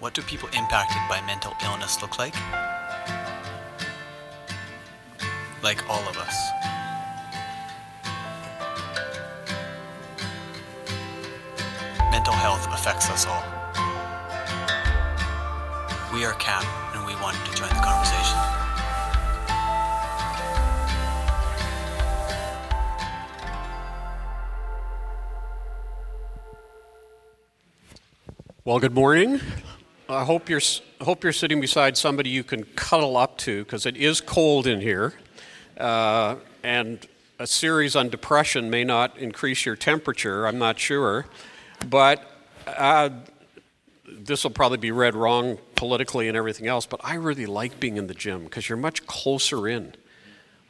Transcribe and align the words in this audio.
What 0.00 0.12
do 0.12 0.22
people 0.22 0.48
impacted 0.48 1.00
by 1.08 1.20
mental 1.24 1.54
illness 1.64 2.02
look 2.02 2.18
like? 2.18 2.34
Like 5.62 5.88
all 5.88 6.02
of 6.08 6.18
us. 6.18 6.36
Mental 12.10 12.34
health 12.34 12.66
affects 12.68 13.08
us 13.08 13.24
all. 13.26 13.42
We 16.12 16.24
are 16.24 16.34
CAP 16.34 16.64
and 16.94 17.06
we 17.06 17.14
wanted 17.22 17.44
to 17.46 17.56
join 17.56 17.68
the 17.68 17.74
conversation. 17.76 18.38
Well, 28.64 28.78
good 28.78 28.94
morning. 28.94 29.40
I 30.14 30.24
hope 30.24 30.48
you're, 30.48 30.60
hope 31.00 31.24
you're 31.24 31.32
sitting 31.32 31.60
beside 31.60 31.96
somebody 31.96 32.30
you 32.30 32.44
can 32.44 32.64
cuddle 32.76 33.16
up 33.16 33.36
to 33.38 33.64
because 33.64 33.84
it 33.84 33.96
is 33.96 34.20
cold 34.20 34.66
in 34.66 34.80
here. 34.80 35.14
Uh, 35.76 36.36
and 36.62 37.04
a 37.40 37.46
series 37.46 37.96
on 37.96 38.08
depression 38.10 38.70
may 38.70 38.84
not 38.84 39.18
increase 39.18 39.66
your 39.66 39.74
temperature, 39.74 40.46
I'm 40.46 40.58
not 40.58 40.78
sure. 40.78 41.26
But 41.88 42.30
uh, 42.66 43.10
this 44.06 44.44
will 44.44 44.52
probably 44.52 44.78
be 44.78 44.92
read 44.92 45.16
wrong 45.16 45.58
politically 45.74 46.28
and 46.28 46.36
everything 46.36 46.68
else, 46.68 46.86
but 46.86 47.00
I 47.02 47.14
really 47.14 47.46
like 47.46 47.80
being 47.80 47.96
in 47.96 48.06
the 48.06 48.14
gym 48.14 48.44
because 48.44 48.68
you're 48.68 48.78
much 48.78 49.06
closer 49.06 49.66
in. 49.66 49.94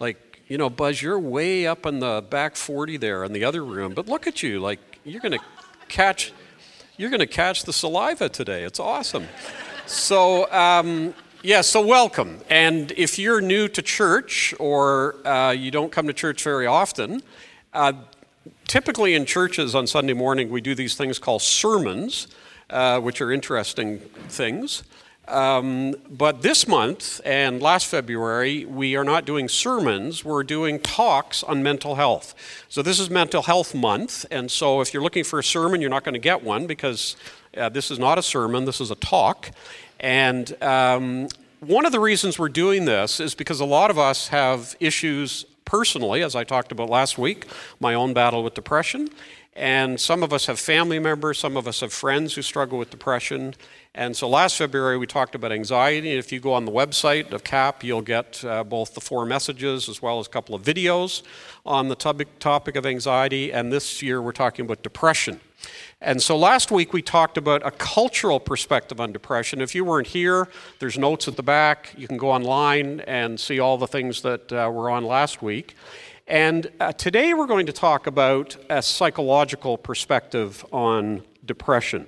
Like, 0.01 0.41
you 0.49 0.57
know, 0.57 0.71
Buzz, 0.71 1.03
you're 1.03 1.19
way 1.19 1.67
up 1.67 1.85
in 1.85 2.01
the 2.01 2.25
back 2.29 2.57
40 2.57 2.97
there 2.97 3.25
in 3.25 3.35
the 3.35 3.45
other 3.45 3.63
room, 3.63 3.93
but 3.93 4.09
look 4.09 4.27
at 4.27 4.43
you. 4.43 4.59
Like, 4.59 5.01
you're 5.05 5.21
going 5.21 5.33
to 5.39 5.45
catch 5.89 6.33
you're 6.97 7.11
going 7.11 7.21
to 7.21 7.27
catch 7.27 7.65
the 7.65 7.73
saliva 7.73 8.29
today. 8.29 8.63
It's 8.63 8.79
awesome. 8.79 9.27
So, 9.87 10.51
um, 10.53 11.15
yeah, 11.43 11.61
so 11.61 11.85
welcome. 11.85 12.41
And 12.49 12.93
if 12.93 13.19
you're 13.19 13.41
new 13.41 13.67
to 13.69 13.83
church 13.83 14.55
or 14.61 15.17
uh, 15.27 15.51
you 15.51 15.71
don't 15.71 15.91
come 15.91 16.07
to 16.07 16.13
church 16.13 16.43
very 16.45 16.67
often, 16.67 17.23
uh, 17.73 17.95
typically 18.69 19.15
in 19.15 19.27
churches 19.27 19.75
on 19.75 19.89
Sunday 19.89 20.13
morning, 20.13 20.51
we 20.51 20.61
do 20.61 20.75
these 20.75 20.95
things 20.95 21.19
called 21.19 21.43
sermons, 21.43 22.29
uh, 22.71 23.01
which 23.01 23.21
are 23.21 23.33
interesting 23.33 23.99
things. 24.29 24.85
Um, 25.27 25.95
but 26.11 26.43
this 26.43 26.69
month 26.69 27.21
and 27.25 27.63
last 27.63 27.87
February, 27.87 28.67
we 28.67 28.95
are 28.95 29.05
not 29.05 29.25
doing 29.25 29.49
sermons, 29.49 30.25
we're 30.25 30.43
doing 30.43 30.79
talks 30.79 31.43
on 31.43 31.63
mental 31.63 31.95
health. 31.95 32.35
So, 32.69 32.83
this 32.83 33.01
is 33.01 33.09
Mental 33.09 33.43
Health 33.43 33.75
Month, 33.75 34.27
and 34.31 34.51
so 34.51 34.83
if 34.83 34.93
you're 34.93 35.03
looking 35.03 35.25
for 35.25 35.39
a 35.39 35.45
sermon, 35.45 35.81
you're 35.81 35.89
not 35.89 36.05
going 36.05 36.13
to 36.15 36.19
get 36.19 36.43
one 36.43 36.67
because 36.67 37.17
uh, 37.57 37.71
this 37.71 37.91
is 37.91 37.99
not 37.99 38.19
a 38.19 38.23
sermon, 38.23 38.67
this 38.67 38.81
is 38.81 38.91
a 38.91 38.97
talk. 38.97 39.51
And 39.99 40.63
um, 40.63 41.29
one 41.61 41.87
of 41.87 41.93
the 41.93 42.01
reasons 42.01 42.39
we're 42.39 42.51
doing 42.51 42.85
this 42.85 43.19
is 43.19 43.35
because 43.35 43.61
a 43.61 43.65
lot 43.65 43.91
of 43.91 43.99
us 43.99 44.29
have 44.29 44.77
issues 44.79 45.47
personally, 45.65 46.23
as 46.23 46.37
I 46.37 46.45
talked 46.45 46.73
about 46.73 46.91
last 46.91 47.17
week, 47.17 47.47
my 47.81 47.95
own 47.95 48.13
battle 48.13 48.45
with 48.45 48.53
depression. 48.53 49.09
And 49.57 50.01
some 50.01 50.25
of 50.25 50.33
us 50.33 50.47
have 50.47 50.59
family 50.59 50.99
members, 50.99 51.39
some 51.39 51.57
of 51.57 51.69
us 51.69 51.81
have 51.81 51.93
friends 51.93 52.35
who 52.35 52.43
struggle 52.43 52.77
with 52.77 52.91
depression. 52.91 53.55
And 53.95 54.17
so 54.17 54.29
last 54.29 54.57
February 54.57 54.99
we 54.99 55.07
talked 55.07 55.37
about 55.37 55.53
anxiety. 55.53 56.11
And 56.11 56.19
if 56.19 56.33
you 56.33 56.41
go 56.41 56.53
on 56.53 56.65
the 56.65 56.73
website 56.73 57.31
of 57.33 57.45
CAP, 57.45 57.85
you'll 57.85 58.03
get 58.03 58.45
uh, 58.45 58.65
both 58.65 58.95
the 58.95 59.01
four 59.01 59.25
messages 59.25 59.89
as 59.89 60.03
well 60.03 60.19
as 60.19 60.27
a 60.27 60.31
couple 60.31 60.57
of 60.57 60.63
videos 60.63 61.23
on 61.65 61.89
the 61.89 61.95
topic, 61.95 62.75
of 62.75 62.85
anxiety. 62.85 63.53
And 63.53 63.73
this 63.73 64.03
year 64.03 64.21
we're 64.21 64.33
talking 64.33 64.65
about 64.65 64.83
depression. 64.83 65.39
And 66.01 66.21
so 66.21 66.37
last 66.37 66.73
week 66.73 66.93
we 66.93 67.01
talked 67.01 67.39
about 67.39 67.65
a 67.65 67.71
cultural 67.71 68.41
perspective 68.41 69.01
on 69.01 69.13
depression. 69.13 69.61
If 69.61 69.75
you 69.75 69.85
weren't 69.85 70.09
here, 70.09 70.49
there's 70.81 70.99
notes 70.99 71.29
at 71.29 71.37
the 71.37 71.43
back. 71.43 71.95
You 71.97 72.09
can 72.09 72.17
go 72.17 72.31
online 72.31 73.01
and 73.01 73.39
see 73.39 73.61
all 73.61 73.79
the 73.79 73.87
things 73.87 74.23
that 74.23 74.53
uh, 74.53 74.69
were 74.71 74.91
on 74.91 75.05
last 75.05 75.41
week. 75.41 75.77
And 76.27 76.71
uh, 76.81 76.93
today 76.93 77.35
we're 77.35 77.47
going 77.47 77.67
to 77.67 77.73
talk 77.73 78.07
about 78.07 78.57
a 78.71 78.81
psychological 78.81 79.77
perspective 79.77 80.65
on 80.73 81.23
depression. 81.45 82.07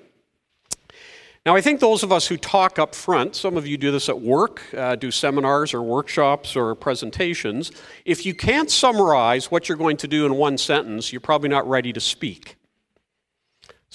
Now, 1.45 1.55
I 1.55 1.61
think 1.61 1.81
those 1.81 2.03
of 2.03 2.11
us 2.11 2.27
who 2.27 2.39
talk 2.39 2.79
up 2.79 2.95
front, 2.95 3.37
some 3.37 3.59
of 3.59 3.67
you 3.67 3.77
do 3.77 3.93
this 3.93 4.09
at 4.09 4.19
work, 4.19 4.63
uh, 4.75 4.97
do 4.97 5.11
seminars 5.11 5.75
or 5.75 5.83
workshops 5.83 6.57
or 6.57 6.75
presentations. 6.75 7.71
If 8.07 8.25
you 8.25 8.35
can't 8.35 8.71
summarize 8.71 9.51
what 9.51 9.69
you're 9.69 9.79
going 9.79 9.99
to 9.99 10.09
do 10.09 10.25
in 10.25 10.35
one 10.35 10.57
sentence, 10.57 11.13
you're 11.13 11.21
probably 11.21 11.51
not 11.51 11.69
ready 11.69 11.93
to 11.93 12.01
speak. 12.01 12.56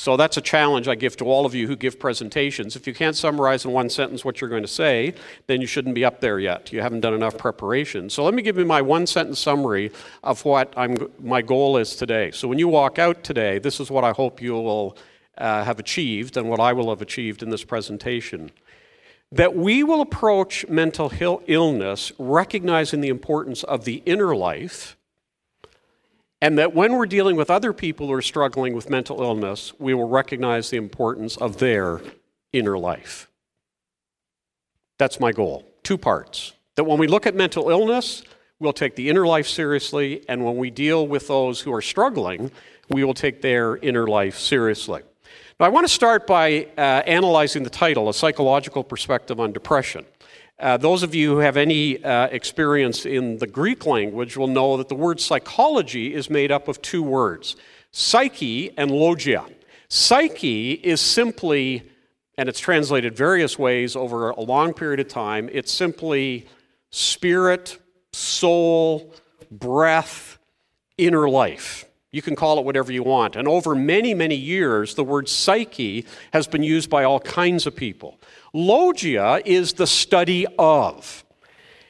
So 0.01 0.17
that's 0.17 0.35
a 0.35 0.41
challenge 0.41 0.87
I 0.87 0.95
give 0.95 1.15
to 1.17 1.25
all 1.25 1.45
of 1.45 1.53
you 1.53 1.67
who 1.67 1.75
give 1.75 1.99
presentations. 1.99 2.75
If 2.75 2.87
you 2.87 2.93
can't 2.95 3.15
summarize 3.15 3.65
in 3.65 3.71
one 3.71 3.87
sentence 3.87 4.25
what 4.25 4.41
you're 4.41 4.49
going 4.49 4.63
to 4.63 4.67
say, 4.67 5.13
then 5.45 5.61
you 5.61 5.67
shouldn't 5.67 5.93
be 5.93 6.03
up 6.03 6.21
there 6.21 6.39
yet. 6.39 6.73
You 6.73 6.81
haven't 6.81 7.01
done 7.01 7.13
enough 7.13 7.37
preparation. 7.37 8.09
So 8.09 8.23
let 8.23 8.33
me 8.33 8.41
give 8.41 8.57
you 8.57 8.65
my 8.65 8.81
one 8.81 9.05
sentence 9.05 9.37
summary 9.37 9.91
of 10.23 10.43
what 10.43 10.73
I'm, 10.75 10.97
my 11.19 11.43
goal 11.43 11.77
is 11.77 11.95
today. 11.95 12.31
So 12.31 12.47
when 12.47 12.57
you 12.57 12.67
walk 12.67 12.97
out 12.97 13.23
today, 13.23 13.59
this 13.59 13.79
is 13.79 13.91
what 13.91 14.03
I 14.03 14.09
hope 14.09 14.41
you 14.41 14.53
will 14.53 14.97
uh, 15.37 15.63
have 15.63 15.77
achieved 15.77 16.35
and 16.35 16.49
what 16.49 16.59
I 16.59 16.73
will 16.73 16.89
have 16.89 17.03
achieved 17.03 17.43
in 17.43 17.51
this 17.51 17.63
presentation. 17.63 18.49
That 19.31 19.55
we 19.55 19.83
will 19.83 20.01
approach 20.01 20.67
mental 20.67 21.11
illness 21.45 22.11
recognizing 22.17 23.01
the 23.01 23.09
importance 23.09 23.61
of 23.63 23.85
the 23.85 24.01
inner 24.07 24.35
life, 24.35 24.97
and 26.41 26.57
that 26.57 26.73
when 26.73 26.93
we're 26.93 27.05
dealing 27.05 27.35
with 27.35 27.51
other 27.51 27.71
people 27.71 28.07
who 28.07 28.13
are 28.13 28.21
struggling 28.21 28.73
with 28.73 28.89
mental 28.89 29.21
illness, 29.21 29.73
we 29.77 29.93
will 29.93 30.07
recognize 30.07 30.71
the 30.71 30.77
importance 30.77 31.37
of 31.37 31.57
their 31.59 32.01
inner 32.51 32.77
life. 32.77 33.29
That's 34.97 35.19
my 35.19 35.31
goal. 35.31 35.67
Two 35.83 35.97
parts. 35.97 36.53
That 36.75 36.85
when 36.85 36.97
we 36.97 37.07
look 37.07 37.27
at 37.27 37.35
mental 37.35 37.69
illness, 37.69 38.23
we'll 38.59 38.73
take 38.73 38.95
the 38.95 39.09
inner 39.09 39.25
life 39.25 39.47
seriously, 39.47 40.23
and 40.27 40.43
when 40.43 40.57
we 40.57 40.69
deal 40.69 41.07
with 41.07 41.27
those 41.27 41.61
who 41.61 41.73
are 41.73 41.81
struggling, 41.81 42.51
we 42.89 43.03
will 43.03 43.13
take 43.13 43.41
their 43.41 43.77
inner 43.77 44.07
life 44.07 44.37
seriously. 44.37 45.01
Now, 45.59 45.67
I 45.67 45.69
want 45.69 45.87
to 45.87 45.93
start 45.93 46.25
by 46.25 46.67
uh, 46.77 46.81
analyzing 47.05 47.63
the 47.63 47.69
title, 47.69 48.09
A 48.09 48.13
Psychological 48.13 48.83
Perspective 48.83 49.39
on 49.39 49.51
Depression. 49.51 50.05
Uh, 50.61 50.77
those 50.77 51.01
of 51.01 51.15
you 51.15 51.31
who 51.31 51.39
have 51.39 51.57
any 51.57 52.03
uh, 52.03 52.27
experience 52.27 53.03
in 53.07 53.39
the 53.39 53.47
Greek 53.47 53.87
language 53.87 54.37
will 54.37 54.45
know 54.47 54.77
that 54.77 54.89
the 54.89 54.95
word 54.95 55.19
psychology 55.19 56.13
is 56.13 56.29
made 56.29 56.51
up 56.51 56.67
of 56.67 56.79
two 56.83 57.01
words 57.01 57.55
psyche 57.91 58.71
and 58.77 58.91
logia. 58.91 59.43
Psyche 59.89 60.73
is 60.73 61.01
simply, 61.01 61.83
and 62.37 62.47
it's 62.47 62.59
translated 62.59 63.17
various 63.17 63.57
ways 63.57 63.95
over 63.95 64.29
a 64.29 64.39
long 64.39 64.73
period 64.73 64.99
of 64.99 65.07
time, 65.07 65.49
it's 65.51 65.71
simply 65.71 66.47
spirit, 66.91 67.79
soul, 68.13 69.13
breath, 69.49 70.37
inner 70.97 71.27
life. 71.27 71.85
You 72.11 72.21
can 72.21 72.35
call 72.35 72.59
it 72.59 72.65
whatever 72.65 72.91
you 72.91 73.03
want. 73.03 73.35
And 73.35 73.47
over 73.47 73.73
many, 73.73 74.13
many 74.13 74.35
years, 74.35 74.95
the 74.95 75.03
word 75.03 75.27
psyche 75.27 76.05
has 76.33 76.45
been 76.45 76.61
used 76.61 76.89
by 76.89 77.03
all 77.03 77.19
kinds 77.19 77.65
of 77.65 77.75
people. 77.75 78.19
Logia 78.53 79.41
is 79.45 79.73
the 79.73 79.87
study 79.87 80.45
of. 80.59 81.23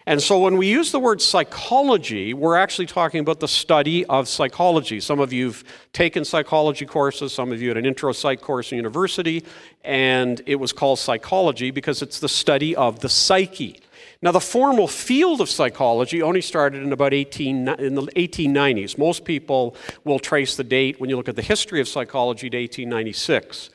And 0.05 0.22
so 0.22 0.39
when 0.39 0.57
we 0.57 0.67
use 0.67 0.91
the 0.91 0.99
word 0.99 1.22
psychology, 1.22 2.33
we're 2.33 2.57
actually 2.57 2.88
talking 2.88 3.19
about 3.19 3.39
the 3.39 3.47
study 3.47 4.05
of 4.05 4.27
psychology. 4.27 4.99
Some 4.99 5.19
of 5.19 5.31
you 5.31 5.47
have 5.47 5.63
taken 5.94 6.25
psychology 6.25 6.85
courses, 6.85 7.33
some 7.33 7.51
of 7.51 7.61
you 7.61 7.69
had 7.69 7.77
an 7.77 7.85
intro 7.85 8.11
psych 8.11 8.41
course 8.41 8.72
in 8.72 8.77
university, 8.77 9.44
and 9.83 10.41
it 10.47 10.55
was 10.55 10.73
called 10.73 10.97
psychology 10.99 11.69
because 11.72 12.01
it's 12.01 12.19
the 12.19 12.29
study 12.29 12.75
of 12.75 12.99
the 12.99 13.09
psyche. 13.09 13.79
Now, 14.23 14.31
the 14.31 14.39
formal 14.39 14.88
field 14.88 15.41
of 15.41 15.49
psychology 15.49 16.22
only 16.22 16.41
started 16.41 16.83
in 16.83 16.91
about 16.91 17.13
18, 17.13 17.67
in 17.67 17.95
the 17.95 18.03
1890s. 18.03 18.97
Most 18.97 19.25
people 19.25 19.75
will 20.03 20.19
trace 20.19 20.55
the 20.55 20.63
date 20.63 20.99
when 20.99 21.09
you 21.09 21.17
look 21.17 21.29
at 21.29 21.35
the 21.35 21.41
history 21.41 21.81
of 21.81 21.88
psychology 21.88 22.49
to 22.49 22.57
1896. 22.57 23.72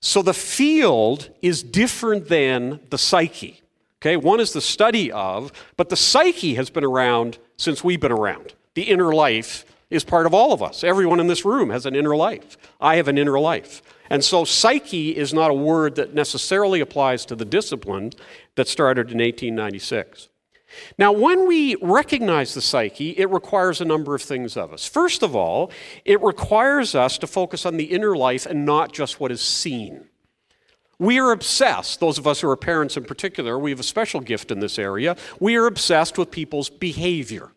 So 0.00 0.22
the 0.22 0.34
field 0.34 1.30
is 1.42 1.62
different 1.62 2.28
than 2.28 2.80
the 2.90 2.98
psyche. 2.98 3.62
Okay, 4.00 4.16
one 4.16 4.38
is 4.38 4.52
the 4.52 4.60
study 4.60 5.10
of, 5.10 5.50
but 5.76 5.88
the 5.88 5.96
psyche 5.96 6.54
has 6.54 6.70
been 6.70 6.84
around 6.84 7.38
since 7.56 7.82
we've 7.82 8.00
been 8.00 8.12
around. 8.12 8.54
The 8.74 8.82
inner 8.82 9.12
life 9.12 9.64
is 9.90 10.04
part 10.04 10.26
of 10.26 10.34
all 10.34 10.52
of 10.52 10.62
us. 10.62 10.84
Everyone 10.84 11.18
in 11.18 11.26
this 11.26 11.44
room 11.44 11.70
has 11.70 11.84
an 11.84 11.96
inner 11.96 12.14
life. 12.14 12.56
I 12.80 12.96
have 12.96 13.08
an 13.08 13.18
inner 13.18 13.40
life. 13.40 13.82
And 14.10 14.24
so, 14.24 14.44
psyche 14.44 15.16
is 15.16 15.34
not 15.34 15.50
a 15.50 15.54
word 15.54 15.96
that 15.96 16.14
necessarily 16.14 16.80
applies 16.80 17.26
to 17.26 17.34
the 17.34 17.44
discipline 17.44 18.12
that 18.54 18.68
started 18.68 19.10
in 19.10 19.18
1896. 19.18 20.27
Now, 20.98 21.12
when 21.12 21.46
we 21.46 21.76
recognize 21.76 22.54
the 22.54 22.60
psyche, 22.60 23.10
it 23.10 23.30
requires 23.30 23.80
a 23.80 23.84
number 23.84 24.14
of 24.14 24.22
things 24.22 24.56
of 24.56 24.72
us. 24.72 24.86
First 24.86 25.22
of 25.22 25.34
all, 25.34 25.70
it 26.04 26.20
requires 26.22 26.94
us 26.94 27.18
to 27.18 27.26
focus 27.26 27.64
on 27.64 27.76
the 27.76 27.84
inner 27.84 28.16
life 28.16 28.46
and 28.46 28.66
not 28.66 28.92
just 28.92 29.20
what 29.20 29.32
is 29.32 29.40
seen. 29.40 30.06
We 30.98 31.20
are 31.20 31.30
obsessed, 31.30 32.00
those 32.00 32.18
of 32.18 32.26
us 32.26 32.40
who 32.40 32.50
are 32.50 32.56
parents 32.56 32.96
in 32.96 33.04
particular, 33.04 33.58
we 33.58 33.70
have 33.70 33.80
a 33.80 33.84
special 33.84 34.20
gift 34.20 34.50
in 34.50 34.58
this 34.58 34.78
area. 34.78 35.16
We 35.38 35.56
are 35.56 35.66
obsessed 35.66 36.18
with 36.18 36.30
people's 36.30 36.68
behavior 36.68 37.52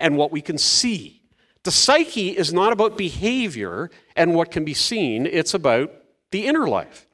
and 0.00 0.16
what 0.16 0.32
we 0.32 0.40
can 0.40 0.58
see. 0.58 1.22
The 1.62 1.70
psyche 1.70 2.36
is 2.36 2.52
not 2.52 2.72
about 2.72 2.98
behavior 2.98 3.90
and 4.16 4.34
what 4.34 4.50
can 4.50 4.64
be 4.64 4.74
seen, 4.74 5.24
it's 5.24 5.54
about 5.54 5.92
the 6.30 6.46
inner 6.46 6.66
life. 6.66 7.06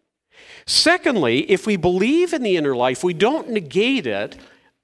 Secondly, 0.66 1.50
if 1.50 1.66
we 1.66 1.76
believe 1.76 2.32
in 2.32 2.42
the 2.42 2.56
inner 2.56 2.74
life, 2.74 3.04
we 3.04 3.12
don't 3.12 3.50
negate 3.50 4.06
it 4.06 4.36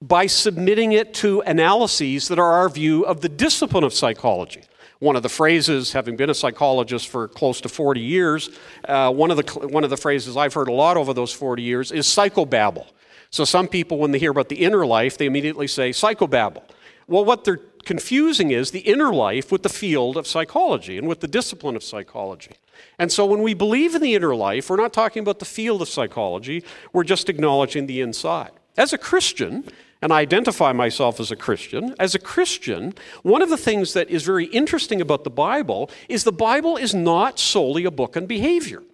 by 0.03 0.27
submitting 0.27 0.93
it 0.93 1.15
to 1.15 1.41
analyses 1.43 2.29
that 2.29 2.39
are 2.39 2.53
our 2.53 2.69
view 2.69 3.05
of 3.05 3.23
the 3.23 3.29
discipline 3.29 3.85
of 3.85 3.95
psychology. 3.95 4.63
One 4.99 5.17
of 5.17 5.23
the 5.23 5.29
phrases, 5.29 5.93
having 5.93 6.17
been 6.17 6.31
a 6.31 6.35
psychologist 6.35 7.09
for 7.09 7.29
close 7.29 7.61
to 7.63 7.69
40 7.69 8.01
years, 8.01 8.51
uh, 8.89 9.13
one, 9.13 9.31
of 9.31 9.37
the, 9.37 9.69
one 9.69 9.85
of 9.85 9.91
the 9.91 9.97
phrases 9.97 10.37
I've 10.37 10.55
heard 10.55 10.69
a 10.69 10.73
lot 10.73 10.97
over 10.97 11.13
those 11.13 11.33
40 11.33 11.63
years 11.63 11.93
is 11.93 12.07
psychobabble. 12.07 12.87
So 13.31 13.45
some 13.45 13.69
people, 13.69 13.99
when 13.99 14.13
they 14.13 14.19
hear 14.19 14.31
about 14.31 14.49
the 14.49 14.65
inner 14.65 14.87
life, 14.87 15.19
they 15.19 15.27
immediately 15.27 15.67
say 15.67 15.91
psychobabble. 15.91 16.63
Well, 17.09 17.25
what 17.25 17.45
they're 17.45 17.61
confusing 17.85 18.51
is 18.51 18.71
the 18.71 18.81
inner 18.81 19.13
life 19.13 19.53
with 19.53 19.63
the 19.63 19.69
field 19.69 20.17
of 20.17 20.27
psychology 20.27 20.99
and 20.99 21.07
with 21.07 21.21
the 21.21 21.29
discipline 21.29 21.77
of 21.77 21.85
psychology. 21.85 22.53
And 22.99 23.13
so 23.13 23.27
when 23.27 23.43
we 23.43 23.55
believe 23.55 23.95
in 23.95 24.03
the 24.03 24.15
inner 24.15 24.35
life, 24.35 24.69
we're 24.69 24.77
not 24.77 24.93
talking 24.93 25.23
about 25.23 25.39
the 25.39 25.45
field 25.45 25.83
of 25.83 25.89
psychology, 25.89 26.65
we're 26.93 27.05
just 27.05 27.29
acknowledging 27.29 27.87
the 27.87 28.01
inside. 28.01 28.51
As 28.77 28.93
a 28.93 28.99
Christian, 28.99 29.65
and 30.07 30.13
I 30.13 30.21
identify 30.21 30.71
myself 30.71 31.19
as 31.19 31.33
a 31.33 31.37
Christian, 31.37 31.93
as 31.99 32.15
a 32.15 32.21
Christian, 32.21 32.95
one 33.25 33.43
of 33.43 33.51
the 33.51 33.57
things 33.57 33.93
that 33.95 34.09
is 34.09 34.23
very 34.23 34.45
interesting 34.45 35.01
about 35.01 35.25
the 35.25 35.31
Bible 35.31 35.91
is 36.09 36.23
the 36.23 36.31
Bible 36.31 36.77
is 36.77 36.95
not 36.95 37.41
solely 37.41 37.85
a 37.85 37.91
book 37.91 38.17
on 38.17 38.27
behavior. 38.27 38.85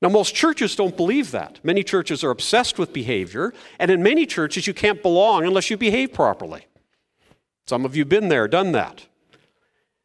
Now, 0.00 0.10
most 0.10 0.36
churches 0.36 0.76
don't 0.76 0.96
believe 0.96 1.32
that. 1.32 1.58
Many 1.64 1.82
churches 1.82 2.22
are 2.22 2.30
obsessed 2.30 2.78
with 2.78 2.92
behavior, 2.92 3.52
and 3.80 3.90
in 3.90 4.00
many 4.00 4.26
churches, 4.26 4.68
you 4.68 4.74
can't 4.74 5.02
belong 5.02 5.44
unless 5.44 5.70
you 5.70 5.76
behave 5.76 6.12
properly. 6.12 6.68
Some 7.66 7.84
of 7.84 7.96
you 7.96 8.02
have 8.02 8.08
been 8.08 8.28
there, 8.28 8.46
done 8.46 8.70
that. 8.70 9.06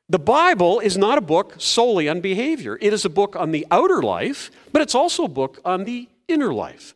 The 0.09 0.17
Bible 0.17 0.79
is 0.79 0.97
not 0.97 1.19
a 1.19 1.21
book 1.21 1.53
solely 1.59 2.09
on 2.09 2.21
behavior. 2.21 2.79
It 2.81 2.91
is 2.91 3.05
a 3.05 3.09
book 3.09 3.35
on 3.35 3.51
the 3.51 3.67
outer 3.69 4.01
life, 4.01 4.49
but 4.71 4.81
it's 4.81 4.95
also 4.95 5.25
a 5.25 5.27
book 5.27 5.59
on 5.63 5.83
the 5.83 6.09
inner 6.27 6.51
life. 6.51 6.95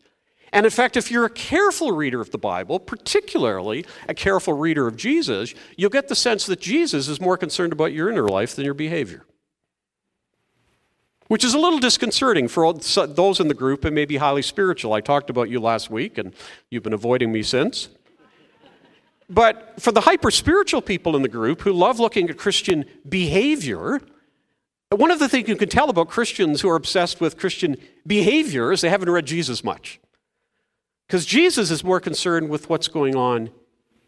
And 0.57 0.65
in 0.65 0.71
fact, 0.71 0.98
if 0.98 1.12
you're 1.12 1.25
a 1.25 1.30
careful 1.30 1.92
reader 1.92 2.19
of 2.19 2.31
the 2.31 2.39
Bible, 2.39 2.80
particularly 2.80 3.86
a 4.09 4.15
careful 4.15 4.54
reader 4.54 4.88
of 4.88 4.98
Jesus, 4.98 5.54
you'll 5.75 5.92
get 5.92 6.07
the 6.07 6.15
sense 6.15 6.48
that 6.48 6.59
Jesus 6.59 7.07
is 7.07 7.21
more 7.21 7.38
concerned 7.38 7.74
about 7.74 7.94
your 7.94 8.09
inner 8.09 8.27
life 8.27 8.56
than 8.56 8.65
your 8.65 8.74
behavior. 8.74 9.24
Which 11.27 11.44
is 11.44 11.54
a 11.54 11.59
little 11.59 11.77
disconcerting 11.77 12.48
for 12.48 12.74
those 12.74 13.39
in 13.39 13.50
the 13.50 13.54
group 13.54 13.86
and 13.86 13.94
maybe 13.94 14.18
highly 14.18 14.42
spiritual. 14.42 14.94
I 14.94 15.01
talked 15.01 15.30
about 15.30 15.48
you 15.48 15.59
last 15.59 15.92
week, 15.92 16.18
and 16.18 16.33
you've 16.71 16.81
been 16.81 16.92
avoiding 16.92 17.31
me 17.31 17.44
since. 17.44 17.89
But 19.30 19.80
for 19.80 19.92
the 19.92 20.01
hyper 20.01 20.31
spiritual 20.31 20.81
people 20.81 21.15
in 21.15 21.21
the 21.21 21.30
group 21.30 21.62
who 21.62 21.71
love 21.71 22.00
looking 22.00 22.31
at 22.31 22.38
Christian 22.39 22.86
behavior, 23.07 24.01
one 24.89 25.12
of 25.12 25.19
the 25.19 25.30
things 25.30 25.50
you 25.50 25.56
can 25.56 25.69
tell 25.69 25.92
about 25.92 26.10
Christians 26.10 26.62
who 26.62 26.69
are 26.69 26.75
obsessed 26.75 27.21
with 27.21 27.38
Christian 27.38 27.77
behavior 28.07 28.71
is 28.71 28.81
they 28.81 28.89
haven't 28.89 29.12
read 29.12 29.27
Jesus 29.27 29.63
much. 29.63 30.00
Because 31.07 31.25
Jesus 31.25 31.71
is 31.71 31.83
more 31.83 32.00
concerned 32.00 32.50
with 32.50 32.69
what's 32.69 32.89
going 32.89 33.15
on 33.15 33.50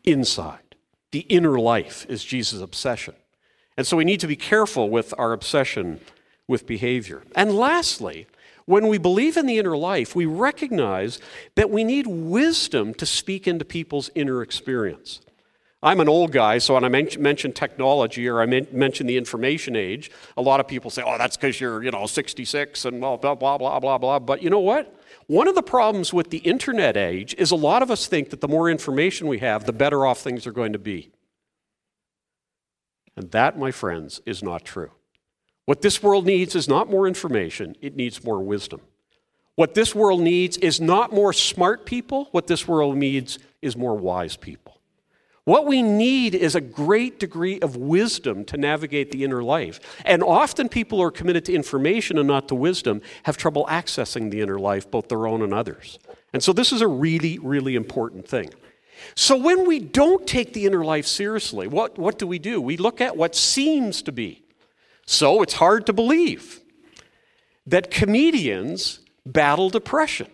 inside. 0.04 0.75
The 1.12 1.22
inner 1.22 1.57
life 1.60 2.06
is 2.10 2.24
Jesus' 2.24 2.62
obsession. 2.62 3.16
And 3.78 3.88
so 3.88 3.96
we 3.96 4.04
need 4.04 4.19
to 4.19 4.28
be 4.28 4.36
careful 4.36 4.90
with 4.90 5.13
our 5.18 5.31
obsession 5.31 6.01
with 6.48 6.68
behavior. 6.68 7.24
And 7.36 7.56
lastly, 7.56 8.28
when 8.66 8.88
we 8.88 8.98
believe 8.98 9.38
in 9.38 9.46
the 9.46 9.57
inner 9.57 9.78
life, 9.78 10.16
we 10.16 10.25
recognize 10.25 11.19
that 11.56 11.69
we 11.69 11.84
need 11.84 12.06
wisdom 12.06 12.94
to 12.96 13.06
speak 13.06 13.48
into 13.48 13.63
people's 13.63 14.10
inner 14.13 14.42
experience. 14.42 15.22
I'm 15.81 16.02
an 16.02 16.10
old 16.10 16.34
guy, 16.34 16.57
so 16.57 16.74
when 16.74 16.84
I 16.84 16.90
mention 16.90 17.54
technology 17.54 18.28
or 18.28 18.42
I 18.42 18.45
mention 18.45 19.07
the 19.07 19.16
information 19.16 19.78
age, 19.78 20.12
a 20.36 20.42
lot 20.42 20.60
of 20.60 20.68
people 20.68 20.92
say, 20.92 21.02
oh, 21.06 21.18
that's 21.18 21.38
because 21.38 21.62
you're, 21.62 21.81
you 21.81 21.92
know, 21.92 22.06
66 22.06 22.84
and 22.84 23.00
blah, 23.00 23.16
blah, 23.16 23.34
blah, 23.36 23.57
blah, 23.57 23.80
blah, 23.80 23.98
blah. 23.98 24.19
But 24.19 24.44
you 24.44 24.50
know 24.50 24.60
what? 24.60 24.99
One 25.30 25.48
of 25.48 25.54
the 25.54 25.62
problems 25.62 26.12
with 26.12 26.31
the 26.31 26.40
internet 26.40 26.98
age 26.98 27.36
is 27.38 27.52
a 27.52 27.56
lot 27.56 27.84
of 27.84 27.92
us 27.92 28.08
think 28.08 28.31
that 28.31 28.42
the 28.42 28.48
more 28.48 28.68
information 28.68 29.28
we 29.28 29.38
have, 29.38 29.66
the 29.66 29.72
better 29.72 30.04
off 30.04 30.22
things 30.22 30.48
are 30.48 30.52
going 30.52 30.74
to 30.74 30.80
be. 30.80 31.12
And 33.16 33.30
that, 33.30 33.56
my 33.56 33.70
friends, 33.70 34.22
is 34.26 34.42
not 34.42 34.66
true. 34.66 34.90
What 35.66 35.84
this 35.84 36.02
world 36.02 36.26
needs 36.26 36.56
is 36.56 36.68
not 36.68 36.90
more 36.90 37.08
information, 37.08 37.76
it 37.80 37.96
needs 37.96 38.24
more 38.24 38.40
wisdom. 38.40 38.81
What 39.54 39.76
this 39.76 39.94
world 39.94 40.22
needs 40.22 40.58
is 40.58 40.81
not 40.81 41.14
more 41.14 41.31
smart 41.31 41.86
people, 41.86 42.30
what 42.31 42.48
this 42.48 42.68
world 42.68 42.98
needs 42.98 43.38
is 43.62 43.78
more 43.78 43.96
wise 43.96 44.36
people. 44.36 44.69
What 45.50 45.66
we 45.66 45.81
need 45.81 46.36
is 46.36 46.54
a 46.54 46.62
great 46.62 47.19
degree 47.19 47.60
of 47.60 47.75
wisdom 47.75 48.46
to 48.46 48.56
navigate 48.56 49.10
the 49.10 49.24
inner 49.24 49.42
life. 49.42 49.80
And 50.06 50.22
often 50.22 50.69
people 50.69 51.00
who 51.00 51.04
are 51.04 51.10
committed 51.10 51.44
to 51.46 51.54
information 51.56 52.19
and 52.19 52.28
not 52.28 52.48
to 52.50 52.54
wisdom 52.56 53.01
have 53.24 53.36
trouble 53.36 53.66
accessing 53.68 54.30
the 54.30 54.42
inner 54.42 54.60
life, 54.60 54.92
both 54.92 55.07
their 55.07 55.25
own 55.25 55.42
and 55.42 55.51
others. 55.51 55.98
And 56.34 56.44
so 56.44 56.54
this 56.54 56.72
is 56.72 56.81
a 56.81 56.88
really, 56.88 57.40
really 57.40 57.75
important 57.75 58.28
thing. 58.28 58.51
So 59.16 59.36
when 59.36 59.66
we 59.66 59.80
don't 59.80 60.28
take 60.28 60.54
the 60.54 60.68
inner 60.68 60.86
life 60.86 61.07
seriously, 61.07 61.66
what, 61.66 61.98
what 61.98 62.19
do 62.19 62.28
we 62.28 62.38
do? 62.38 62.62
We 62.62 62.78
look 62.78 63.02
at 63.02 63.18
what 63.18 63.34
seems 63.34 64.04
to 64.04 64.12
be. 64.12 64.44
So 65.07 65.42
it's 65.42 65.56
hard 65.56 65.88
to 65.88 65.94
believe 65.94 66.60
that 67.66 67.90
comedians 67.90 69.00
battle 69.25 69.72
depression. 69.72 70.28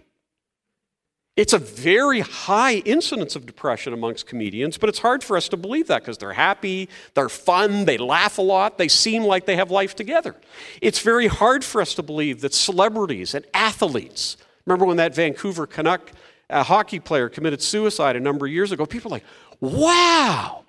It's 1.35 1.51
a 1.51 1.59
very 1.59 2.21
high 2.21 2.75
incidence 2.75 3.35
of 3.35 3.45
depression 3.45 3.91
amongst 3.91 4.25
comedians, 4.25 4.77
but 4.77 4.87
it's 4.87 4.99
hard 4.99 5.21
for 5.21 5.35
us 5.35 5.49
to 5.49 5.57
believe 5.57 5.87
that 5.87 6.01
because 6.01 6.17
they're 6.17 6.31
happy, 6.31 6.87
they're 7.13 7.27
fun, 7.27 7.83
they 7.83 7.97
laugh 7.97 8.37
a 8.37 8.41
lot, 8.41 8.77
they 8.77 8.87
seem 8.87 9.23
like 9.23 9.45
they 9.45 9.57
have 9.57 9.69
life 9.69 9.95
together. 9.95 10.35
It's 10.81 10.99
very 10.99 11.27
hard 11.27 11.65
for 11.65 11.81
us 11.81 11.93
to 11.95 12.03
believe 12.03 12.39
that 12.39 12.53
celebrities 12.53 13.33
and 13.33 13.45
athletes, 13.53 14.37
remember 14.65 14.85
when 14.85 14.95
that 14.97 15.13
Vancouver 15.13 15.67
Canuck 15.67 16.11
uh, 16.49 16.63
hockey 16.63 17.01
player 17.01 17.27
committed 17.27 17.61
suicide 17.61 18.15
a 18.15 18.21
number 18.21 18.45
of 18.45 18.53
years 18.53 18.71
ago? 18.71 18.85
People 18.85 19.11
are 19.11 19.15
like, 19.15 19.25
wow, 19.59 20.63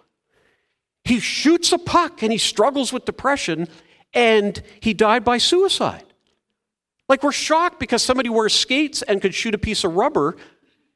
he 1.05 1.21
shoots 1.21 1.71
a 1.71 1.79
puck 1.79 2.25
and 2.25 2.33
he 2.33 2.39
struggles 2.39 2.93
with 2.93 3.05
depression 3.05 3.69
and 4.13 4.61
he 4.81 4.93
died 4.95 5.23
by 5.23 5.39
suicide. 5.39 6.03
Like, 7.09 7.23
we're 7.23 7.31
shocked 7.31 7.79
because 7.79 8.03
somebody 8.03 8.29
wears 8.29 8.53
skates 8.53 9.03
and 9.03 9.23
could 9.23 9.33
shoot 9.33 9.55
a 9.55 9.59
piece 9.59 9.85
of 9.85 9.95
rubber 9.95 10.37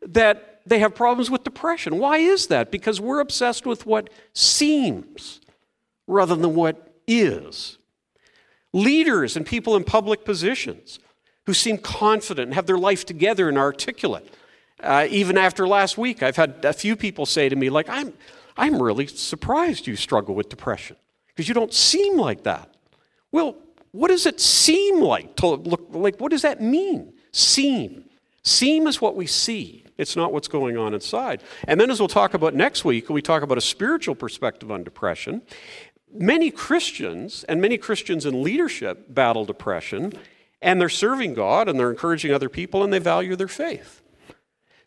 that 0.03 0.63
they 0.67 0.79
have 0.79 0.95
problems 0.95 1.31
with 1.31 1.45
depression. 1.45 1.99
Why 1.99 2.19
is 2.19 2.47
that? 2.49 2.71
Because 2.71 3.01
we're 3.01 3.21
obsessed 3.21 3.67
with 3.67 3.87
what 3.87 4.11
seems 4.33 5.41
rather 6.07 6.35
than 6.35 6.55
what 6.55 6.95
is. 7.07 7.79
Leaders 8.73 9.37
and 9.37 9.45
people 9.45 9.77
in 9.77 9.85
public 9.85 10.25
positions 10.25 10.99
who 11.47 11.55
seem 11.55 11.79
confident 11.79 12.47
and 12.47 12.55
have 12.55 12.67
their 12.67 12.79
life 12.79 13.05
together 13.05 13.49
and 13.49 13.59
articulate. 13.59 14.33
Uh, 14.81 15.07
even 15.11 15.37
after 15.37 15.67
last 15.67 15.99
week, 15.99 16.23
I've 16.23 16.37
had 16.37 16.65
a 16.65 16.73
few 16.73 16.97
people 16.97 17.27
say 17.27 17.49
to 17.49 17.57
me, 17.57 17.69
like, 17.69 17.89
I'm, 17.89 18.13
I'm 18.57 18.81
really 18.81 19.07
surprised 19.07 19.87
you 19.87 19.97
struggle 19.97 20.35
with 20.35 20.49
depression 20.49 20.97
because 21.29 21.49
you 21.49 21.55
don't 21.55 21.75
seem 21.75 22.17
like 22.17 22.45
that. 22.45 22.75
Well, 23.33 23.57
what 23.93 24.09
does 24.09 24.27
it 24.27 24.41
seem 24.41 25.01
like 25.01 25.37
to 25.37 25.49
look 25.49 25.89
like? 25.91 26.19
What 26.19 26.31
does 26.31 26.43
that 26.43 26.61
mean? 26.61 27.13
Seem. 27.33 28.05
Seem 28.43 28.87
is 28.87 29.01
what 29.01 29.17
we 29.17 29.27
see. 29.27 29.85
It's 30.01 30.17
not 30.17 30.33
what's 30.33 30.49
going 30.49 30.77
on 30.77 30.95
inside. 30.95 31.43
And 31.69 31.81
then, 31.81 31.91
as 31.91 32.01
we'll 32.01 32.09
talk 32.09 32.35
about 32.35 32.55
next 32.55 32.85
week, 32.85 33.11
we 33.11 33.21
talk 33.21 33.43
about 33.43 33.59
a 33.59 33.61
spiritual 33.61 34.15
perspective 34.15 34.71
on 34.71 34.83
depression, 34.83 35.43
many 36.13 36.51
Christians 36.51 37.45
and 37.45 37.61
many 37.61 37.77
Christians 37.77 38.25
in 38.25 38.43
leadership 38.43 39.13
battle 39.15 39.45
depression, 39.45 40.13
and 40.63 40.81
they're 40.81 40.89
serving 40.89 41.35
God 41.35 41.69
and 41.69 41.79
they're 41.79 41.91
encouraging 41.91 42.33
other 42.33 42.49
people 42.49 42.83
and 42.83 42.93
they 42.93 42.99
value 42.99 43.37
their 43.37 43.49
faith. 43.49 44.03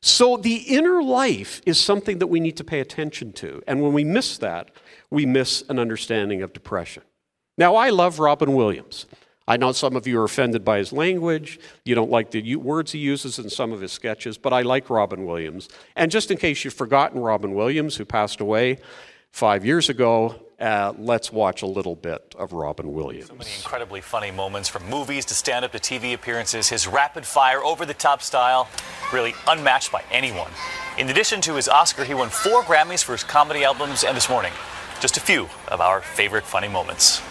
So, 0.01 0.35
the 0.35 0.55
inner 0.55 1.01
life 1.01 1.61
is 1.65 1.79
something 1.79 2.17
that 2.17 2.27
we 2.27 2.39
need 2.39 2.57
to 2.57 2.63
pay 2.63 2.79
attention 2.79 3.31
to. 3.33 3.63
And 3.67 3.81
when 3.81 3.93
we 3.93 4.03
miss 4.03 4.37
that, 4.39 4.71
we 5.09 5.25
miss 5.25 5.63
an 5.69 5.79
understanding 5.79 6.41
of 6.41 6.51
depression. 6.51 7.03
Now, 7.57 7.75
I 7.75 7.89
love 7.89 8.19
Robin 8.19 8.53
Williams. 8.53 9.05
I 9.47 9.57
know 9.57 9.71
some 9.73 9.95
of 9.95 10.07
you 10.07 10.19
are 10.19 10.23
offended 10.23 10.63
by 10.63 10.77
his 10.77 10.93
language. 10.93 11.59
You 11.83 11.95
don't 11.95 12.09
like 12.09 12.31
the 12.31 12.55
words 12.55 12.93
he 12.93 12.99
uses 12.99 13.39
in 13.39 13.49
some 13.49 13.73
of 13.73 13.81
his 13.81 13.91
sketches, 13.91 14.37
but 14.37 14.53
I 14.53 14.61
like 14.61 14.89
Robin 14.89 15.25
Williams. 15.25 15.67
And 15.95 16.09
just 16.09 16.31
in 16.31 16.37
case 16.37 16.63
you've 16.63 16.73
forgotten 16.73 17.19
Robin 17.19 17.53
Williams, 17.53 17.97
who 17.97 18.05
passed 18.05 18.39
away 18.39 18.79
five 19.31 19.65
years 19.65 19.89
ago, 19.89 20.35
uh, 20.61 20.93
let's 20.97 21.29
watch 21.29 21.61
a 21.61 21.65
little 21.65 21.95
bit 21.95 22.35
of 22.37 22.53
Robin 22.53 22.93
Williams. 22.93 23.27
So 23.27 23.35
many 23.35 23.51
incredibly 23.57 23.99
funny 23.99 24.31
moments 24.31 24.69
from 24.69 24.89
movies 24.89 25.25
to 25.25 25.33
stand 25.33 25.65
up 25.65 25.73
to 25.73 25.79
TV 25.79 26.13
appearances. 26.13 26.69
His 26.69 26.87
rapid 26.87 27.25
fire, 27.25 27.61
over 27.61 27.85
the 27.85 27.93
top 27.93 28.21
style, 28.21 28.69
really 29.11 29.33
unmatched 29.45 29.91
by 29.91 30.03
anyone. 30.09 30.51
In 30.97 31.09
addition 31.09 31.41
to 31.41 31.55
his 31.55 31.67
Oscar, 31.67 32.05
he 32.05 32.13
won 32.13 32.29
four 32.29 32.61
Grammys 32.61 33.03
for 33.03 33.11
his 33.11 33.25
comedy 33.25 33.65
albums, 33.65 34.05
and 34.05 34.15
this 34.15 34.29
morning, 34.29 34.53
just 35.01 35.17
a 35.17 35.19
few 35.19 35.49
of 35.67 35.81
our 35.81 35.99
favorite 35.99 36.45
funny 36.45 36.69
moments. 36.69 37.21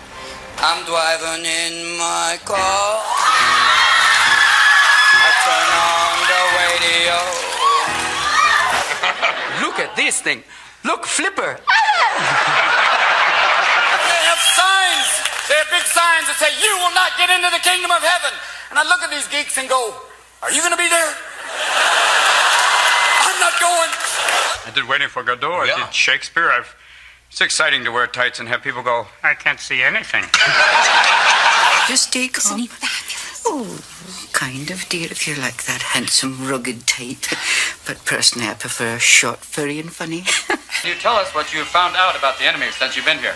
I'm 0.58 0.84
driving 0.84 1.44
in 1.46 1.96
my 1.98 2.38
car. 2.44 3.00
I 5.22 5.30
turn 5.46 5.70
on 5.80 6.18
the 6.28 6.42
radio. 6.60 7.16
Look 9.64 9.78
at 9.78 9.94
this 9.96 10.20
thing. 10.20 10.42
Look, 10.84 11.06
Flipper. 11.06 11.56
they 14.02 14.20
have 14.28 14.42
signs. 14.52 15.08
They 15.48 15.54
have 15.56 15.70
big 15.70 15.86
signs 15.86 16.26
that 16.26 16.36
say, 16.38 16.50
You 16.58 16.74
will 16.82 16.94
not 16.94 17.14
get 17.16 17.30
into 17.30 17.48
the 17.50 17.60
kingdom 17.62 17.90
of 17.90 18.02
heaven. 18.02 18.32
And 18.70 18.78
I 18.78 18.82
look 18.84 19.02
at 19.02 19.10
these 19.10 19.26
geeks 19.28 19.58
and 19.58 19.68
go, 19.68 19.94
Are 20.42 20.50
you 20.50 20.60
going 20.60 20.72
to 20.74 20.80
be 20.80 20.88
there? 20.88 21.06
I'm 23.26 23.38
not 23.40 23.54
going. 23.60 23.90
I 24.66 24.70
did 24.74 24.88
Waiting 24.88 25.08
for 25.08 25.22
Godot. 25.22 25.62
I 25.66 25.74
did 25.74 25.92
Shakespeare. 25.94 26.50
I've, 26.50 26.74
it's 27.32 27.40
exciting 27.40 27.82
to 27.82 27.90
wear 27.90 28.06
tights 28.06 28.40
and 28.40 28.48
have 28.50 28.62
people 28.62 28.82
go, 28.82 29.06
I 29.22 29.32
can't 29.32 29.58
see 29.58 29.82
anything. 29.82 30.20
Just 31.88 32.08
stay 32.08 32.28
calm. 32.28 32.68
Oh, 33.46 33.80
kind 34.34 34.70
of, 34.70 34.86
dear, 34.90 35.06
if 35.10 35.26
you're 35.26 35.38
like 35.38 35.64
that 35.64 35.80
handsome, 35.80 36.46
rugged 36.46 36.86
type. 36.86 37.24
But 37.86 38.04
personally, 38.04 38.48
I 38.48 38.52
prefer 38.52 38.98
short, 38.98 39.38
furry, 39.38 39.80
and 39.80 39.90
funny. 39.90 40.24
Can 40.46 40.58
you 40.84 40.94
tell 40.94 41.16
us 41.16 41.34
what 41.34 41.54
you've 41.54 41.66
found 41.66 41.96
out 41.96 42.18
about 42.18 42.38
the 42.38 42.44
enemy 42.44 42.66
since 42.70 42.96
you've 42.96 43.06
been 43.06 43.18
here? 43.18 43.34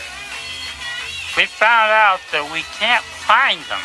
We 1.36 1.44
found 1.44 1.92
out 1.92 2.20
that 2.32 2.48
we 2.50 2.62
can't 2.80 3.04
find 3.04 3.60
them. 3.68 3.80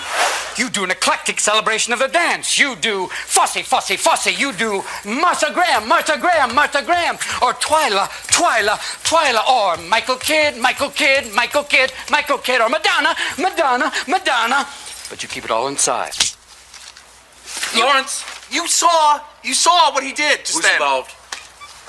You 0.58 0.70
do 0.70 0.86
an 0.86 0.91
eclectic 0.91 1.39
celebration 1.39 1.91
of 1.91 2.00
the 2.00 2.08
dance. 2.08 2.58
You 2.58 2.77
do 2.77 3.08
fussy, 3.08 3.62
fussy, 3.62 3.98
fussy. 3.98 4.31
You 4.31 4.53
do 4.53 4.84
Martha 5.03 5.51
Graham, 5.53 5.86
Martha 5.86 6.17
Graham, 6.17 6.55
Martha 6.55 6.81
Graham. 6.81 7.15
Or 7.41 7.53
Twyla, 7.53 8.08
Twyla, 8.31 8.77
Twyla. 9.03 9.46
Or 9.50 9.75
Michael 9.89 10.15
Kidd, 10.15 10.58
Michael 10.58 10.91
Kidd, 10.91 11.34
Michael 11.34 11.63
Kidd, 11.63 11.91
Michael 12.10 12.38
Kidd. 12.38 12.62
Or 12.62 12.70
Madonna, 12.70 13.15
Madonna, 13.38 13.91
Madonna. 14.08 14.65
But 15.10 15.22
you 15.22 15.27
keep 15.27 15.43
it 15.43 15.51
all 15.51 15.67
inside. 15.67 16.13
Lawrence, 17.77 18.24
you 18.50 18.65
saw 18.67 19.20
you 19.43 19.53
saw 19.53 19.91
what 19.93 20.03
he 20.03 20.13
did 20.13 20.39
just 20.39 20.53
Who's 20.55 20.63
then. 20.63 20.75
involved? 20.75 21.12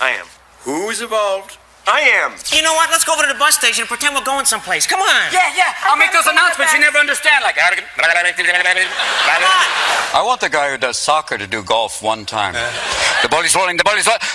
I 0.00 0.11
am. 0.11 0.26
Who's 0.61 1.00
involved? 1.00 1.59
I 1.86 2.00
am. 2.22 2.32
You 2.54 2.62
know 2.62 2.72
what? 2.74 2.90
Let's 2.90 3.04
go 3.04 3.14
over 3.14 3.22
to 3.26 3.32
the 3.32 3.38
bus 3.38 3.56
station 3.58 3.82
and 3.82 3.88
pretend 3.88 4.14
we're 4.14 4.24
going 4.24 4.46
someplace. 4.46 4.86
Come 4.86 5.00
on. 5.00 5.32
Yeah, 5.32 5.50
yeah. 5.56 5.74
I'll 5.82 5.96
make 5.98 6.12
those 6.12 6.26
announcements 6.26 6.72
you 6.72 6.78
never 6.78 6.98
understand. 6.98 7.42
Like. 7.42 7.58
I 10.14 10.22
want 10.22 10.40
the 10.40 10.48
guy 10.48 10.70
who 10.70 10.78
does 10.78 10.96
soccer 10.96 11.36
to 11.38 11.46
do 11.46 11.62
golf 11.62 12.02
one 12.02 12.24
time. 12.24 12.54
Uh. 12.56 12.70
The 13.22 13.28
ball 13.28 13.42
is 13.42 13.54
rolling, 13.54 13.76
the 13.76 13.84
ball 13.84 13.96
is 13.96 14.06
rolling. 14.06 14.20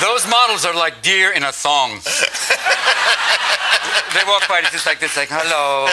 Those 0.00 0.28
models 0.30 0.64
are 0.64 0.74
like 0.74 1.02
deer 1.02 1.32
in 1.32 1.42
a 1.42 1.50
thong. 1.50 1.90
they 4.14 4.22
walk 4.26 4.46
by, 4.48 4.60
it's 4.60 4.70
just 4.70 4.86
like 4.86 5.00
this, 5.00 5.16
like, 5.16 5.28
hello. 5.28 5.88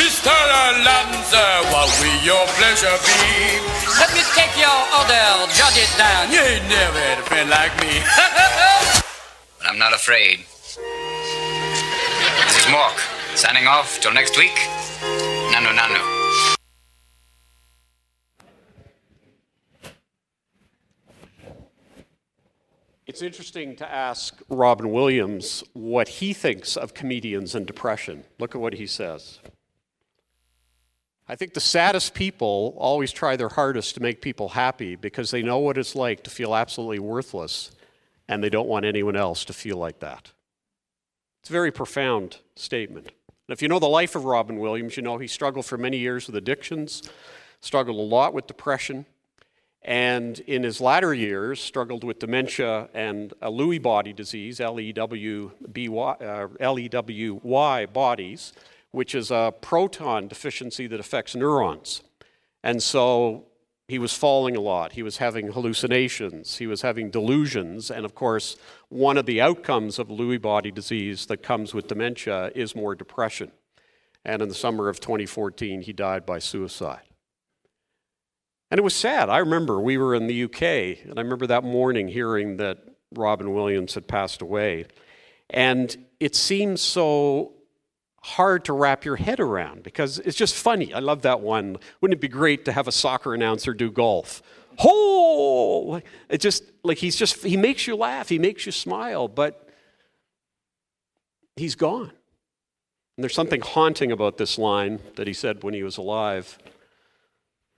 Mr. 0.00 0.32
Lanza, 0.84 1.46
what 1.72 1.88
will 2.00 2.18
your 2.24 2.46
pleasure 2.58 2.96
be? 3.04 3.60
Let 3.98 4.12
me 4.14 4.22
take 4.34 4.54
your 4.56 4.78
order, 4.98 5.46
jot 5.54 5.76
it 5.76 5.92
down. 5.98 6.32
You 6.32 6.40
ain't 6.40 6.68
never 6.68 6.98
had 6.98 7.18
a 7.18 7.22
friend 7.22 7.50
like 7.50 7.74
me. 7.80 8.00
But 9.58 9.70
I'm 9.70 9.78
not 9.78 9.94
afraid. 9.94 10.40
This 12.46 12.58
is 12.58 12.66
Mork, 12.66 12.98
signing 13.36 13.68
off 13.68 14.00
till 14.00 14.12
next 14.12 14.36
week. 14.36 14.56
Nanu 15.52 15.70
Nanu. 15.76 16.22
It's 23.06 23.20
interesting 23.20 23.76
to 23.76 23.86
ask 23.86 24.40
Robin 24.48 24.90
Williams 24.90 25.62
what 25.74 26.08
he 26.08 26.32
thinks 26.32 26.78
of 26.78 26.94
comedians 26.94 27.54
and 27.54 27.66
depression. 27.66 28.24
Look 28.38 28.54
at 28.54 28.60
what 28.60 28.72
he 28.72 28.86
says. 28.86 29.38
I 31.32 31.34
think 31.34 31.54
the 31.54 31.60
saddest 31.60 32.12
people 32.12 32.74
always 32.76 33.10
try 33.10 33.36
their 33.36 33.48
hardest 33.48 33.94
to 33.94 34.02
make 34.02 34.20
people 34.20 34.50
happy 34.50 34.96
because 34.96 35.30
they 35.30 35.42
know 35.42 35.60
what 35.60 35.78
it's 35.78 35.94
like 35.94 36.24
to 36.24 36.30
feel 36.30 36.54
absolutely 36.54 36.98
worthless 36.98 37.70
and 38.28 38.44
they 38.44 38.50
don't 38.50 38.68
want 38.68 38.84
anyone 38.84 39.16
else 39.16 39.46
to 39.46 39.54
feel 39.54 39.78
like 39.78 40.00
that. 40.00 40.32
It's 41.40 41.48
a 41.48 41.52
very 41.54 41.72
profound 41.72 42.36
statement. 42.54 43.06
And 43.06 43.54
if 43.54 43.62
you 43.62 43.68
know 43.68 43.78
the 43.78 43.88
life 43.88 44.14
of 44.14 44.26
Robin 44.26 44.58
Williams, 44.58 44.98
you 44.98 45.02
know 45.02 45.16
he 45.16 45.26
struggled 45.26 45.64
for 45.64 45.78
many 45.78 45.96
years 45.96 46.26
with 46.26 46.36
addictions, 46.36 47.02
struggled 47.60 47.96
a 47.96 48.02
lot 48.02 48.34
with 48.34 48.46
depression, 48.46 49.06
and 49.80 50.38
in 50.40 50.64
his 50.64 50.82
latter 50.82 51.14
years 51.14 51.62
struggled 51.62 52.04
with 52.04 52.18
dementia 52.18 52.90
and 52.92 53.32
a 53.40 53.50
Lewy 53.50 53.80
body 53.80 54.12
disease, 54.12 54.60
L-E-W-B-Y, 54.60 56.12
uh, 56.12 56.48
L-E-W-Y 56.60 57.86
bodies, 57.86 58.52
which 58.92 59.14
is 59.14 59.30
a 59.30 59.52
protein 59.60 60.28
deficiency 60.28 60.86
that 60.86 61.00
affects 61.00 61.34
neurons. 61.34 62.02
And 62.62 62.82
so 62.82 63.46
he 63.88 63.98
was 63.98 64.14
falling 64.14 64.56
a 64.56 64.60
lot. 64.60 64.92
He 64.92 65.02
was 65.02 65.16
having 65.16 65.52
hallucinations. 65.52 66.58
He 66.58 66.66
was 66.66 66.82
having 66.82 67.10
delusions. 67.10 67.90
And 67.90 68.04
of 68.04 68.14
course, 68.14 68.56
one 68.88 69.18
of 69.18 69.26
the 69.26 69.40
outcomes 69.40 69.98
of 69.98 70.08
Lewy 70.08 70.40
body 70.40 70.70
disease 70.70 71.26
that 71.26 71.42
comes 71.42 71.74
with 71.74 71.88
dementia 71.88 72.52
is 72.54 72.76
more 72.76 72.94
depression. 72.94 73.50
And 74.24 74.40
in 74.40 74.48
the 74.48 74.54
summer 74.54 74.88
of 74.88 75.00
2014, 75.00 75.82
he 75.82 75.92
died 75.92 76.24
by 76.24 76.38
suicide. 76.38 77.02
And 78.70 78.78
it 78.78 78.82
was 78.82 78.94
sad. 78.94 79.28
I 79.28 79.38
remember 79.38 79.80
we 79.80 79.98
were 79.98 80.14
in 80.14 80.28
the 80.28 80.44
UK, 80.44 80.62
and 81.04 81.18
I 81.18 81.22
remember 81.22 81.46
that 81.48 81.64
morning 81.64 82.08
hearing 82.08 82.56
that 82.56 82.78
Robin 83.14 83.52
Williams 83.52 83.94
had 83.94 84.08
passed 84.08 84.40
away. 84.40 84.86
And 85.50 85.94
it 86.20 86.34
seemed 86.34 86.80
so 86.80 87.52
hard 88.22 88.64
to 88.66 88.72
wrap 88.72 89.04
your 89.04 89.16
head 89.16 89.40
around 89.40 89.82
because 89.82 90.18
it's 90.20 90.36
just 90.36 90.54
funny. 90.54 90.94
I 90.94 91.00
love 91.00 91.22
that 91.22 91.40
one. 91.40 91.76
Wouldn't 92.00 92.18
it 92.18 92.20
be 92.20 92.28
great 92.28 92.64
to 92.66 92.72
have 92.72 92.88
a 92.88 92.92
soccer 92.92 93.34
announcer 93.34 93.74
do 93.74 93.90
golf? 93.90 94.42
Oh, 94.78 96.00
it 96.28 96.38
just 96.38 96.64
like 96.82 96.98
he's 96.98 97.16
just 97.16 97.44
he 97.44 97.56
makes 97.56 97.86
you 97.86 97.96
laugh, 97.96 98.28
he 98.28 98.38
makes 98.38 98.64
you 98.64 98.72
smile, 98.72 99.28
but 99.28 99.68
he's 101.56 101.74
gone. 101.74 102.12
And 103.16 103.24
there's 103.24 103.34
something 103.34 103.60
haunting 103.60 104.10
about 104.10 104.38
this 104.38 104.56
line 104.56 105.00
that 105.16 105.26
he 105.26 105.34
said 105.34 105.62
when 105.62 105.74
he 105.74 105.82
was 105.82 105.98
alive. 105.98 106.58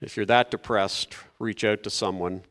If 0.01 0.17
you're 0.17 0.27
that 0.27 0.51
depressed, 0.51 1.15
reach 1.39 1.65
out 1.65 1.83
to 1.83 1.91
someone 1.91 2.43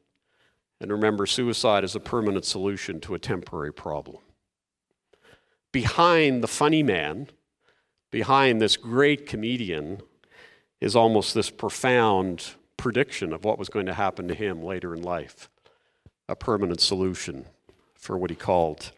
and 0.82 0.92
remember 0.92 1.26
suicide 1.26 1.86
is 1.86 1.96
a 1.96 2.00
permanent 2.00 2.44
solution 2.44 3.00
to 3.02 3.14
a 3.14 3.20
temporary 3.20 3.72
problem. 3.72 4.18
Behind 5.72 6.44
the 6.44 6.48
funny 6.48 6.84
man, 6.84 7.30
behind 8.14 8.62
this 8.62 8.78
great 8.78 9.26
comedian, 9.26 10.00
is 10.80 10.96
almost 10.96 11.34
this 11.34 11.50
profound 11.50 12.52
prediction 12.78 13.34
of 13.34 13.44
what 13.44 13.58
was 13.58 13.70
going 13.70 13.88
to 13.88 13.94
happen 13.94 14.28
to 14.28 14.36
him 14.36 14.62
later 14.62 14.94
in 14.94 15.02
life 15.02 15.50
a 16.30 16.36
permanent 16.36 16.80
solution 16.80 17.46
for 17.96 18.16
what 18.16 18.30
he 18.30 18.36
called 18.36 18.92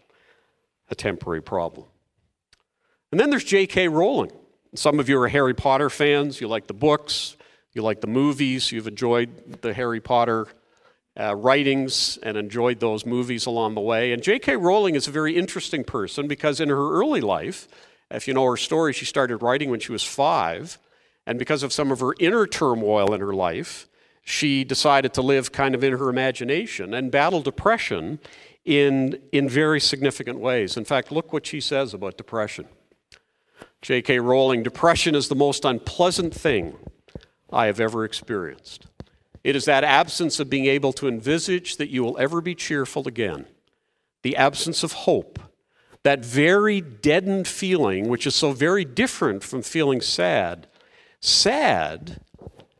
a 0.89 0.95
temporary 0.95 1.41
problem. 1.41 1.88
And 3.10 3.19
then 3.19 3.29
there's 3.29 3.45
J.K. 3.45 3.88
Rowling. 3.88 4.34
Some 4.75 5.00
of 5.00 5.07
you 5.07 5.17
are 5.22 5.29
Harry 5.29 5.53
Potter 5.53 5.89
fans, 5.89 6.41
you 6.41 6.50
like 6.50 6.67
the 6.67 6.74
books, 6.74 7.38
you 7.72 7.81
like 7.81 8.01
the 8.01 8.07
movies, 8.07 8.74
you've 8.74 8.88
enjoyed 8.88 9.62
the 9.62 9.74
Harry 9.74 10.01
Potter 10.01 10.48
uh, 11.17 11.34
writings 11.36 12.19
and 12.22 12.36
enjoyed 12.36 12.81
those 12.81 13.05
movies 13.05 13.45
along 13.45 13.75
the 13.75 13.81
way. 13.81 14.12
And 14.12 14.22
J.K. 14.22 14.57
Rowling 14.57 14.95
is 14.95 15.07
a 15.07 15.12
very 15.12 15.38
interesting 15.38 15.86
person 15.86 16.27
because 16.27 16.60
in 16.60 16.67
her 16.67 16.91
early 17.00 17.22
life, 17.22 17.69
if 18.12 18.28
you 18.28 18.34
know 18.34 18.46
her 18.46 18.58
story, 18.58 18.94
she 18.94 19.06
started 19.06 19.38
writing 19.38 19.70
when 19.70 19.80
she 19.80 19.92
was 19.92 20.04
five. 20.04 20.78
And 21.26 21.40
because 21.40 21.64
of 21.64 21.74
some 21.74 21.92
of 21.92 22.00
her 22.00 22.14
inner 22.20 22.46
turmoil 22.46 23.14
in 23.14 23.22
her 23.22 23.34
life, 23.34 23.88
she 24.24 24.64
decided 24.64 25.14
to 25.14 25.22
live 25.22 25.52
kind 25.52 25.76
of 25.76 25.84
in 25.84 25.94
her 25.94 26.10
imagination 26.10 26.94
and 26.94 27.12
battle 27.12 27.42
depression 27.42 28.20
in, 28.64 29.22
in 29.32 29.48
very 29.48 29.80
significant 29.80 30.40
ways. 30.40 30.78
In 30.78 30.86
fact, 30.86 31.12
look 31.12 31.32
what 31.32 31.46
she 31.46 31.60
says 31.60 31.94
about 31.94 32.18
depression. 32.18 32.68
J.K. 33.82 34.20
Rowling 34.20 34.64
Depression 34.64 35.14
is 35.14 35.28
the 35.28 35.36
most 35.36 35.64
unpleasant 35.64 36.34
thing 36.34 36.76
I 37.52 37.68
have 37.68 37.80
ever 37.80 38.04
experienced. 38.04 38.88
It 39.44 39.56
is 39.56 39.66
that 39.66 39.84
absence 39.84 40.40
of 40.40 40.50
being 40.50 40.66
able 40.66 40.92
to 40.94 41.08
envisage 41.08 41.78
that 41.78 41.90
you 41.90 42.04
will 42.04 42.18
ever 42.18 42.42
be 42.42 42.56
cheerful 42.56 43.08
again, 43.08 43.46
the 44.24 44.36
absence 44.36 44.82
of 44.82 44.92
hope, 44.92 45.38
that 46.06 46.24
very 46.24 46.82
deadened 46.82 47.48
feeling, 47.48 48.08
which 48.08 48.28
is 48.28 48.36
so 48.36 48.52
very 48.52 48.86
different 48.86 49.44
from 49.44 49.64
feeling 49.64 50.00
sad. 50.00 50.68
Sad 51.20 52.22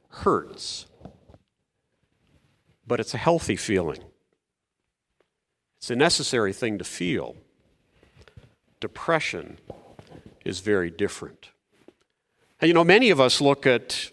hurts, 0.10 0.86
but 2.86 3.00
it's 3.00 3.16
a 3.16 3.18
healthy 3.18 3.56
feeling. 3.56 3.98
It's 5.80 5.90
a 5.90 5.96
necessary 5.96 6.54
thing 6.54 6.78
to 6.78 6.84
feel. 6.84 7.36
Depression 8.80 9.58
is 10.46 10.60
very 10.60 10.92
different. 10.92 11.50
And 12.62 12.68
you 12.68 12.76
know, 12.76 12.84
many 12.84 13.10
of 13.10 13.20
us 13.20 13.42
look 13.42 13.66
at 13.66 14.12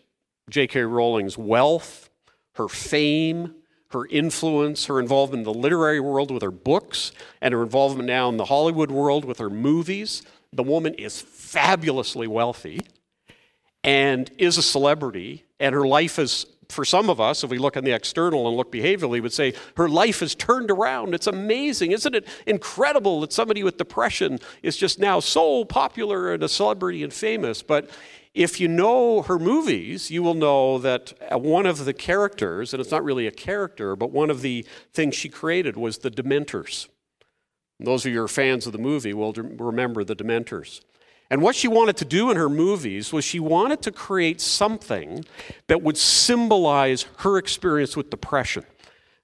J.K. 0.48 0.84
Rowling's 0.84 1.36
wealth, 1.36 2.08
her 2.54 2.66
fame, 2.66 3.56
her 3.94 4.06
influence, 4.06 4.86
her 4.86 5.00
involvement 5.00 5.46
in 5.46 5.52
the 5.52 5.58
literary 5.58 6.00
world 6.00 6.30
with 6.30 6.42
her 6.42 6.50
books, 6.50 7.12
and 7.40 7.54
her 7.54 7.62
involvement 7.62 8.06
now 8.06 8.28
in 8.28 8.36
the 8.36 8.46
Hollywood 8.46 8.90
world 8.90 9.24
with 9.24 9.38
her 9.38 9.50
movies. 9.50 10.22
The 10.52 10.62
woman 10.62 10.94
is 10.94 11.20
fabulously 11.20 12.26
wealthy 12.26 12.80
and 13.84 14.30
is 14.38 14.58
a 14.58 14.62
celebrity, 14.62 15.44
and 15.58 15.74
her 15.74 15.86
life 15.86 16.18
is, 16.18 16.46
for 16.68 16.84
some 16.84 17.10
of 17.10 17.20
us, 17.20 17.42
if 17.42 17.50
we 17.50 17.58
look 17.58 17.76
on 17.76 17.84
the 17.84 17.90
external 17.92 18.46
and 18.48 18.56
look 18.56 18.70
behaviorally, 18.70 19.20
would 19.20 19.32
say 19.32 19.54
her 19.76 19.88
life 19.88 20.20
has 20.20 20.34
turned 20.34 20.70
around. 20.70 21.14
It's 21.14 21.26
amazing. 21.26 21.92
Isn't 21.92 22.14
it 22.14 22.28
incredible 22.46 23.20
that 23.22 23.32
somebody 23.32 23.64
with 23.64 23.78
depression 23.78 24.38
is 24.62 24.76
just 24.76 24.98
now 24.98 25.20
so 25.20 25.64
popular 25.64 26.32
and 26.32 26.42
a 26.42 26.48
celebrity 26.48 27.02
and 27.02 27.12
famous? 27.12 27.62
But 27.62 27.90
if 28.34 28.60
you 28.60 28.68
know 28.68 29.22
her 29.22 29.38
movies, 29.38 30.10
you 30.10 30.22
will 30.22 30.34
know 30.34 30.78
that 30.78 31.12
uh, 31.30 31.38
one 31.38 31.66
of 31.66 31.84
the 31.84 31.92
characters, 31.92 32.72
and 32.72 32.80
it's 32.80 32.90
not 32.90 33.04
really 33.04 33.26
a 33.26 33.32
character, 33.32 33.94
but 33.94 34.10
one 34.10 34.30
of 34.30 34.40
the 34.40 34.64
things 34.92 35.14
she 35.14 35.28
created 35.28 35.76
was 35.76 35.98
the 35.98 36.10
Dementors. 36.10 36.88
And 37.78 37.86
those 37.86 38.06
of 38.06 38.12
you 38.12 38.18
who 38.18 38.24
are 38.24 38.28
fans 38.28 38.66
of 38.66 38.72
the 38.72 38.78
movie 38.78 39.12
will 39.12 39.32
remember 39.32 40.02
the 40.04 40.16
Dementors. 40.16 40.80
And 41.30 41.42
what 41.42 41.56
she 41.56 41.68
wanted 41.68 41.96
to 41.98 42.04
do 42.04 42.30
in 42.30 42.36
her 42.36 42.48
movies 42.48 43.12
was 43.12 43.24
she 43.24 43.40
wanted 43.40 43.82
to 43.82 43.90
create 43.90 44.40
something 44.40 45.24
that 45.66 45.82
would 45.82 45.96
symbolize 45.96 47.06
her 47.18 47.38
experience 47.38 47.96
with 47.96 48.10
depression. 48.10 48.64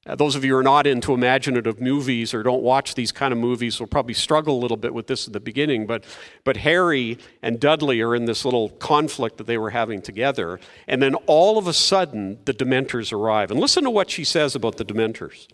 Uh, 0.08 0.14
those 0.14 0.34
of 0.34 0.44
you 0.44 0.52
who 0.52 0.58
are 0.58 0.62
not 0.62 0.86
into 0.86 1.12
imaginative 1.12 1.80
movies 1.80 2.32
or 2.32 2.42
don't 2.42 2.62
watch 2.62 2.94
these 2.94 3.12
kind 3.12 3.30
of 3.32 3.38
movies 3.38 3.78
will 3.78 3.86
probably 3.86 4.14
struggle 4.14 4.58
a 4.58 4.60
little 4.60 4.76
bit 4.76 4.94
with 4.94 5.06
this 5.06 5.26
at 5.26 5.34
the 5.34 5.40
beginning. 5.40 5.86
But, 5.86 6.04
but 6.44 6.56
Harry 6.58 7.18
and 7.42 7.60
Dudley 7.60 8.00
are 8.00 8.14
in 8.14 8.24
this 8.24 8.44
little 8.44 8.70
conflict 8.70 9.36
that 9.36 9.46
they 9.46 9.58
were 9.58 9.70
having 9.70 10.00
together. 10.00 10.58
And 10.86 11.02
then 11.02 11.14
all 11.26 11.58
of 11.58 11.66
a 11.66 11.74
sudden, 11.74 12.38
the 12.46 12.54
Dementors 12.54 13.12
arrive. 13.12 13.50
And 13.50 13.60
listen 13.60 13.84
to 13.84 13.90
what 13.90 14.10
she 14.10 14.24
says 14.24 14.54
about 14.54 14.78
the 14.78 14.84
Dementors. 14.84 15.46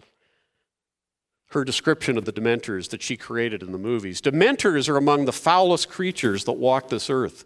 Her 1.49 1.65
description 1.65 2.17
of 2.17 2.25
the 2.25 2.33
Dementors 2.33 2.91
that 2.91 3.03
she 3.03 3.17
created 3.17 3.63
in 3.63 3.73
the 3.73 3.79
movies. 3.79 4.21
Dementors 4.21 4.89
are 4.89 4.97
among 4.97 5.25
the 5.25 5.33
foulest 5.33 5.89
creatures 5.89 6.45
that 6.45 6.53
walk 6.53 6.89
this 6.89 7.11
earth. 7.11 7.45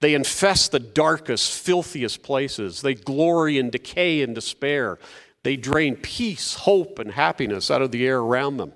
They 0.00 0.14
infest 0.14 0.72
the 0.72 0.80
darkest, 0.80 1.52
filthiest 1.52 2.22
places. 2.22 2.80
They 2.80 2.94
glory 2.94 3.58
in 3.58 3.70
decay 3.70 4.22
and 4.22 4.34
despair. 4.34 4.98
They 5.42 5.56
drain 5.56 5.96
peace, 5.96 6.54
hope, 6.54 6.98
and 6.98 7.12
happiness 7.12 7.70
out 7.70 7.82
of 7.82 7.92
the 7.92 8.06
air 8.06 8.18
around 8.18 8.58
them. 8.58 8.74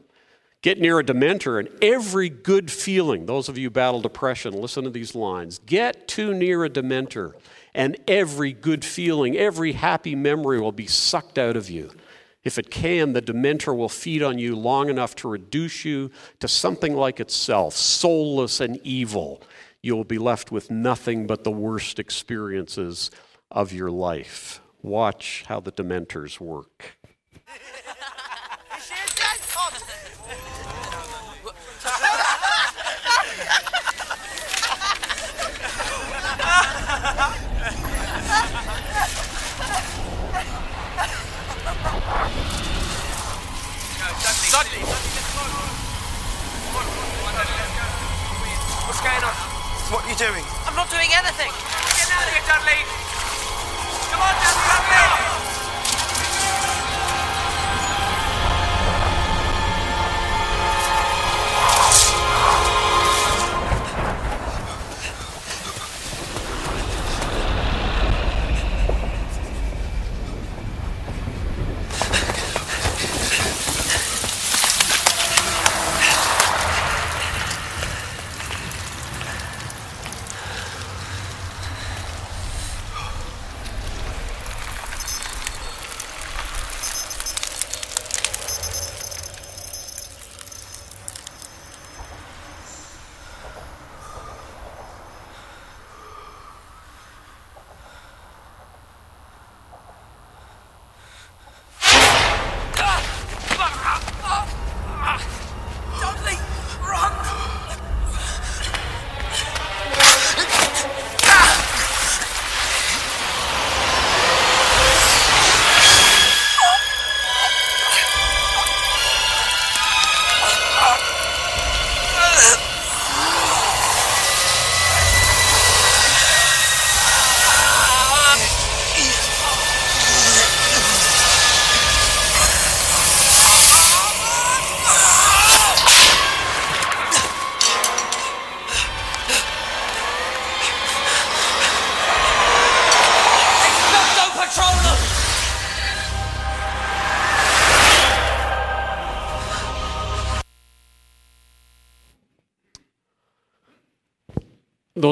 Get 0.63 0.81
near 0.81 0.99
a 0.99 1.05
dementor, 1.05 1.61
and 1.61 1.69
every 1.83 2.31
good 2.31 2.71
feeling, 2.71 3.27
those 3.27 3.51
of 3.51 3.59
you 3.59 3.67
who 3.67 3.71
battle 3.71 4.01
depression, 4.01 4.55
listen 4.55 4.85
to 4.85 4.91
these 4.91 5.15
lines. 5.15 5.59
Get 5.59 6.09
too 6.09 6.33
near 6.33 6.65
a 6.65 6.71
dementor, 6.71 7.35
and 7.75 7.99
every 8.09 8.55
good 8.55 8.83
feeling, 8.83 9.37
every 9.37 9.73
happy 9.73 10.15
memory 10.15 10.59
will 10.59 10.73
be 10.73 10.87
sucked 10.87 11.37
out 11.39 11.55
of 11.55 11.69
you. 11.69 11.91
If 12.45 12.59
it 12.59 12.71
can, 12.71 13.13
the 13.13 13.21
dementor 13.21 13.77
will 13.77 13.91
feed 13.91 14.23
on 14.23 14.39
you 14.39 14.57
long 14.57 14.89
enough 14.89 15.15
to 15.17 15.29
reduce 15.29 15.85
you 15.85 16.11
to 16.41 16.49
something 16.49 16.95
like 16.95 17.21
itself, 17.21 17.75
soulless 17.75 18.61
and 18.61 18.81
evil. 18.85 19.43
You 19.83 19.97
will 19.97 20.05
be 20.05 20.19
left 20.19 20.51
with 20.51 20.71
nothing 20.71 21.27
but 21.27 21.45
the 21.45 21.51
worst 21.51 21.99
experiences 21.99 23.11
of 23.51 23.75
your 23.75 23.91
life. 23.91 24.63
Watch 24.85 25.45
how 25.49 25.61
the 25.61 25.73
Dementors 25.73 26.39
work. 26.39 26.99
What's 48.85 49.01
going 49.01 49.25
on? 49.25 49.33
What 49.89 50.05
are 50.05 50.11
you 50.11 50.15
doing? 50.15 50.45
I'm 50.67 50.77
not 50.77 50.91
doing 50.91 51.09
anything. 51.11 51.49
Get 51.97 52.13
out 52.13 52.21
of 52.21 52.35
here, 52.35 52.43
Dudley! 52.47 52.85
Come 54.11 54.21
on, 54.21 54.74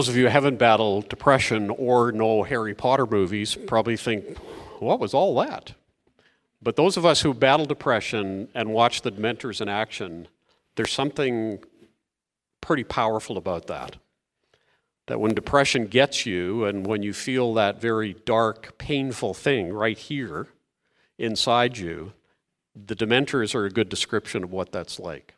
those 0.02 0.08
of 0.08 0.16
you 0.16 0.24
who 0.24 0.30
haven't 0.30 0.58
battled 0.58 1.08
depression 1.08 1.70
or 1.70 2.10
know 2.10 2.42
Harry 2.42 2.74
Potter 2.74 3.06
movies 3.06 3.54
probably 3.54 3.96
think, 3.96 4.36
what 4.80 4.98
was 4.98 5.14
all 5.14 5.36
that? 5.36 5.74
But 6.60 6.74
those 6.74 6.96
of 6.96 7.06
us 7.06 7.20
who 7.20 7.32
battle 7.32 7.66
depression 7.66 8.48
and 8.52 8.72
watch 8.72 9.02
the 9.02 9.12
Dementors 9.12 9.60
in 9.60 9.68
action, 9.68 10.26
there's 10.74 10.90
something 10.90 11.62
pretty 12.60 12.82
powerful 12.82 13.36
about 13.36 13.68
that. 13.68 13.94
That 15.06 15.20
when 15.20 15.34
depression 15.34 15.86
gets 15.86 16.26
you 16.26 16.64
and 16.64 16.84
when 16.84 17.04
you 17.04 17.12
feel 17.12 17.54
that 17.54 17.80
very 17.80 18.14
dark, 18.24 18.76
painful 18.78 19.34
thing 19.34 19.72
right 19.72 19.96
here 19.96 20.48
inside 21.16 21.78
you, 21.78 22.12
the 22.74 22.96
Dementors 22.96 23.54
are 23.54 23.66
a 23.66 23.70
good 23.70 23.88
description 23.88 24.42
of 24.42 24.50
what 24.50 24.72
that's 24.72 24.98
like. 24.98 25.36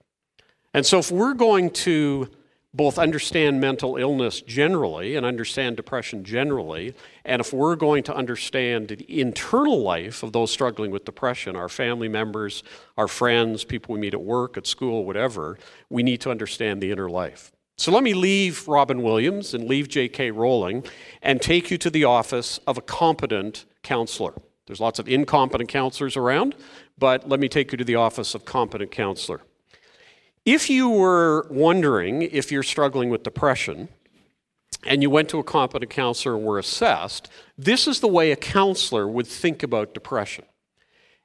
And 0.72 0.86
so 0.86 1.00
if 1.00 1.10
we're 1.10 1.34
going 1.34 1.68
to 1.68 2.30
both 2.74 2.98
understand 2.98 3.60
mental 3.60 3.96
illness 3.96 4.40
generally 4.40 5.14
and 5.14 5.24
understand 5.24 5.76
depression 5.76 6.24
generally, 6.24 6.94
and 7.24 7.40
if 7.40 7.52
we're 7.52 7.76
going 7.76 8.02
to 8.02 8.14
understand 8.14 8.88
the 8.88 9.20
internal 9.20 9.80
life 9.80 10.24
of 10.24 10.32
those 10.32 10.50
struggling 10.50 10.90
with 10.90 11.04
depression, 11.04 11.54
our 11.54 11.68
family 11.68 12.08
members, 12.08 12.64
our 12.98 13.06
friends, 13.06 13.64
people 13.64 13.94
we 13.94 14.00
meet 14.00 14.12
at 14.12 14.20
work, 14.20 14.56
at 14.56 14.66
school, 14.66 15.04
whatever, 15.04 15.56
we 15.88 16.02
need 16.02 16.20
to 16.20 16.30
understand 16.30 16.82
the 16.82 16.90
inner 16.90 17.08
life. 17.08 17.52
So 17.76 17.92
let 17.92 18.02
me 18.02 18.14
leave 18.14 18.66
Robin 18.68 19.02
Williams 19.02 19.54
and 19.54 19.68
leave 19.68 19.88
J.K. 19.88 20.32
Rowling 20.32 20.84
and 21.22 21.40
take 21.40 21.70
you 21.70 21.78
to 21.78 21.90
the 21.90 22.04
office 22.04 22.58
of 22.66 22.76
a 22.76 22.82
competent 22.82 23.64
counselor. 23.82 24.34
There's 24.66 24.80
lots 24.80 24.98
of 24.98 25.08
incompetent 25.08 25.68
counselors 25.68 26.16
around, 26.16 26.54
but 26.98 27.28
let 27.28 27.38
me 27.38 27.48
take 27.48 27.72
you 27.72 27.78
to 27.78 27.84
the 27.84 27.96
office 27.96 28.34
of 28.34 28.44
competent 28.44 28.90
counselor. 28.90 29.42
If 30.44 30.68
you 30.68 30.90
were 30.90 31.46
wondering 31.50 32.22
if 32.22 32.52
you're 32.52 32.62
struggling 32.62 33.08
with 33.08 33.22
depression 33.22 33.88
and 34.84 35.02
you 35.02 35.08
went 35.08 35.30
to 35.30 35.38
a 35.38 35.44
competent 35.44 35.90
counselor 35.90 36.36
and 36.36 36.44
were 36.44 36.58
assessed, 36.58 37.30
this 37.56 37.86
is 37.86 38.00
the 38.00 38.08
way 38.08 38.30
a 38.30 38.36
counselor 38.36 39.08
would 39.08 39.26
think 39.26 39.62
about 39.62 39.94
depression. 39.94 40.44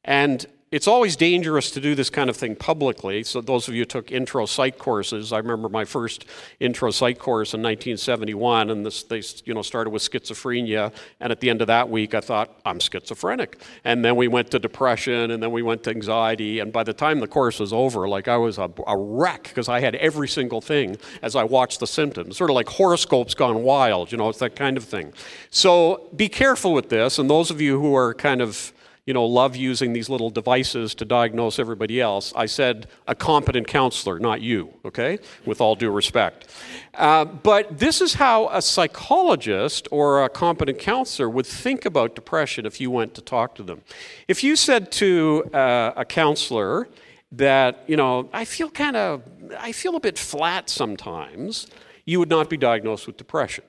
And 0.06 0.46
it's 0.72 0.88
always 0.88 1.16
dangerous 1.16 1.72
to 1.72 1.82
do 1.82 1.96
this 1.96 2.12
kind 2.12 2.30
of 2.30 2.38
thing 2.38 2.56
publicly. 2.56 3.24
So, 3.24 3.42
those 3.42 3.68
of 3.68 3.74
you 3.74 3.82
who 3.82 3.86
took 3.86 4.12
intro 4.12 4.46
psych 4.46 4.78
courses, 4.78 5.34
I 5.34 5.38
remember 5.38 5.68
my 5.68 5.84
first 5.84 6.26
intro 6.60 6.92
psych 6.92 7.18
course 7.18 7.56
in 7.56 7.62
1971, 7.62 8.70
and 8.70 8.86
this, 8.86 9.02
they 9.04 9.24
you 9.46 9.56
know, 9.56 9.64
started 9.64 9.90
with 9.90 10.04
schizophrenia. 10.04 10.94
And 11.20 11.32
at 11.32 11.40
the 11.40 11.50
end 11.50 11.62
of 11.62 11.68
that 11.68 11.90
week, 11.90 12.14
I 12.14 12.22
thought, 12.22 12.60
I'm 12.66 12.80
schizophrenic. 12.80 13.60
And 13.84 14.06
then 14.06 14.16
we 14.16 14.28
went 14.28 14.52
to 14.52 14.60
depression, 14.60 15.32
and 15.32 15.42
then 15.42 15.52
we 15.52 15.64
went 15.64 15.84
to 15.86 15.90
anxiety. 15.90 16.60
And 16.60 16.72
by 16.72 16.84
the 16.84 16.94
time 16.94 17.20
the 17.20 17.28
course 17.28 17.60
was 17.60 17.74
over, 17.74 18.08
like 18.08 18.28
I 18.28 18.38
was 18.38 18.60
a, 18.60 18.70
a 18.86 18.96
wreck 18.96 19.44
because 19.44 19.70
I 19.70 19.80
had 19.80 19.96
every 19.96 20.28
single 20.28 20.62
thing 20.62 20.98
as 21.24 21.36
I 21.36 21.46
watched 21.46 21.80
the 21.80 21.88
symptoms, 21.88 22.38
sort 22.38 22.52
of 22.52 22.56
like 22.56 22.70
horoscopes 22.70 23.34
gone 23.34 23.64
wild, 23.64 24.12
you 24.12 24.20
know, 24.20 24.30
it's 24.30 24.40
that 24.40 24.56
kind 24.56 24.78
of 24.78 24.84
thing. 24.84 25.14
So, 25.50 26.08
be 26.16 26.30
careful 26.30 26.74
with 26.74 26.90
this. 26.90 27.18
And 27.18 27.28
those 27.28 27.50
of 27.50 27.60
you 27.60 27.80
who 27.82 27.96
are 27.96 28.14
kind 28.14 28.42
of 28.42 28.72
you 29.10 29.14
know, 29.14 29.26
love 29.26 29.56
using 29.56 29.92
these 29.94 30.08
little 30.08 30.30
devices 30.30 30.94
to 30.94 31.04
diagnose 31.04 31.58
everybody 31.58 32.00
else. 32.00 32.32
I 32.36 32.46
said 32.46 32.86
a 33.08 33.16
competent 33.16 33.66
counselor, 33.66 34.20
not 34.20 34.40
you, 34.40 34.72
okay, 34.86 35.18
with 35.48 35.62
all 35.62 35.74
due 35.74 35.90
respect. 35.90 36.48
Uh, 36.94 37.26
but 37.26 37.80
this 37.80 38.02
is 38.02 38.14
how 38.14 38.50
a 38.50 38.62
psychologist 38.62 39.88
or 39.90 40.24
a 40.24 40.30
competent 40.30 40.78
counselor 40.78 41.28
would 41.28 41.48
think 41.48 41.86
about 41.86 42.14
depression 42.14 42.68
if 42.68 42.80
you 42.80 42.92
went 42.92 43.16
to 43.16 43.22
talk 43.22 43.56
to 43.56 43.64
them. 43.64 43.82
If 44.28 44.44
you 44.44 44.56
said 44.56 44.92
to 44.92 45.44
uh, 45.56 45.94
a 45.96 46.06
counselor 46.06 46.88
that, 47.32 47.86
you 47.88 47.98
know, 47.98 48.30
I 48.32 48.46
feel 48.46 48.70
kind 48.70 48.96
of, 48.96 49.24
I 49.58 49.72
feel 49.72 49.96
a 49.96 50.00
bit 50.00 50.20
flat 50.20 50.70
sometimes, 50.70 51.66
you 52.06 52.20
would 52.20 52.30
not 52.30 52.48
be 52.48 52.58
diagnosed 52.58 53.08
with 53.08 53.18
depression. 53.18 53.64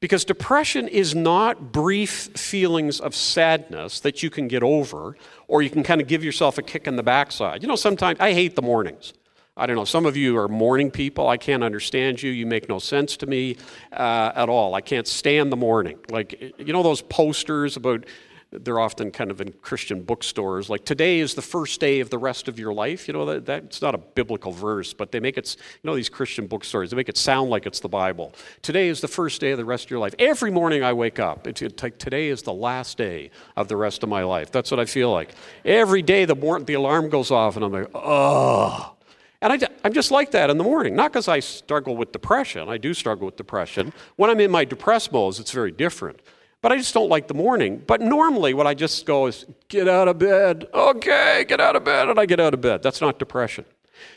Because 0.00 0.24
depression 0.24 0.86
is 0.86 1.14
not 1.14 1.72
brief 1.72 2.30
feelings 2.36 3.00
of 3.00 3.16
sadness 3.16 3.98
that 4.00 4.22
you 4.22 4.30
can 4.30 4.46
get 4.46 4.62
over, 4.62 5.16
or 5.48 5.60
you 5.60 5.70
can 5.70 5.82
kind 5.82 6.00
of 6.00 6.06
give 6.06 6.22
yourself 6.22 6.56
a 6.56 6.62
kick 6.62 6.86
in 6.86 6.94
the 6.94 7.02
backside. 7.02 7.62
You 7.62 7.68
know, 7.68 7.76
sometimes 7.76 8.20
I 8.20 8.32
hate 8.32 8.54
the 8.54 8.62
mornings. 8.62 9.12
I 9.56 9.66
don't 9.66 9.74
know, 9.74 9.84
some 9.84 10.06
of 10.06 10.16
you 10.16 10.38
are 10.38 10.46
morning 10.46 10.88
people. 10.92 11.28
I 11.28 11.36
can't 11.36 11.64
understand 11.64 12.22
you. 12.22 12.30
You 12.30 12.46
make 12.46 12.68
no 12.68 12.78
sense 12.78 13.16
to 13.16 13.26
me 13.26 13.56
uh, 13.92 14.30
at 14.36 14.48
all. 14.48 14.76
I 14.76 14.80
can't 14.80 15.06
stand 15.06 15.50
the 15.50 15.56
morning. 15.56 15.98
Like, 16.10 16.54
you 16.58 16.72
know, 16.72 16.84
those 16.84 17.02
posters 17.02 17.76
about 17.76 18.04
they're 18.50 18.80
often 18.80 19.10
kind 19.10 19.30
of 19.30 19.42
in 19.42 19.52
Christian 19.60 20.02
bookstores. 20.02 20.70
Like 20.70 20.84
today 20.84 21.18
is 21.20 21.34
the 21.34 21.42
first 21.42 21.80
day 21.80 22.00
of 22.00 22.08
the 22.08 22.16
rest 22.16 22.48
of 22.48 22.58
your 22.58 22.72
life. 22.72 23.06
You 23.06 23.12
know 23.12 23.26
that 23.26 23.44
that's 23.44 23.82
not 23.82 23.94
a 23.94 23.98
biblical 23.98 24.52
verse, 24.52 24.94
but 24.94 25.12
they 25.12 25.20
make 25.20 25.36
it. 25.36 25.54
You 25.82 25.88
know 25.88 25.94
these 25.94 26.08
Christian 26.08 26.46
bookstores. 26.46 26.90
They 26.90 26.96
make 26.96 27.10
it 27.10 27.18
sound 27.18 27.50
like 27.50 27.66
it's 27.66 27.80
the 27.80 27.90
Bible. 27.90 28.32
Today 28.62 28.88
is 28.88 29.02
the 29.02 29.08
first 29.08 29.42
day 29.42 29.50
of 29.50 29.58
the 29.58 29.66
rest 29.66 29.84
of 29.84 29.90
your 29.90 30.00
life. 30.00 30.14
Every 30.18 30.50
morning 30.50 30.82
I 30.82 30.94
wake 30.94 31.18
up. 31.18 31.46
It's, 31.46 31.62
like 31.82 31.98
today 31.98 32.28
is 32.28 32.42
the 32.42 32.52
last 32.52 32.96
day 32.96 33.30
of 33.54 33.68
the 33.68 33.76
rest 33.76 34.02
of 34.02 34.08
my 34.08 34.22
life. 34.22 34.50
That's 34.50 34.70
what 34.70 34.80
I 34.80 34.86
feel 34.86 35.12
like. 35.12 35.32
Every 35.64 36.00
day 36.00 36.24
the 36.24 36.36
mor- 36.36 36.60
the 36.60 36.74
alarm 36.74 37.10
goes 37.10 37.30
off 37.30 37.56
and 37.56 37.64
I'm 37.64 37.72
like, 37.72 37.90
oh. 37.94 38.94
And 39.40 39.52
I, 39.52 39.68
am 39.84 39.92
just 39.92 40.10
like 40.10 40.32
that 40.32 40.50
in 40.50 40.56
the 40.58 40.64
morning. 40.64 40.96
Not 40.96 41.12
because 41.12 41.28
I 41.28 41.40
struggle 41.40 41.96
with 41.96 42.12
depression. 42.12 42.68
I 42.68 42.78
do 42.78 42.94
struggle 42.94 43.26
with 43.26 43.36
depression. 43.36 43.92
When 44.16 44.30
I'm 44.30 44.40
in 44.40 44.50
my 44.50 44.64
depressed 44.64 45.12
modes, 45.12 45.38
it's 45.38 45.52
very 45.52 45.70
different. 45.70 46.20
But 46.60 46.72
I 46.72 46.76
just 46.76 46.92
don't 46.92 47.08
like 47.08 47.28
the 47.28 47.34
morning. 47.34 47.82
But 47.86 48.00
normally, 48.00 48.52
what 48.54 48.66
I 48.66 48.74
just 48.74 49.06
go 49.06 49.26
is, 49.26 49.46
get 49.68 49.88
out 49.88 50.08
of 50.08 50.18
bed. 50.18 50.66
Okay, 50.74 51.44
get 51.48 51.60
out 51.60 51.76
of 51.76 51.84
bed. 51.84 52.08
And 52.08 52.18
I 52.18 52.26
get 52.26 52.40
out 52.40 52.54
of 52.54 52.60
bed. 52.60 52.82
That's 52.82 53.00
not 53.00 53.18
depression. 53.18 53.64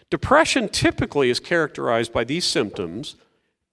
Depression 0.10 0.70
typically 0.70 1.30
is 1.30 1.40
characterized 1.40 2.12
by 2.12 2.24
these 2.24 2.46
symptoms 2.46 3.16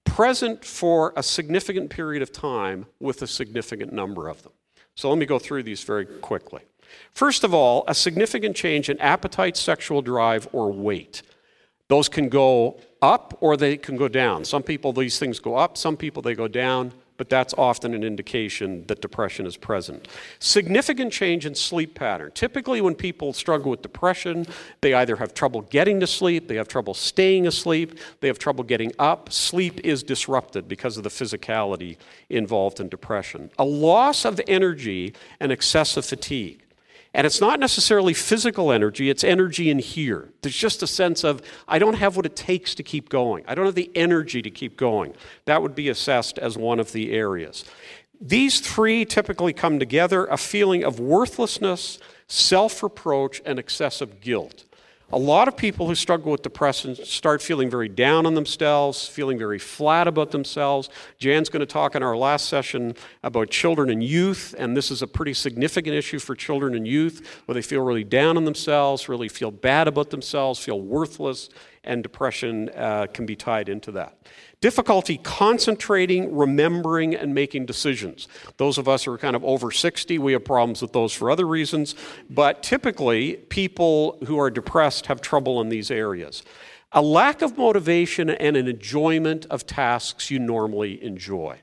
present 0.05 0.65
for 0.65 1.13
a 1.17 1.23
significant 1.23 1.91
period 1.91 2.23
of 2.23 2.33
time 2.33 2.87
with 2.99 3.23
a 3.23 3.27
significant 3.27 3.93
number 3.93 4.29
of 4.29 4.43
them. 4.43 4.53
So 4.95 5.09
let 5.09 5.19
me 5.19 5.27
go 5.27 5.39
through 5.39 5.63
these 5.63 5.83
very 5.85 6.07
quickly. 6.07 6.63
First 7.13 7.45
of 7.45 7.55
all, 7.55 7.85
a 7.87 7.95
significant 7.95 8.57
change 8.57 8.89
in 8.89 8.99
appetite, 8.99 9.57
sexual 9.57 10.03
drive, 10.03 10.49
or 10.53 10.73
weight. 10.73 11.23
Those 11.89 12.09
can 12.09 12.29
go 12.29 12.81
up 13.01 13.37
or 13.41 13.57
they 13.57 13.77
can 13.77 13.97
go 13.97 14.09
down. 14.09 14.45
Some 14.45 14.63
people, 14.63 14.93
these 14.93 15.19
things 15.19 15.39
go 15.39 15.57
up, 15.57 15.77
some 15.77 15.97
people, 15.97 16.23
they 16.23 16.35
go 16.35 16.49
down 16.49 16.93
but 17.19 17.29
that's 17.29 17.53
often 17.59 17.93
an 17.93 18.03
indication 18.03 18.85
that 18.87 19.03
depression 19.03 19.45
is 19.45 19.57
present. 19.57 20.09
Significant 20.39 21.13
change 21.13 21.45
in 21.45 21.55
sleep 21.55 21.95
pattern. 21.95 22.31
Typically, 22.33 22.81
when 22.81 22.95
people 22.95 23.33
struggle 23.35 23.71
with 23.71 23.83
depression, 23.83 24.47
they 24.81 24.95
either 24.95 25.17
have 25.17 25.35
trouble 25.35 25.63
getting 25.63 26.01
to 26.01 26.07
sleep, 26.07 26.49
they 26.49 26.55
have 26.55 26.69
trouble 26.69 26.95
staying 26.95 27.47
asleep, 27.47 27.99
they 28.21 28.29
have 28.29 28.39
trouble 28.39 28.65
getting 28.65 28.93
up. 28.99 29.31
Sleep 29.31 29.81
is 29.85 30.03
disrupted 30.03 30.69
because 30.69 30.97
of 30.97 31.03
the 31.03 31.11
physicality 31.11 31.97
involved 32.31 32.81
in 32.81 32.89
depression. 32.89 33.51
A 33.59 33.65
loss 33.65 34.25
of 34.25 34.41
energy 34.47 35.13
and 35.41 35.53
excessive 35.53 36.07
fatigue. 36.07 36.63
And 37.15 37.27
it's 37.27 37.41
not 37.41 37.59
necessarily 37.59 38.13
physical 38.13 38.71
energy, 38.71 39.09
it's 39.11 39.25
energy 39.25 39.71
in 39.71 39.79
here. 39.79 40.29
There's 40.43 40.57
just 40.57 40.83
a 40.83 40.87
sense 40.87 41.25
of, 41.25 41.43
I 41.67 41.79
don't 41.79 41.95
have 41.95 42.17
what 42.17 42.27
it 42.27 42.37
takes 42.37 42.75
to 42.77 42.83
keep 42.83 43.09
going. 43.09 43.45
I 43.49 43.55
don't 43.55 43.65
have 43.65 43.75
the 43.75 43.91
energy 43.95 44.43
to 44.43 44.51
keep 44.51 44.77
going. 44.77 45.15
That 45.47 45.63
would 45.63 45.75
be 45.75 45.89
assessed 45.89 46.39
as 46.39 46.57
one 46.57 46.79
of 46.79 46.93
the 46.93 47.13
areas. 47.13 47.65
These 48.21 48.61
three 48.61 49.05
typically 49.05 49.53
come 49.53 49.79
together 49.79 50.27
a 50.27 50.37
feeling 50.37 50.85
of 50.85 51.01
worthlessness, 51.01 51.99
self 52.27 52.83
reproach, 52.83 53.41
and 53.45 53.59
excessive 53.59 54.21
guilt. 54.21 54.65
A 55.11 55.19
lot 55.19 55.49
of 55.49 55.57
people 55.57 55.87
who 55.87 55.95
struggle 55.95 56.31
with 56.31 56.43
depression 56.43 56.95
start 56.95 57.41
feeling 57.41 57.71
very 57.71 57.89
down 57.89 58.27
on 58.27 58.35
themselves, 58.35 59.09
feeling 59.09 59.39
very 59.39 59.59
flat 59.59 60.07
about 60.07 60.33
themselves. 60.33 60.91
Jan's 61.19 61.49
going 61.49 61.61
to 61.61 61.67
talk 61.67 61.95
in 61.95 62.03
our 62.03 62.15
last 62.15 62.47
session 62.47 62.95
about 63.23 63.49
children 63.49 63.89
and 63.89 64.05
youth, 64.05 64.55
and 64.59 64.77
this 64.77 64.91
is 64.91 65.01
a 65.01 65.07
pretty 65.07 65.33
significant 65.33 65.97
issue 65.97 66.19
for 66.19 66.35
children 66.35 66.75
and 66.75 66.87
youth 66.87 67.27
where 67.47 67.55
they 67.55 67.63
feel 67.63 67.81
really 67.81 68.05
down 68.05 68.37
on 68.37 68.45
themselves, 68.45 69.09
really 69.09 69.31
feel 69.31 69.51
bad 69.51 69.89
about 69.89 70.11
themselves, 70.11 70.59
feel 70.59 70.83
worthless, 70.83 71.49
and 71.85 72.03
depression 72.03 72.69
uh, 72.77 73.07
can 73.07 73.25
be 73.25 73.35
tied 73.35 73.71
into 73.71 73.91
that. 73.93 74.19
Difficulty 74.61 75.19
concentrating, 75.19 76.35
remembering, 76.35 77.15
and 77.15 77.33
making 77.33 77.67
decisions. 77.67 78.27
Those 78.57 78.77
of 78.77 78.89
us 78.89 79.05
who 79.05 79.13
are 79.13 79.19
kind 79.19 79.37
of 79.37 79.45
over 79.45 79.71
60, 79.71 80.19
we 80.19 80.33
have 80.33 80.45
problems 80.45 80.83
with 80.83 80.93
those 80.93 81.13
for 81.13 81.31
other 81.31 81.47
reasons, 81.47 81.95
but 82.29 82.63
typically, 82.65 83.37
people 83.37 84.19
who 84.27 84.39
are 84.41 84.51
depressed 84.51 85.07
have 85.07 85.21
trouble 85.21 85.61
in 85.61 85.69
these 85.69 85.93
areas. 85.93 86.43
A 86.91 87.03
lack 87.03 87.41
of 87.41 87.57
motivation 87.57 88.31
and 88.31 88.57
an 88.57 88.67
enjoyment 88.67 89.47
of 89.47 89.65
tasks 89.65 90.29
you 90.31 90.41
normally 90.41 91.03
enjoy. 91.05 91.59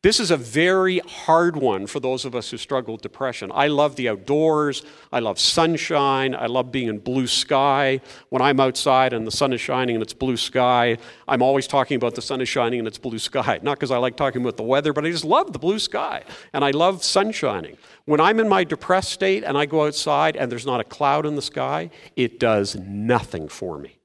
This 0.00 0.20
is 0.20 0.30
a 0.30 0.36
very 0.36 1.00
hard 1.00 1.56
one 1.56 1.88
for 1.88 1.98
those 1.98 2.24
of 2.24 2.36
us 2.36 2.48
who 2.50 2.56
struggle 2.56 2.94
with 2.94 3.02
depression. 3.02 3.50
I 3.52 3.66
love 3.66 3.96
the 3.96 4.08
outdoors. 4.08 4.84
I 5.10 5.18
love 5.18 5.40
sunshine. 5.40 6.36
I 6.36 6.46
love 6.46 6.70
being 6.70 6.86
in 6.86 6.98
blue 6.98 7.26
sky. 7.26 8.00
When 8.28 8.40
I'm 8.40 8.60
outside 8.60 9.12
and 9.12 9.26
the 9.26 9.32
sun 9.32 9.52
is 9.52 9.60
shining 9.60 9.96
and 9.96 10.02
it's 10.04 10.12
blue 10.12 10.36
sky, 10.36 10.98
I'm 11.26 11.42
always 11.42 11.66
talking 11.66 11.96
about 11.96 12.14
the 12.14 12.22
sun 12.22 12.40
is 12.40 12.48
shining 12.48 12.78
and 12.78 12.86
it's 12.86 12.96
blue 12.96 13.18
sky. 13.18 13.58
Not 13.64 13.76
because 13.76 13.90
I 13.90 13.98
like 13.98 14.16
talking 14.16 14.40
about 14.40 14.56
the 14.56 14.62
weather, 14.62 14.92
but 14.92 15.04
I 15.04 15.10
just 15.10 15.24
love 15.24 15.52
the 15.52 15.58
blue 15.58 15.80
sky 15.80 16.22
and 16.52 16.64
I 16.64 16.70
love 16.70 17.02
sun 17.02 17.32
shining. 17.32 17.76
When 18.04 18.20
I'm 18.20 18.38
in 18.38 18.48
my 18.48 18.62
depressed 18.62 19.10
state 19.10 19.42
and 19.42 19.58
I 19.58 19.66
go 19.66 19.84
outside 19.84 20.36
and 20.36 20.50
there's 20.50 20.64
not 20.64 20.80
a 20.80 20.84
cloud 20.84 21.26
in 21.26 21.34
the 21.34 21.42
sky, 21.42 21.90
it 22.14 22.38
does 22.38 22.76
nothing 22.76 23.48
for 23.48 23.78
me. 23.78 23.98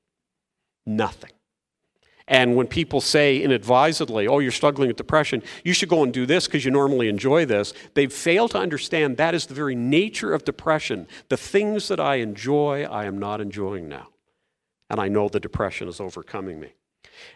Nothing. 0.87 1.32
And 2.27 2.55
when 2.55 2.67
people 2.67 3.01
say 3.01 3.39
inadvisedly, 3.39 4.27
oh, 4.27 4.39
you're 4.39 4.51
struggling 4.51 4.87
with 4.87 4.97
depression, 4.97 5.43
you 5.63 5.73
should 5.73 5.89
go 5.89 6.03
and 6.03 6.13
do 6.13 6.25
this 6.25 6.45
because 6.45 6.63
you 6.63 6.71
normally 6.71 7.09
enjoy 7.09 7.45
this, 7.45 7.73
they 7.95 8.07
fail 8.07 8.47
to 8.49 8.57
understand 8.57 9.17
that 9.17 9.35
is 9.35 9.45
the 9.45 9.53
very 9.53 9.75
nature 9.75 10.33
of 10.33 10.45
depression. 10.45 11.07
The 11.29 11.37
things 11.37 11.89
that 11.89 11.99
I 11.99 12.15
enjoy, 12.15 12.83
I 12.83 13.05
am 13.05 13.17
not 13.17 13.41
enjoying 13.41 13.89
now. 13.89 14.07
And 14.89 14.99
I 14.99 15.09
know 15.09 15.27
the 15.27 15.39
depression 15.39 15.87
is 15.87 15.99
overcoming 15.99 16.59
me. 16.59 16.73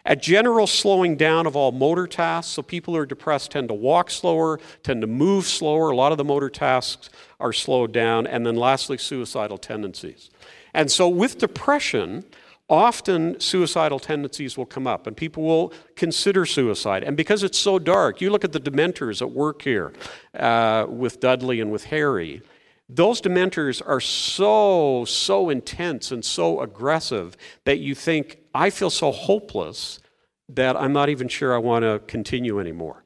A 0.04 0.16
general 0.16 0.66
slowing 0.66 1.16
down 1.16 1.46
of 1.46 1.56
all 1.56 1.72
motor 1.72 2.06
tasks. 2.06 2.52
So 2.52 2.62
people 2.62 2.94
who 2.94 3.00
are 3.00 3.06
depressed 3.06 3.50
tend 3.50 3.68
to 3.68 3.74
walk 3.74 4.10
slower, 4.10 4.58
tend 4.82 5.00
to 5.02 5.06
move 5.06 5.44
slower. 5.46 5.90
A 5.90 5.96
lot 5.96 6.12
of 6.12 6.18
the 6.18 6.24
motor 6.24 6.50
tasks 6.50 7.10
are 7.40 7.52
slowed 7.52 7.92
down. 7.92 8.26
And 8.26 8.46
then 8.46 8.56
lastly, 8.56 8.98
suicidal 8.98 9.58
tendencies. 9.58 10.30
And 10.74 10.90
so 10.90 11.08
with 11.08 11.38
depression, 11.38 12.24
often 12.68 13.38
suicidal 13.40 13.98
tendencies 13.98 14.56
will 14.58 14.66
come 14.66 14.86
up 14.86 15.06
and 15.06 15.16
people 15.16 15.42
will 15.42 15.72
consider 15.96 16.44
suicide. 16.44 17.02
And 17.02 17.16
because 17.16 17.42
it's 17.42 17.58
so 17.58 17.78
dark, 17.78 18.20
you 18.20 18.30
look 18.30 18.44
at 18.44 18.52
the 18.52 18.60
dementors 18.60 19.22
at 19.22 19.30
work 19.30 19.62
here 19.62 19.92
uh, 20.34 20.86
with 20.88 21.20
Dudley 21.20 21.60
and 21.60 21.70
with 21.70 21.84
Harry. 21.84 22.42
Those 22.88 23.20
dementors 23.20 23.82
are 23.86 24.00
so, 24.00 25.04
so 25.06 25.50
intense 25.50 26.10
and 26.10 26.24
so 26.24 26.60
aggressive 26.60 27.36
that 27.64 27.78
you 27.78 27.94
think, 27.94 28.38
I 28.54 28.70
feel 28.70 28.90
so 28.90 29.12
hopeless 29.12 30.00
that 30.48 30.76
I'm 30.76 30.92
not 30.92 31.10
even 31.10 31.28
sure 31.28 31.54
I 31.54 31.58
want 31.58 31.82
to 31.82 32.00
continue 32.06 32.58
anymore. 32.58 33.04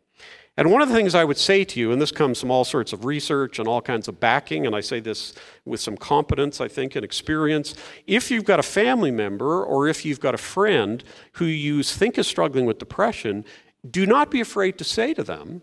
And 0.58 0.70
one 0.70 0.82
of 0.82 0.88
the 0.88 0.94
things 0.94 1.14
I 1.14 1.24
would 1.24 1.38
say 1.38 1.64
to 1.64 1.80
you, 1.80 1.92
and 1.92 2.02
this 2.02 2.12
comes 2.12 2.38
from 2.38 2.50
all 2.50 2.64
sorts 2.64 2.92
of 2.92 3.06
research 3.06 3.58
and 3.58 3.66
all 3.66 3.80
kinds 3.80 4.06
of 4.06 4.20
backing, 4.20 4.66
and 4.66 4.76
I 4.76 4.80
say 4.80 5.00
this 5.00 5.34
with 5.64 5.80
some 5.80 5.96
competence, 5.96 6.60
I 6.60 6.68
think, 6.68 6.94
and 6.94 7.04
experience. 7.04 7.74
If 8.06 8.30
you've 8.30 8.44
got 8.44 8.60
a 8.60 8.62
family 8.62 9.10
member 9.10 9.64
or 9.64 9.88
if 9.88 10.04
you've 10.04 10.20
got 10.20 10.34
a 10.34 10.38
friend 10.38 11.02
who 11.32 11.46
you 11.46 11.82
think 11.82 12.18
is 12.18 12.26
struggling 12.26 12.66
with 12.66 12.78
depression, 12.78 13.46
do 13.90 14.04
not 14.04 14.30
be 14.30 14.40
afraid 14.42 14.76
to 14.78 14.84
say 14.84 15.14
to 15.14 15.22
them, 15.22 15.62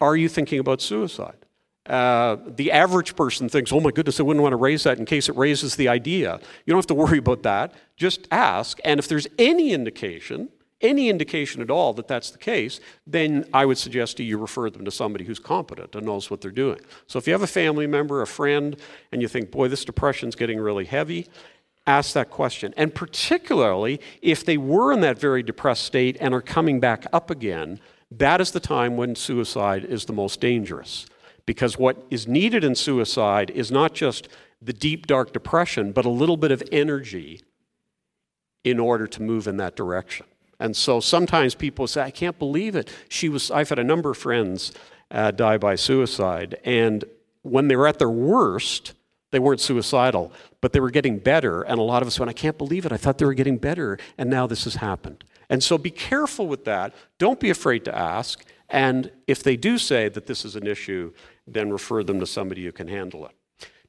Are 0.00 0.16
you 0.16 0.28
thinking 0.28 0.58
about 0.58 0.82
suicide? 0.82 1.46
Uh, 1.88 2.36
the 2.46 2.72
average 2.72 3.14
person 3.14 3.48
thinks, 3.48 3.72
oh 3.72 3.78
my 3.78 3.92
goodness, 3.92 4.18
I 4.18 4.24
wouldn't 4.24 4.42
want 4.42 4.52
to 4.52 4.56
raise 4.56 4.82
that 4.82 4.98
in 4.98 5.04
case 5.04 5.28
it 5.28 5.36
raises 5.36 5.76
the 5.76 5.86
idea. 5.86 6.40
You 6.64 6.72
don't 6.72 6.78
have 6.78 6.86
to 6.88 6.94
worry 6.94 7.18
about 7.18 7.44
that. 7.44 7.74
Just 7.96 8.26
ask. 8.32 8.80
And 8.84 8.98
if 8.98 9.06
there's 9.06 9.28
any 9.38 9.72
indication, 9.72 10.48
any 10.80 11.08
indication 11.08 11.62
at 11.62 11.70
all 11.70 11.92
that 11.94 12.08
that's 12.08 12.30
the 12.30 12.38
case, 12.38 12.80
then 13.06 13.44
I 13.52 13.64
would 13.64 13.78
suggest 13.78 14.18
to 14.18 14.22
you 14.22 14.38
refer 14.38 14.68
them 14.70 14.84
to 14.84 14.90
somebody 14.90 15.24
who's 15.24 15.38
competent 15.38 15.94
and 15.94 16.04
knows 16.04 16.30
what 16.30 16.40
they're 16.40 16.50
doing. 16.50 16.80
So 17.06 17.18
if 17.18 17.26
you 17.26 17.32
have 17.32 17.42
a 17.42 17.46
family 17.46 17.86
member, 17.86 18.20
a 18.20 18.26
friend, 18.26 18.76
and 19.10 19.22
you 19.22 19.28
think, 19.28 19.50
boy, 19.50 19.68
this 19.68 19.84
depression's 19.84 20.36
getting 20.36 20.60
really 20.60 20.84
heavy, 20.84 21.26
ask 21.86 22.12
that 22.12 22.30
question. 22.30 22.74
And 22.76 22.94
particularly 22.94 24.00
if 24.20 24.44
they 24.44 24.58
were 24.58 24.92
in 24.92 25.00
that 25.00 25.18
very 25.18 25.42
depressed 25.42 25.84
state 25.84 26.16
and 26.20 26.34
are 26.34 26.42
coming 26.42 26.80
back 26.80 27.06
up 27.12 27.30
again, 27.30 27.80
that 28.10 28.40
is 28.40 28.50
the 28.50 28.60
time 28.60 28.96
when 28.96 29.14
suicide 29.14 29.84
is 29.84 30.04
the 30.04 30.12
most 30.12 30.40
dangerous. 30.40 31.06
Because 31.46 31.78
what 31.78 32.04
is 32.10 32.26
needed 32.26 32.64
in 32.64 32.74
suicide 32.74 33.50
is 33.50 33.70
not 33.70 33.94
just 33.94 34.28
the 34.60 34.72
deep, 34.72 35.06
dark 35.06 35.32
depression, 35.32 35.92
but 35.92 36.04
a 36.04 36.10
little 36.10 36.36
bit 36.36 36.50
of 36.50 36.62
energy 36.72 37.40
in 38.64 38.80
order 38.80 39.06
to 39.06 39.22
move 39.22 39.46
in 39.46 39.56
that 39.58 39.76
direction. 39.76 40.26
And 40.58 40.76
so 40.76 41.00
sometimes 41.00 41.54
people 41.54 41.86
say, 41.86 42.02
I 42.02 42.10
can't 42.10 42.38
believe 42.38 42.76
it. 42.76 42.90
She 43.08 43.28
was, 43.28 43.50
I've 43.50 43.68
had 43.68 43.78
a 43.78 43.84
number 43.84 44.10
of 44.10 44.18
friends 44.18 44.72
uh, 45.10 45.30
die 45.30 45.58
by 45.58 45.74
suicide. 45.74 46.58
And 46.64 47.04
when 47.42 47.68
they 47.68 47.76
were 47.76 47.86
at 47.86 47.98
their 47.98 48.10
worst, 48.10 48.94
they 49.30 49.38
weren't 49.38 49.60
suicidal, 49.60 50.32
but 50.60 50.72
they 50.72 50.80
were 50.80 50.90
getting 50.90 51.18
better. 51.18 51.62
And 51.62 51.78
a 51.78 51.82
lot 51.82 52.02
of 52.02 52.08
us 52.08 52.18
went, 52.18 52.30
I 52.30 52.32
can't 52.32 52.56
believe 52.56 52.86
it. 52.86 52.92
I 52.92 52.96
thought 52.96 53.18
they 53.18 53.26
were 53.26 53.34
getting 53.34 53.58
better. 53.58 53.98
And 54.16 54.30
now 54.30 54.46
this 54.46 54.64
has 54.64 54.76
happened. 54.76 55.24
And 55.48 55.62
so 55.62 55.78
be 55.78 55.90
careful 55.90 56.48
with 56.48 56.64
that. 56.64 56.94
Don't 57.18 57.38
be 57.38 57.50
afraid 57.50 57.84
to 57.84 57.96
ask. 57.96 58.44
And 58.68 59.12
if 59.26 59.42
they 59.42 59.56
do 59.56 59.78
say 59.78 60.08
that 60.08 60.26
this 60.26 60.44
is 60.44 60.56
an 60.56 60.66
issue, 60.66 61.12
then 61.46 61.70
refer 61.70 62.02
them 62.02 62.18
to 62.18 62.26
somebody 62.26 62.64
who 62.64 62.72
can 62.72 62.88
handle 62.88 63.26
it. 63.26 63.35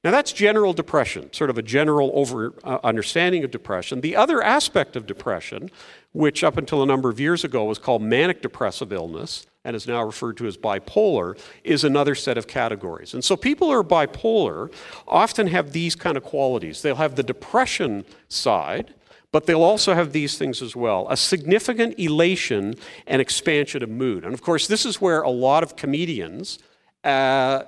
Now, 0.07 0.11
that's 0.11 0.31
general 0.31 0.71
depression, 0.71 1.33
sort 1.33 1.49
of 1.49 1.57
a 1.57 1.61
general 1.61 2.11
over 2.13 2.53
uh, 2.63 2.79
understanding 2.81 3.43
of 3.43 3.51
depression. 3.51 3.99
The 3.99 4.15
other 4.15 4.41
aspect 4.41 4.95
of 4.95 5.05
depression, 5.05 5.69
which 6.13 6.45
up 6.45 6.55
until 6.55 6.81
a 6.81 6.85
number 6.85 7.09
of 7.09 7.19
years 7.19 7.43
ago 7.43 7.65
was 7.65 7.77
called 7.77 8.01
manic 8.01 8.41
depressive 8.41 8.93
illness 8.93 9.45
and 9.65 9.75
is 9.75 9.85
now 9.85 10.01
referred 10.01 10.37
to 10.37 10.47
as 10.47 10.55
bipolar, 10.55 11.37
is 11.65 11.83
another 11.83 12.15
set 12.15 12.37
of 12.37 12.47
categories. 12.47 13.13
And 13.13 13.21
so 13.21 13.35
people 13.35 13.67
who 13.67 13.73
are 13.73 13.83
bipolar 13.83 14.71
often 15.09 15.47
have 15.47 15.73
these 15.73 15.93
kind 15.93 16.15
of 16.15 16.23
qualities. 16.23 16.81
They'll 16.81 16.95
have 16.95 17.17
the 17.17 17.23
depression 17.23 18.05
side, 18.29 18.93
but 19.33 19.45
they'll 19.45 19.61
also 19.61 19.93
have 19.93 20.13
these 20.13 20.37
things 20.37 20.61
as 20.61 20.73
well 20.73 21.05
a 21.09 21.17
significant 21.17 21.99
elation 21.99 22.75
and 23.07 23.21
expansion 23.21 23.83
of 23.83 23.89
mood. 23.89 24.23
And 24.23 24.33
of 24.33 24.41
course, 24.41 24.67
this 24.67 24.85
is 24.85 25.01
where 25.01 25.21
a 25.21 25.29
lot 25.29 25.63
of 25.63 25.75
comedians. 25.75 26.59
Uh, 27.03 27.63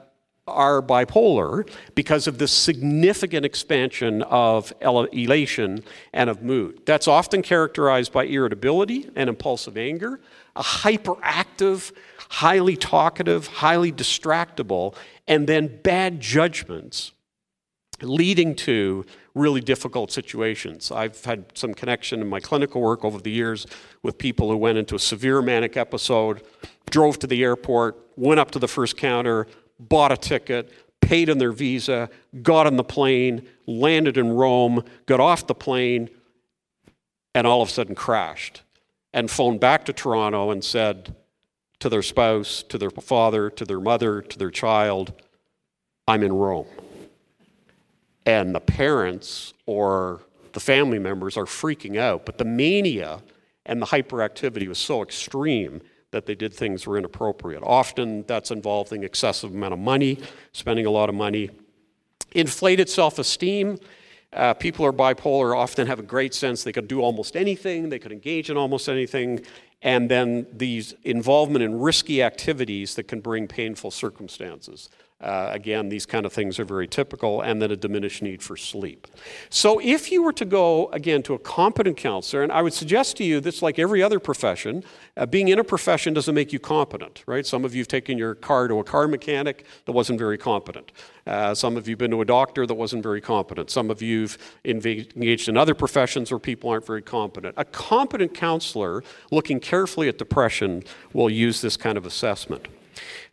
are 0.50 0.82
bipolar 0.82 1.70
because 1.96 2.28
of 2.28 2.38
the 2.38 2.48
significant 2.48 3.46
expansion 3.46 4.24
of 4.24 4.74
elation 4.82 5.84
and 6.14 6.30
of 6.30 6.42
mood. 6.42 6.82
That's 6.86 7.08
often 7.08 7.42
characterized 7.42 8.12
by 8.12 8.26
irritability 8.26 9.10
and 9.16 9.30
impulsive 9.30 9.78
anger, 9.78 10.20
a 10.56 10.64
hyperactive, 10.64 11.92
highly 12.30 12.76
talkative, 12.76 13.48
highly 13.48 13.92
distractible, 13.92 14.96
and 15.28 15.48
then 15.48 15.80
bad 15.84 16.20
judgments 16.20 17.12
leading 18.02 18.56
to 18.56 19.06
really 19.36 19.62
difficult 19.62 20.12
situations. 20.12 20.92
I've 20.92 21.24
had 21.24 21.46
some 21.54 21.74
connection 21.74 22.22
in 22.22 22.28
my 22.28 22.40
clinical 22.40 22.82
work 22.82 23.04
over 23.06 23.20
the 23.20 23.32
years 23.32 23.66
with 24.04 24.18
people 24.18 24.50
who 24.50 24.58
went 24.58 24.78
into 24.78 24.96
a 24.96 25.00
severe 25.00 25.42
manic 25.42 25.78
episode, 25.78 26.42
drove 26.90 27.20
to 27.20 27.28
the 27.28 27.44
airport, 27.44 27.98
went 28.16 28.40
up 28.40 28.52
to 28.52 28.60
the 28.60 28.68
first 28.68 28.98
counter, 28.98 29.48
bought 29.80 30.12
a 30.12 30.18
ticket, 30.18 30.72
paid 31.02 31.30
on 31.30 31.38
their 31.38 31.52
visa, 31.52 32.10
got 32.42 32.68
on 32.68 32.76
the 32.76 32.84
plane, 32.84 33.48
landed 33.65 34.18
in 34.18 34.32
Rome, 34.32 34.84
got 35.06 35.20
off 35.20 35.48
the 35.48 35.56
plane, 35.56 36.10
and 37.34 37.48
all 37.48 37.62
of 37.62 37.70
a 37.70 37.72
sudden 37.72 37.96
crashed 37.96 38.63
and 39.13 39.30
phoned 39.30 39.60
back 39.60 39.86
to 39.86 39.94
Toronto 39.94 40.52
and 40.52 40.63
said 40.63 41.15
to 41.80 41.89
their 41.89 42.04
spouse, 42.04 42.63
to 42.63 42.78
their 42.78 42.89
father, 42.89 43.50
to 43.50 43.65
their 43.65 43.80
mother, 43.80 44.22
to 44.22 44.38
their 44.38 44.52
child, 44.52 45.13
I'm 46.08 46.24
in 46.24 46.34
Rome. 46.34 46.68
And 48.26 48.54
the 48.54 48.60
parents 48.60 49.54
or 49.65 50.22
the 50.54 50.60
family 50.60 51.00
members 51.00 51.38
are 51.38 51.46
freaking 51.46 51.98
out, 51.98 52.26
but 52.26 52.38
the 52.38 52.46
mania 52.46 53.22
and 53.65 53.82
the 53.82 53.88
hyperactivity 53.88 54.68
was 54.68 54.78
so 54.78 55.02
extreme 55.02 55.82
that 56.12 56.26
they 56.26 56.36
did 56.36 56.54
things 56.54 56.88
were 56.88 56.98
inappropriate. 56.98 57.62
Often 57.63 58.24
that's 58.24 58.52
involving 58.52 59.04
excessive 59.04 59.52
amount 59.52 59.74
of 59.74 59.80
money, 59.80 60.17
spending 60.52 60.86
a 60.86 60.91
lot 60.91 61.10
of 61.10 61.15
money. 61.15 61.50
Inflated 62.32 62.89
self-esteem. 62.89 63.78
Uh, 64.32 64.54
people 64.54 64.86
who 64.86 64.89
are 64.89 64.93
bipolar 64.93 65.58
often 65.58 65.88
have 65.88 66.00
a 66.00 66.04
great 66.04 66.34
sense 66.34 66.63
they 66.63 66.72
could 66.72 66.88
do 66.88 67.02
almost 67.02 67.36
anything, 67.36 67.89
they 67.89 67.98
could 67.98 68.12
engage 68.12 68.52
in 68.52 68.58
almost 68.58 68.88
anything, 68.88 69.43
and 69.82 70.10
then 70.10 70.45
these 70.52 70.93
involvement 71.04 71.63
in 71.63 71.80
risky 71.80 72.22
activities 72.22 72.93
that 72.95 73.08
can 73.08 73.22
bring 73.22 73.48
painful 73.48 73.89
circumstances. 73.89 74.89
Uh, 75.22 75.50
again, 75.52 75.90
these 75.90 76.06
kind 76.06 76.26
of 76.26 76.32
things 76.32 76.60
are 76.60 76.64
very 76.64 76.88
typical, 76.88 77.42
and 77.42 77.62
then 77.62 77.72
a 77.72 77.76
diminished 77.76 78.22
need 78.22 78.42
for 78.42 78.56
sleep. 78.56 79.06
So, 79.50 79.78
if 79.84 80.14
you 80.14 80.24
were 80.24 80.32
to 80.32 80.46
go 80.46 80.88
again 80.92 81.24
to 81.24 81.34
a 81.34 81.40
competent 81.40 81.98
counselor, 81.98 82.42
and 82.42 82.54
I 82.54 82.62
would 82.62 82.72
suggest 82.72 83.18
to 83.18 83.26
you 83.26 83.42
this, 83.42 83.62
like 83.62 83.80
every 83.80 84.02
other 84.02 84.18
profession, 84.18 84.82
uh, 85.18 85.26
being 85.26 85.50
in 85.50 85.60
a 85.60 85.64
profession 85.64 86.14
doesn't 86.14 86.34
make 86.34 86.54
you 86.54 86.60
competent, 86.60 87.26
right? 87.26 87.46
Some 87.46 87.66
of 87.66 87.76
you 87.76 87.82
have 87.82 87.90
taken 87.90 88.18
your 88.18 88.34
car 88.34 88.70
to 88.70 88.80
a 88.80 88.84
car 88.86 89.10
mechanic 89.10 89.66
that 89.84 89.92
wasn't 89.92 90.20
very 90.20 90.38
competent. 90.38 90.94
Uh, 91.28 91.54
some 91.54 91.76
of 91.76 91.86
you 91.86 91.94
have 91.94 92.00
been 92.00 92.12
to 92.12 92.22
a 92.22 92.26
doctor 92.26 92.66
that 92.66 92.76
wasn't 92.76 93.04
very 93.04 93.20
competent. 93.20 93.70
Some 93.70 93.92
of 93.92 94.02
you've 94.02 94.38
engaged 94.64 95.50
in 95.50 95.58
other 95.58 95.76
professions 95.76 96.32
where 96.32 96.40
people 96.40 96.70
aren't 96.70 96.86
very 96.86 97.02
competent. 97.02 97.56
A 97.58 97.66
competent 97.66 98.34
counselor 98.34 99.04
looking 99.32 99.60
carefully 99.60 100.08
at 100.08 100.18
depression 100.18 100.82
will 101.12 101.30
use 101.30 101.60
this 101.60 101.76
kind 101.76 101.98
of 101.98 102.06
assessment. 102.06 102.70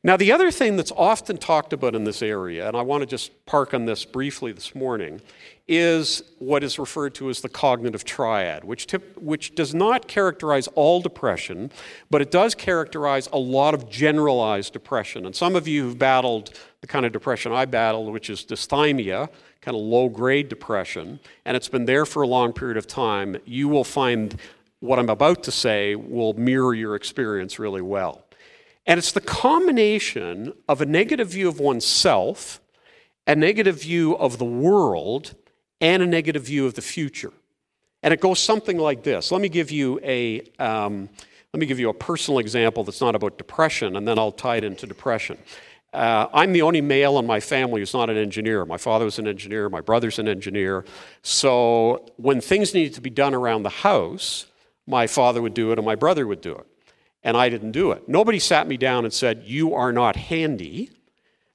Now, 0.02 0.16
the 0.16 0.32
other 0.32 0.50
thing 0.50 0.76
that's 0.76 0.92
often 0.92 1.36
talked 1.36 1.72
about 1.72 1.94
in 1.94 2.04
this 2.04 2.22
area, 2.22 2.68
and 2.68 2.76
I 2.76 2.82
want 2.82 3.02
to 3.02 3.06
just 3.06 3.44
park 3.46 3.74
on 3.74 3.86
this 3.86 4.04
briefly 4.04 4.52
this 4.52 4.74
morning, 4.74 5.20
is 5.68 6.22
what 6.38 6.62
is 6.62 6.78
referred 6.78 7.14
to 7.16 7.28
as 7.28 7.40
the 7.40 7.48
cognitive 7.48 8.04
triad, 8.04 8.62
which, 8.62 8.86
tip, 8.86 9.18
which 9.18 9.54
does 9.56 9.74
not 9.74 10.06
characterize 10.06 10.68
all 10.68 11.00
depression, 11.00 11.72
but 12.08 12.22
it 12.22 12.30
does 12.30 12.54
characterize 12.54 13.28
a 13.32 13.38
lot 13.38 13.74
of 13.74 13.90
generalized 13.90 14.72
depression. 14.72 15.26
And 15.26 15.34
some 15.34 15.56
of 15.56 15.66
you 15.66 15.86
have 15.88 15.98
battled 15.98 16.52
the 16.82 16.86
kind 16.86 17.04
of 17.04 17.12
depression 17.12 17.52
I 17.52 17.64
battled, 17.64 18.12
which 18.12 18.30
is 18.30 18.44
dysthymia, 18.44 19.28
kind 19.60 19.76
of 19.76 19.82
low 19.82 20.08
grade 20.08 20.48
depression, 20.48 21.18
and 21.44 21.56
it's 21.56 21.68
been 21.68 21.86
there 21.86 22.06
for 22.06 22.22
a 22.22 22.28
long 22.28 22.52
period 22.52 22.76
of 22.76 22.86
time. 22.86 23.36
You 23.44 23.66
will 23.66 23.82
find 23.82 24.38
what 24.78 24.98
I'm 25.00 25.08
about 25.08 25.42
to 25.44 25.50
say 25.50 25.96
will 25.96 26.34
mirror 26.34 26.74
your 26.74 26.94
experience 26.94 27.58
really 27.58 27.82
well. 27.82 28.25
And 28.86 28.98
it's 28.98 29.12
the 29.12 29.20
combination 29.20 30.52
of 30.68 30.80
a 30.80 30.86
negative 30.86 31.28
view 31.28 31.48
of 31.48 31.58
oneself, 31.58 32.60
a 33.26 33.34
negative 33.34 33.82
view 33.82 34.16
of 34.16 34.38
the 34.38 34.44
world, 34.44 35.34
and 35.80 36.02
a 36.02 36.06
negative 36.06 36.44
view 36.44 36.66
of 36.66 36.74
the 36.74 36.82
future. 36.82 37.32
And 38.02 38.14
it 38.14 38.20
goes 38.20 38.38
something 38.38 38.78
like 38.78 39.02
this. 39.02 39.32
Let 39.32 39.40
me 39.40 39.48
give 39.48 39.72
you 39.72 39.98
a, 40.04 40.42
um, 40.60 41.08
let 41.52 41.60
me 41.60 41.66
give 41.66 41.80
you 41.80 41.88
a 41.88 41.94
personal 41.94 42.38
example 42.38 42.84
that's 42.84 43.00
not 43.00 43.16
about 43.16 43.38
depression, 43.38 43.96
and 43.96 44.06
then 44.06 44.18
I'll 44.18 44.30
tie 44.30 44.56
it 44.56 44.64
into 44.64 44.86
depression. 44.86 45.38
Uh, 45.92 46.28
I'm 46.32 46.52
the 46.52 46.62
only 46.62 46.80
male 46.80 47.18
in 47.18 47.26
my 47.26 47.40
family 47.40 47.80
who's 47.80 47.94
not 47.94 48.08
an 48.10 48.16
engineer. 48.16 48.64
My 48.64 48.76
father 48.76 49.06
was 49.06 49.18
an 49.18 49.26
engineer, 49.26 49.68
my 49.68 49.80
brother's 49.80 50.18
an 50.18 50.28
engineer. 50.28 50.84
So 51.22 52.06
when 52.16 52.40
things 52.40 52.74
needed 52.74 52.94
to 52.94 53.00
be 53.00 53.10
done 53.10 53.34
around 53.34 53.64
the 53.64 53.70
house, 53.70 54.46
my 54.86 55.06
father 55.06 55.42
would 55.42 55.54
do 55.54 55.72
it 55.72 55.78
and 55.78 55.86
my 55.86 55.94
brother 55.94 56.26
would 56.26 56.40
do 56.40 56.54
it 56.54 56.66
and 57.22 57.36
I 57.36 57.48
didn't 57.48 57.72
do 57.72 57.90
it. 57.92 58.08
Nobody 58.08 58.38
sat 58.38 58.68
me 58.68 58.76
down 58.76 59.04
and 59.04 59.12
said, 59.12 59.42
You 59.44 59.74
are 59.74 59.92
not 59.92 60.16
handy. 60.16 60.90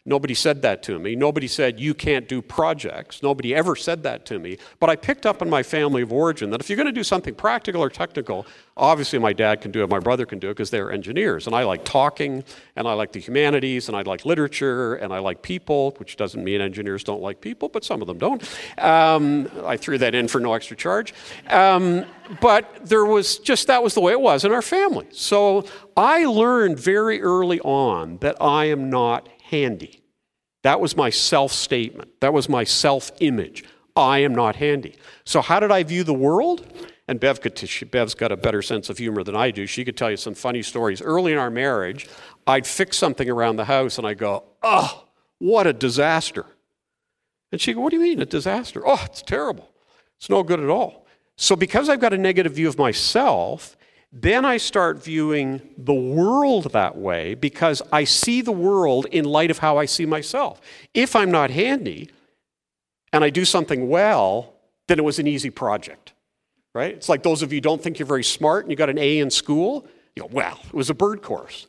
Nobody 0.04 0.34
said 0.34 0.64
that 0.64 0.82
to 0.84 0.98
me. 0.98 1.16
Nobody 1.16 1.48
said, 1.48 1.80
You 1.80 1.94
can't 1.94 2.28
do 2.28 2.42
projects. 2.42 3.22
Nobody 3.22 3.54
ever 3.54 3.76
said 3.76 4.04
that 4.04 4.26
to 4.28 4.40
me. 4.40 4.58
But 4.80 4.90
I 4.90 4.96
picked 4.96 5.26
up 5.26 5.42
in 5.42 5.50
my 5.50 5.62
family 5.62 6.02
of 6.02 6.12
origin 6.12 6.50
that 6.50 6.60
if 6.60 6.70
you're 6.70 6.78
going 6.78 6.88
to 6.88 6.92
do 6.92 7.04
something 7.04 7.36
practical 7.36 7.82
or 7.84 7.90
technical, 7.90 8.48
obviously 8.78 9.20
my 9.20 9.34
dad 9.34 9.62
can 9.62 9.72
do 9.72 9.84
it, 9.84 9.90
my 9.90 10.00
brother 10.00 10.26
can 10.26 10.40
do 10.40 10.48
it 10.48 10.52
because 10.52 10.70
they're 10.70 10.92
engineers. 10.92 11.48
And 11.48 11.56
I 11.56 11.64
like 11.64 11.86
talking, 11.86 12.44
and 12.76 12.88
I 12.88 12.94
like 12.94 13.12
the 13.12 13.20
humanities, 13.20 13.88
and 13.88 13.98
I 13.98 14.02
like 14.02 14.26
literature, 14.26 14.96
and 14.96 15.14
I 15.14 15.20
like 15.20 15.42
people, 15.42 15.96
which 15.98 16.16
doesn't 16.18 16.44
mean 16.44 16.62
engineers 16.62 17.04
don't 17.04 17.22
like 17.22 17.42
people, 17.42 17.70
but 17.70 17.84
some 17.84 18.02
of 18.02 18.08
them 18.08 18.18
don't. 18.18 18.44
Um, 18.78 19.50
I 19.66 19.78
threw 19.78 19.98
that 19.98 20.16
in 20.16 20.28
for 20.28 20.40
no 20.40 20.54
extra 20.54 20.76
charge. 20.78 21.14
Um, 21.50 22.06
but 22.40 22.86
there 22.86 23.06
was 23.06 23.40
just 23.40 23.68
that 23.68 23.84
was 23.84 23.94
the 23.94 24.02
way 24.02 24.14
it 24.14 24.22
was 24.22 24.46
in 24.46 24.52
our 24.52 24.62
family. 24.62 25.08
So 25.12 25.66
I 25.98 26.26
learned 26.26 26.80
very 26.80 27.22
early 27.22 27.60
on 27.62 28.18
that 28.18 28.42
I 28.42 28.66
am 28.66 28.90
not 28.90 29.28
handy. 29.44 30.02
That 30.64 30.80
was 30.80 30.96
my 30.96 31.10
self 31.10 31.52
statement. 31.52 32.12
That 32.22 32.34
was 32.34 32.48
my 32.48 32.64
self 32.64 33.12
image. 33.20 33.64
I 33.96 34.20
am 34.20 34.34
not 34.34 34.56
handy. 34.56 34.96
So, 35.26 35.42
how 35.42 35.60
did 35.60 35.72
I 35.72 35.84
view 35.84 36.04
the 36.04 36.14
world? 36.14 36.66
And 37.12 37.20
Bev 37.20 37.42
could, 37.42 37.58
t- 37.58 37.84
Bev's 37.84 38.16
got 38.16 38.32
a 38.32 38.38
better 38.38 38.62
sense 38.62 38.90
of 38.90 38.98
humor 38.98 39.22
than 39.22 39.36
I 39.36 39.52
do. 39.52 39.66
She 39.66 39.84
could 39.84 39.98
tell 39.98 40.10
you 40.10 40.16
some 40.16 40.34
funny 40.34 40.62
stories. 40.62 41.02
Early 41.02 41.34
in 41.34 41.38
our 41.38 41.50
marriage, 41.50 42.08
I'd 42.48 42.66
fix 42.66 42.96
something 42.96 43.30
around 43.30 43.58
the 43.58 43.66
house 43.66 43.98
and 43.98 44.08
I'd 44.08 44.18
go, 44.18 44.46
oh, 44.64 45.08
What 45.38 45.68
a 45.68 45.74
disaster. 45.74 46.46
And 47.52 47.60
she'd 47.60 47.74
go, 47.74 47.82
What 47.82 47.90
do 47.90 47.98
you 47.98 48.02
mean, 48.02 48.22
a 48.22 48.26
disaster? 48.26 48.82
Oh, 48.86 49.02
it's 49.04 49.22
terrible. 49.22 49.70
It's 50.16 50.30
no 50.30 50.42
good 50.42 50.62
at 50.62 50.70
all. 50.70 51.06
So, 51.36 51.58
because 51.58 51.90
I've 51.90 52.00
got 52.00 52.14
a 52.14 52.18
negative 52.18 52.54
view 52.54 52.70
of 52.70 52.78
myself, 52.78 53.76
then 54.14 54.46
I 54.46 54.56
start 54.56 55.04
viewing 55.04 55.60
the 55.78 55.94
world 55.94 56.72
that 56.72 56.96
way 56.96 57.34
because 57.34 57.82
I 57.92 58.06
see 58.06 58.40
the 58.42 58.54
world 58.54 59.06
in 59.12 59.26
light 59.26 59.52
of 59.52 59.58
how 59.58 59.78
I 59.78 59.84
see 59.84 60.06
myself. 60.06 60.62
If 60.94 61.14
I'm 61.18 61.30
not 61.30 61.50
handy 61.50 62.10
and 63.12 63.22
I 63.22 63.30
do 63.30 63.44
something 63.44 63.90
well, 63.90 64.54
then 64.88 64.98
it 64.98 65.04
was 65.04 65.20
an 65.20 65.28
easy 65.28 65.50
project, 65.50 66.11
right? 66.74 66.94
It's 66.94 67.10
like 67.10 67.24
those 67.24 67.42
of 67.42 67.52
you 67.52 67.58
who 67.58 67.62
don't 67.62 67.82
think 67.82 68.00
you're 68.00 68.06
very 68.06 68.24
smart 68.24 68.66
and 68.66 68.72
you 68.72 68.78
got 68.78 68.90
an 68.90 68.98
A 68.98 69.20
in 69.20 69.30
school, 69.30 69.88
you 70.16 70.24
go, 70.24 70.30
well, 70.32 70.60
it 70.66 70.74
was 70.74 70.90
a 70.90 70.94
bird 70.94 71.22
course. 71.22 71.68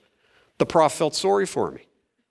The 0.58 0.66
prof 0.66 0.92
felt 0.92 1.14
sorry 1.14 1.46
for 1.46 1.70
me. 1.70 1.86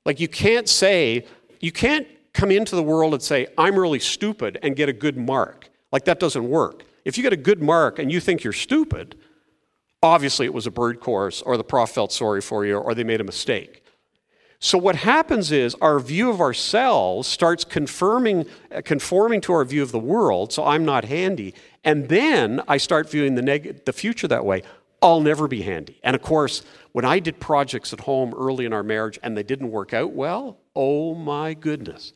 Like 0.06 0.20
you 0.20 0.28
can't 0.28 0.68
say, 0.68 1.26
you 1.60 1.72
can't 1.72 2.08
come 2.34 2.52
into 2.52 2.76
the 2.76 2.84
world 2.84 3.14
and 3.14 3.22
say, 3.22 3.48
I'm 3.58 3.78
really 3.78 4.00
stupid 4.00 4.58
and 4.64 4.76
get 4.76 4.90
a 4.90 4.94
good 4.94 5.18
mark. 5.18 5.70
Like 5.92 6.06
that 6.06 6.20
doesn't 6.20 6.50
work. 6.50 6.84
If 7.04 7.18
you 7.18 7.24
get 7.24 7.34
a 7.34 7.38
good 7.38 7.62
mark 7.62 8.00
and 8.00 8.12
you 8.12 8.20
think 8.20 8.44
you're 8.44 8.54
stupid, 8.54 9.18
obviously 10.02 10.46
it 10.46 10.54
was 10.54 10.68
a 10.68 10.72
bird 10.72 11.00
course 11.00 11.42
or 11.42 11.58
the 11.58 11.64
prof 11.64 11.90
felt 11.90 12.12
sorry 12.12 12.42
for 12.42 12.66
you 12.66 12.78
or 12.78 12.96
they 12.96 13.04
made 13.04 13.22
a 13.22 13.26
mistake. 13.26 13.84
So 14.64 14.78
what 14.78 14.96
happens 14.96 15.52
is 15.52 15.76
our 15.82 16.00
view 16.00 16.30
of 16.30 16.40
ourselves 16.40 17.28
starts 17.28 17.66
confirming, 17.66 18.46
conforming 18.86 19.42
to 19.42 19.54
our 19.54 19.66
view 19.66 19.82
of 19.82 19.92
the 19.92 20.00
world. 20.00 20.54
So 20.54 20.64
I'm 20.64 20.86
not 20.86 21.06
handy, 21.06 21.56
and 21.84 22.10
then 22.10 22.62
I 22.68 22.78
start 22.78 23.10
viewing 23.10 23.36
the 23.36 23.42
neg- 23.42 23.86
the 23.86 23.94
future 23.94 24.28
that 24.28 24.46
way. 24.46 24.64
I'll 25.02 25.22
never 25.22 25.48
be 25.48 25.64
handy. 25.64 26.00
And 26.04 26.16
of 26.16 26.22
course, 26.22 26.62
when 26.92 27.06
I 27.06 27.20
did 27.20 27.40
projects 27.40 27.92
at 27.92 28.02
home 28.02 28.34
early 28.36 28.66
in 28.66 28.74
our 28.74 28.84
marriage 28.84 29.18
and 29.24 29.36
they 29.36 29.44
didn't 29.44 29.72
work 29.72 29.94
out 29.94 30.14
well, 30.14 30.58
oh 30.76 31.16
my 31.16 31.56
goodness. 31.56 32.14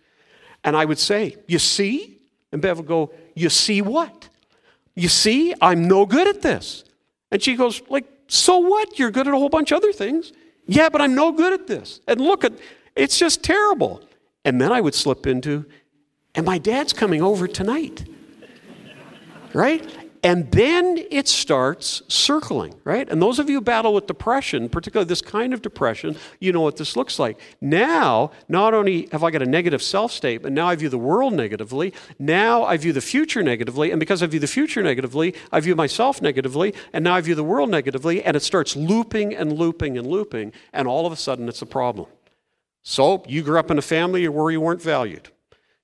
And 0.63 0.75
I 0.75 0.86
would 0.86 0.99
say, 0.99 1.38
You 1.47 1.60
see? 1.60 2.19
And 2.51 2.62
Bev 2.62 2.78
would 2.78 2.88
go, 2.88 3.13
You 3.36 3.49
see 3.49 3.82
what? 3.82 4.30
You 4.95 5.10
see, 5.10 5.54
I'm 5.62 5.88
no 5.88 6.06
good 6.06 6.28
at 6.28 6.41
this. 6.41 6.84
And 7.32 7.43
she 7.43 7.56
goes, 7.56 7.82
like, 7.89 8.06
so 8.28 8.60
what? 8.60 8.97
You're 8.97 9.12
good 9.12 9.28
at 9.28 9.34
a 9.34 9.38
whole 9.38 9.49
bunch 9.49 9.71
of 9.71 9.78
other 9.78 9.91
things. 9.91 10.32
Yeah, 10.67 10.89
but 10.89 11.01
I'm 11.01 11.13
no 11.13 11.32
good 11.32 11.54
at 11.54 11.67
this. 11.67 11.99
And 12.08 12.21
look 12.21 12.43
at 12.43 12.54
it's 12.95 13.19
just 13.19 13.43
terrible. 13.43 14.01
And 14.45 14.62
then 14.62 14.71
I 14.71 14.80
would 14.80 14.95
slip 14.95 15.28
into, 15.28 15.65
and 16.34 16.45
my 16.45 16.58
dad's 16.58 16.93
coming 16.93 17.21
over 17.21 17.47
tonight. 17.47 18.06
Right? 19.55 19.89
And 20.21 20.51
then 20.51 20.97
it 21.11 21.27
starts 21.27 22.01
circling, 22.07 22.73
right? 22.83 23.07
And 23.07 23.21
those 23.21 23.37
of 23.37 23.47
you 23.47 23.57
who 23.57 23.61
battle 23.61 23.93
with 23.93 24.07
depression, 24.07 24.69
particularly 24.69 25.07
this 25.07 25.21
kind 25.21 25.53
of 25.53 25.61
depression, 25.61 26.17
you 26.39 26.51
know 26.51 26.61
what 26.61 26.77
this 26.77 26.97
looks 26.97 27.19
like. 27.19 27.39
Now, 27.61 28.31
not 28.49 28.73
only 28.73 29.07
have 29.11 29.23
I 29.23 29.29
got 29.29 29.43
a 29.43 29.45
negative 29.45 29.83
self 29.83 30.11
statement, 30.11 30.55
now 30.55 30.67
I 30.67 30.75
view 30.75 30.89
the 30.89 30.97
world 30.97 31.33
negatively, 31.33 31.93
now 32.17 32.63
I 32.63 32.75
view 32.75 32.91
the 32.91 33.01
future 33.01 33.43
negatively, 33.43 33.91
and 33.91 33.99
because 33.99 34.23
I 34.23 34.25
view 34.25 34.39
the 34.39 34.47
future 34.47 34.81
negatively, 34.81 35.35
I 35.51 35.59
view 35.59 35.75
myself 35.75 36.23
negatively, 36.23 36.73
and 36.91 37.03
now 37.03 37.13
I 37.13 37.21
view 37.21 37.35
the 37.35 37.43
world 37.43 37.69
negatively, 37.69 38.23
and 38.23 38.35
it 38.35 38.41
starts 38.41 38.75
looping 38.75 39.35
and 39.35 39.53
looping 39.53 39.95
and 39.95 40.07
looping, 40.07 40.53
and 40.73 40.87
all 40.87 41.05
of 41.05 41.13
a 41.13 41.17
sudden 41.17 41.47
it's 41.47 41.61
a 41.61 41.67
problem. 41.67 42.07
So, 42.81 43.23
you 43.27 43.43
grew 43.43 43.59
up 43.59 43.69
in 43.69 43.77
a 43.77 43.83
family 43.83 44.27
where 44.27 44.49
you 44.49 44.59
weren't 44.59 44.81
valued, 44.81 45.29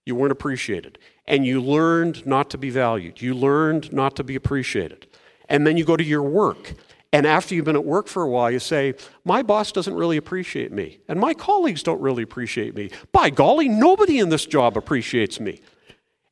you 0.04 0.16
weren't 0.16 0.32
appreciated 0.32 0.98
and 1.26 1.46
you 1.46 1.62
learned 1.62 2.26
not 2.26 2.50
to 2.52 2.58
be 2.58 2.70
valued. 2.70 3.22
You 3.22 3.34
learned 3.34 3.94
not 3.94 4.16
to 4.18 4.24
be 4.24 4.36
appreciated. 4.36 5.08
And 5.50 5.66
then 5.66 5.78
you 5.78 5.86
go 5.86 5.98
to 5.98 6.04
your 6.04 6.24
work. 6.24 6.74
And 7.14 7.26
after 7.26 7.54
you've 7.54 7.66
been 7.66 7.76
at 7.76 7.86
work 7.86 8.08
for 8.08 8.24
a 8.24 8.30
while, 8.30 8.50
you 8.50 8.60
say, 8.60 8.94
My 9.26 9.44
boss 9.44 9.72
doesn't 9.72 9.94
really 9.94 10.18
appreciate 10.18 10.72
me. 10.72 11.00
And 11.08 11.20
my 11.20 11.34
colleagues 11.34 11.84
don't 11.84 12.00
really 12.00 12.24
appreciate 12.24 12.76
me. 12.76 12.90
By 13.12 13.30
golly, 13.30 13.68
nobody 13.68 14.20
in 14.20 14.30
this 14.30 14.46
job 14.46 14.78
appreciates 14.78 15.40
me. 15.40 15.60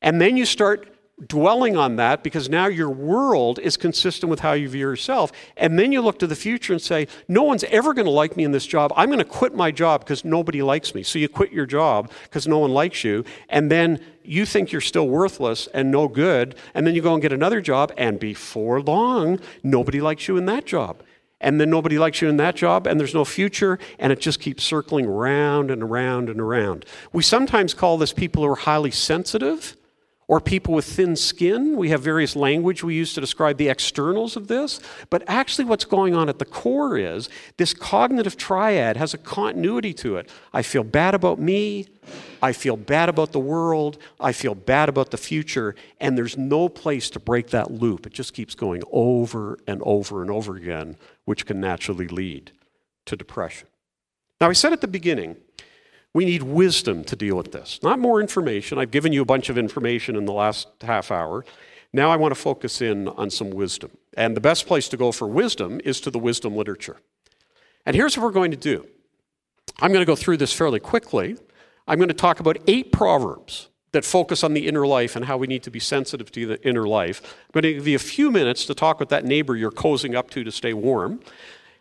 And 0.00 0.20
then 0.20 0.36
you 0.36 0.46
start 0.46 0.89
dwelling 1.26 1.76
on 1.76 1.96
that 1.96 2.22
because 2.22 2.48
now 2.48 2.66
your 2.66 2.90
world 2.90 3.58
is 3.58 3.76
consistent 3.76 4.30
with 4.30 4.40
how 4.40 4.52
you 4.52 4.68
view 4.68 4.80
yourself. 4.80 5.32
And 5.56 5.78
then 5.78 5.92
you 5.92 6.00
look 6.00 6.18
to 6.20 6.26
the 6.26 6.36
future 6.36 6.72
and 6.72 6.80
say, 6.80 7.08
No 7.28 7.42
one's 7.42 7.64
ever 7.64 7.94
going 7.94 8.06
to 8.06 8.10
like 8.10 8.36
me 8.36 8.44
in 8.44 8.52
this 8.52 8.66
job. 8.66 8.92
I'm 8.96 9.08
going 9.08 9.18
to 9.18 9.24
quit 9.24 9.54
my 9.54 9.70
job 9.70 10.00
because 10.00 10.24
nobody 10.24 10.62
likes 10.62 10.94
me. 10.94 11.02
So 11.02 11.18
you 11.18 11.28
quit 11.28 11.52
your 11.52 11.66
job 11.66 12.10
because 12.24 12.46
no 12.48 12.58
one 12.58 12.72
likes 12.72 13.04
you. 13.04 13.24
And 13.48 13.70
then 13.70 14.00
you 14.22 14.46
think 14.46 14.72
you're 14.72 14.80
still 14.80 15.08
worthless 15.08 15.66
and 15.68 15.90
no 15.90 16.08
good. 16.08 16.54
And 16.74 16.86
then 16.86 16.94
you 16.94 17.02
go 17.02 17.12
and 17.12 17.22
get 17.22 17.32
another 17.32 17.60
job. 17.60 17.92
And 17.96 18.18
before 18.18 18.80
long, 18.80 19.40
nobody 19.62 20.00
likes 20.00 20.28
you 20.28 20.36
in 20.36 20.46
that 20.46 20.66
job. 20.66 21.02
And 21.42 21.58
then 21.58 21.70
nobody 21.70 21.98
likes 21.98 22.20
you 22.20 22.28
in 22.28 22.36
that 22.36 22.54
job, 22.54 22.86
and 22.86 23.00
there's 23.00 23.14
no 23.14 23.24
future, 23.24 23.78
and 23.98 24.12
it 24.12 24.20
just 24.20 24.40
keeps 24.40 24.62
circling 24.62 25.06
around 25.06 25.70
and 25.70 25.82
around 25.82 26.28
and 26.28 26.38
around. 26.38 26.84
We 27.14 27.22
sometimes 27.22 27.72
call 27.72 27.96
this 27.96 28.12
people 28.12 28.42
who 28.44 28.50
are 28.50 28.56
highly 28.56 28.90
sensitive 28.90 29.74
or 30.30 30.40
people 30.40 30.72
with 30.72 30.84
thin 30.84 31.16
skin. 31.16 31.76
We 31.76 31.88
have 31.88 32.02
various 32.02 32.36
language 32.36 32.84
we 32.84 32.94
use 32.94 33.14
to 33.14 33.20
describe 33.20 33.56
the 33.56 33.68
externals 33.68 34.36
of 34.36 34.46
this. 34.46 34.78
But 35.10 35.24
actually, 35.26 35.64
what's 35.64 35.84
going 35.84 36.14
on 36.14 36.28
at 36.28 36.38
the 36.38 36.44
core 36.44 36.96
is 36.96 37.28
this 37.56 37.74
cognitive 37.74 38.36
triad 38.36 38.96
has 38.96 39.12
a 39.12 39.18
continuity 39.18 39.92
to 39.94 40.18
it. 40.18 40.30
I 40.52 40.62
feel 40.62 40.84
bad 40.84 41.16
about 41.16 41.40
me. 41.40 41.88
I 42.40 42.52
feel 42.52 42.76
bad 42.76 43.08
about 43.08 43.32
the 43.32 43.40
world. 43.40 43.98
I 44.20 44.30
feel 44.30 44.54
bad 44.54 44.88
about 44.88 45.10
the 45.10 45.16
future. 45.16 45.74
And 46.00 46.16
there's 46.16 46.38
no 46.38 46.68
place 46.68 47.10
to 47.10 47.18
break 47.18 47.48
that 47.48 47.72
loop. 47.72 48.06
It 48.06 48.12
just 48.12 48.32
keeps 48.32 48.54
going 48.54 48.84
over 48.92 49.58
and 49.66 49.82
over 49.84 50.22
and 50.22 50.30
over 50.30 50.54
again, 50.54 50.96
which 51.24 51.44
can 51.44 51.60
naturally 51.60 52.06
lead 52.06 52.52
to 53.06 53.16
depression. 53.16 53.66
Now, 54.40 54.48
I 54.48 54.52
said 54.52 54.72
at 54.72 54.80
the 54.80 54.86
beginning, 54.86 55.38
we 56.12 56.24
need 56.24 56.42
wisdom 56.42 57.04
to 57.04 57.16
deal 57.16 57.36
with 57.36 57.52
this, 57.52 57.80
not 57.82 57.98
more 57.98 58.20
information. 58.20 58.78
I've 58.78 58.90
given 58.90 59.12
you 59.12 59.22
a 59.22 59.26
bunch 59.26 59.48
of 59.48 59.56
information 59.56 60.16
in 60.16 60.24
the 60.24 60.32
last 60.32 60.68
half 60.82 61.10
hour. 61.10 61.44
Now 61.92 62.10
I 62.10 62.16
want 62.16 62.32
to 62.32 62.40
focus 62.40 62.80
in 62.80 63.08
on 63.08 63.30
some 63.30 63.50
wisdom. 63.50 63.90
And 64.16 64.36
the 64.36 64.40
best 64.40 64.66
place 64.66 64.88
to 64.88 64.96
go 64.96 65.12
for 65.12 65.28
wisdom 65.28 65.80
is 65.84 66.00
to 66.02 66.10
the 66.10 66.18
wisdom 66.18 66.56
literature. 66.56 66.96
And 67.86 67.94
here's 67.96 68.16
what 68.16 68.24
we're 68.24 68.32
going 68.32 68.50
to 68.50 68.56
do 68.56 68.86
I'm 69.80 69.92
going 69.92 70.02
to 70.02 70.06
go 70.06 70.16
through 70.16 70.38
this 70.38 70.52
fairly 70.52 70.80
quickly. 70.80 71.36
I'm 71.86 71.98
going 71.98 72.08
to 72.08 72.14
talk 72.14 72.40
about 72.40 72.58
eight 72.66 72.92
proverbs 72.92 73.68
that 73.92 74.04
focus 74.04 74.44
on 74.44 74.54
the 74.54 74.68
inner 74.68 74.86
life 74.86 75.16
and 75.16 75.24
how 75.24 75.36
we 75.36 75.46
need 75.46 75.64
to 75.64 75.70
be 75.70 75.80
sensitive 75.80 76.30
to 76.32 76.46
the 76.46 76.68
inner 76.68 76.86
life. 76.86 77.22
I'm 77.48 77.60
going 77.60 77.62
to 77.62 77.74
give 77.74 77.88
you 77.88 77.96
a 77.96 77.98
few 77.98 78.30
minutes 78.30 78.64
to 78.66 78.74
talk 78.74 79.00
with 79.00 79.08
that 79.08 79.24
neighbor 79.24 79.56
you're 79.56 79.72
cozying 79.72 80.14
up 80.14 80.30
to 80.30 80.44
to 80.44 80.52
stay 80.52 80.72
warm. 80.72 81.20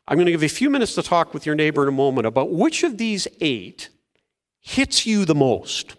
I'm 0.07 0.17
going 0.17 0.25
to 0.25 0.31
give 0.31 0.41
you 0.41 0.47
a 0.47 0.49
few 0.49 0.71
minutes 0.71 0.95
to 0.95 1.03
talk 1.03 1.35
with 1.35 1.45
your 1.45 1.53
neighbor 1.53 1.83
in 1.83 1.89
a 1.89 1.91
moment 1.91 2.25
about 2.25 2.51
which 2.51 2.83
of 2.83 2.97
these 2.97 3.27
eight 3.41 3.89
hits 4.69 5.05
you 5.05 5.25
the 5.25 5.33
most, 5.33 5.95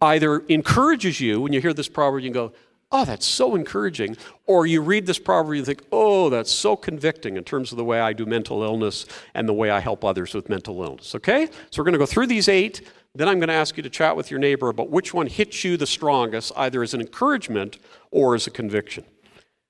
either 0.00 0.38
encourages 0.46 1.20
you 1.20 1.40
when 1.40 1.52
you 1.52 1.60
hear 1.60 1.74
this 1.74 1.88
proverb, 1.88 2.22
you 2.22 2.30
go, 2.30 2.52
oh, 2.92 3.04
that's 3.04 3.26
so 3.26 3.56
encouraging, 3.56 4.16
or 4.46 4.66
you 4.66 4.80
read 4.80 5.04
this 5.04 5.18
proverb, 5.18 5.56
you 5.56 5.64
think, 5.64 5.82
oh, 5.90 6.30
that's 6.30 6.52
so 6.52 6.76
convicting 6.76 7.36
in 7.36 7.42
terms 7.42 7.72
of 7.72 7.76
the 7.76 7.84
way 7.84 7.98
I 7.98 8.12
do 8.12 8.24
mental 8.24 8.62
illness 8.62 9.04
and 9.34 9.48
the 9.48 9.52
way 9.52 9.68
I 9.68 9.80
help 9.80 10.04
others 10.04 10.32
with 10.32 10.48
mental 10.48 10.80
illness. 10.80 11.16
Okay? 11.16 11.48
So 11.70 11.82
we're 11.82 11.86
going 11.86 11.94
to 11.94 11.98
go 11.98 12.06
through 12.06 12.28
these 12.28 12.48
eight. 12.48 12.82
Then 13.16 13.28
I'm 13.28 13.40
going 13.40 13.48
to 13.48 13.54
ask 13.54 13.76
you 13.76 13.82
to 13.82 13.90
chat 13.90 14.16
with 14.16 14.30
your 14.30 14.38
neighbor 14.38 14.68
about 14.68 14.90
which 14.90 15.12
one 15.12 15.26
hits 15.26 15.64
you 15.64 15.76
the 15.76 15.86
strongest, 15.86 16.52
either 16.56 16.84
as 16.84 16.94
an 16.94 17.00
encouragement 17.00 17.78
or 18.12 18.36
as 18.36 18.46
a 18.46 18.50
conviction. 18.50 19.04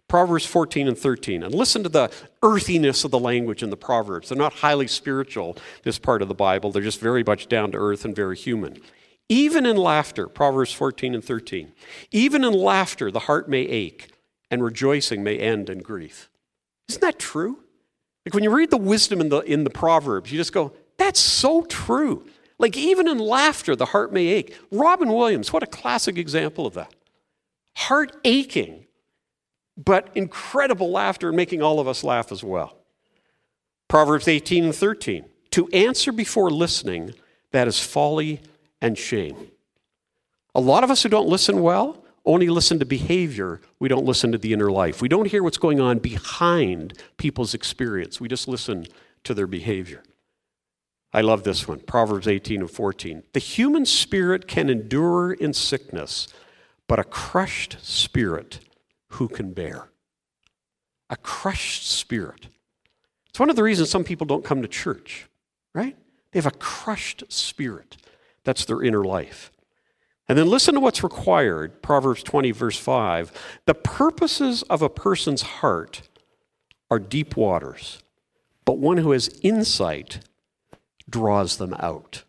Proverbs 0.08 0.46
14 0.46 0.88
and 0.88 0.98
13. 0.98 1.42
And 1.42 1.54
listen 1.54 1.82
to 1.82 1.88
the 1.88 2.10
earthiness 2.42 3.04
of 3.04 3.10
the 3.10 3.18
language 3.18 3.62
in 3.62 3.70
the 3.70 3.76
Proverbs. 3.76 4.28
They're 4.28 4.38
not 4.38 4.54
highly 4.54 4.86
spiritual, 4.86 5.56
this 5.82 5.98
part 5.98 6.22
of 6.22 6.28
the 6.28 6.34
Bible. 6.34 6.70
They're 6.70 6.82
just 6.82 7.00
very 7.00 7.24
much 7.24 7.48
down 7.48 7.72
to 7.72 7.78
earth 7.78 8.04
and 8.04 8.14
very 8.14 8.36
human. 8.36 8.80
Even 9.28 9.64
in 9.64 9.76
laughter, 9.76 10.28
Proverbs 10.28 10.72
14 10.72 11.14
and 11.14 11.24
13, 11.24 11.72
even 12.10 12.44
in 12.44 12.52
laughter, 12.52 13.10
the 13.10 13.20
heart 13.20 13.48
may 13.48 13.62
ache, 13.62 14.10
and 14.50 14.62
rejoicing 14.62 15.22
may 15.24 15.38
end 15.38 15.70
in 15.70 15.78
grief. 15.78 16.28
Isn't 16.88 17.00
that 17.00 17.18
true? 17.18 17.64
Like 18.26 18.34
when 18.34 18.44
you 18.44 18.54
read 18.54 18.70
the 18.70 18.76
wisdom 18.76 19.20
in 19.20 19.30
the, 19.30 19.40
in 19.40 19.64
the 19.64 19.70
Proverbs, 19.70 20.30
you 20.30 20.38
just 20.38 20.52
go, 20.52 20.72
that's 20.98 21.20
so 21.20 21.62
true. 21.62 22.26
Like 22.58 22.76
even 22.76 23.08
in 23.08 23.18
laughter, 23.18 23.74
the 23.74 23.86
heart 23.86 24.12
may 24.12 24.26
ache. 24.26 24.56
Robin 24.70 25.08
Williams, 25.12 25.52
what 25.52 25.62
a 25.62 25.66
classic 25.66 26.18
example 26.18 26.66
of 26.66 26.74
that. 26.74 26.94
Heart 27.76 28.16
aching 28.24 28.83
but 29.76 30.08
incredible 30.14 30.90
laughter 30.90 31.28
and 31.28 31.36
making 31.36 31.62
all 31.62 31.80
of 31.80 31.88
us 31.88 32.04
laugh 32.04 32.30
as 32.30 32.42
well. 32.44 32.76
Proverbs 33.88 34.28
18 34.28 34.64
and 34.64 34.74
13. 34.74 35.24
To 35.52 35.68
answer 35.68 36.12
before 36.12 36.50
listening, 36.50 37.14
that 37.52 37.68
is 37.68 37.80
folly 37.80 38.40
and 38.80 38.98
shame. 38.98 39.50
A 40.54 40.60
lot 40.60 40.84
of 40.84 40.90
us 40.90 41.02
who 41.02 41.08
don't 41.08 41.28
listen 41.28 41.62
well 41.62 42.04
only 42.24 42.48
listen 42.48 42.78
to 42.78 42.86
behavior. 42.86 43.60
We 43.78 43.88
don't 43.88 44.06
listen 44.06 44.32
to 44.32 44.38
the 44.38 44.52
inner 44.52 44.70
life. 44.70 45.02
We 45.02 45.08
don't 45.08 45.26
hear 45.26 45.42
what's 45.42 45.58
going 45.58 45.80
on 45.80 45.98
behind 45.98 46.98
people's 47.16 47.54
experience. 47.54 48.20
We 48.20 48.28
just 48.28 48.48
listen 48.48 48.86
to 49.24 49.34
their 49.34 49.46
behavior. 49.46 50.02
I 51.12 51.20
love 51.20 51.44
this 51.44 51.68
one 51.68 51.80
Proverbs 51.80 52.26
18 52.26 52.62
and 52.62 52.70
14. 52.70 53.22
The 53.32 53.40
human 53.40 53.86
spirit 53.86 54.48
can 54.48 54.68
endure 54.70 55.32
in 55.32 55.52
sickness, 55.52 56.28
but 56.88 56.98
a 56.98 57.04
crushed 57.04 57.76
spirit 57.82 58.60
who 59.14 59.28
can 59.28 59.52
bear. 59.52 59.88
A 61.10 61.16
crushed 61.16 61.88
spirit. 61.88 62.48
It's 63.28 63.38
one 63.38 63.50
of 63.50 63.56
the 63.56 63.62
reasons 63.62 63.90
some 63.90 64.04
people 64.04 64.26
don't 64.26 64.44
come 64.44 64.62
to 64.62 64.68
church, 64.68 65.28
right? 65.74 65.96
They 66.32 66.38
have 66.38 66.46
a 66.46 66.58
crushed 66.58 67.24
spirit. 67.28 67.96
That's 68.44 68.64
their 68.64 68.82
inner 68.82 69.04
life. 69.04 69.50
And 70.28 70.38
then 70.38 70.48
listen 70.48 70.74
to 70.74 70.80
what's 70.80 71.02
required 71.02 71.82
Proverbs 71.82 72.22
20, 72.22 72.50
verse 72.52 72.78
5. 72.78 73.32
The 73.66 73.74
purposes 73.74 74.62
of 74.64 74.82
a 74.82 74.88
person's 74.88 75.42
heart 75.42 76.02
are 76.90 76.98
deep 76.98 77.36
waters, 77.36 78.02
but 78.64 78.78
one 78.78 78.98
who 78.98 79.10
has 79.12 79.38
insight 79.42 80.20
draws 81.08 81.58
them 81.58 81.74
out. 81.78 82.24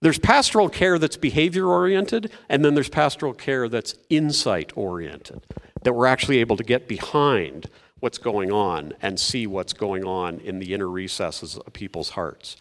There's 0.00 0.18
pastoral 0.18 0.68
care 0.68 0.98
that's 0.98 1.16
behavior 1.16 1.66
oriented, 1.66 2.30
and 2.48 2.64
then 2.64 2.74
there's 2.74 2.88
pastoral 2.88 3.34
care 3.34 3.68
that's 3.68 3.96
insight 4.08 4.72
oriented, 4.76 5.44
that 5.82 5.92
we're 5.92 6.06
actually 6.06 6.38
able 6.38 6.56
to 6.56 6.64
get 6.64 6.86
behind 6.86 7.68
what's 8.00 8.18
going 8.18 8.52
on 8.52 8.92
and 9.02 9.18
see 9.18 9.46
what's 9.46 9.72
going 9.72 10.04
on 10.04 10.38
in 10.38 10.60
the 10.60 10.72
inner 10.72 10.88
recesses 10.88 11.56
of 11.56 11.72
people's 11.72 12.10
hearts. 12.10 12.56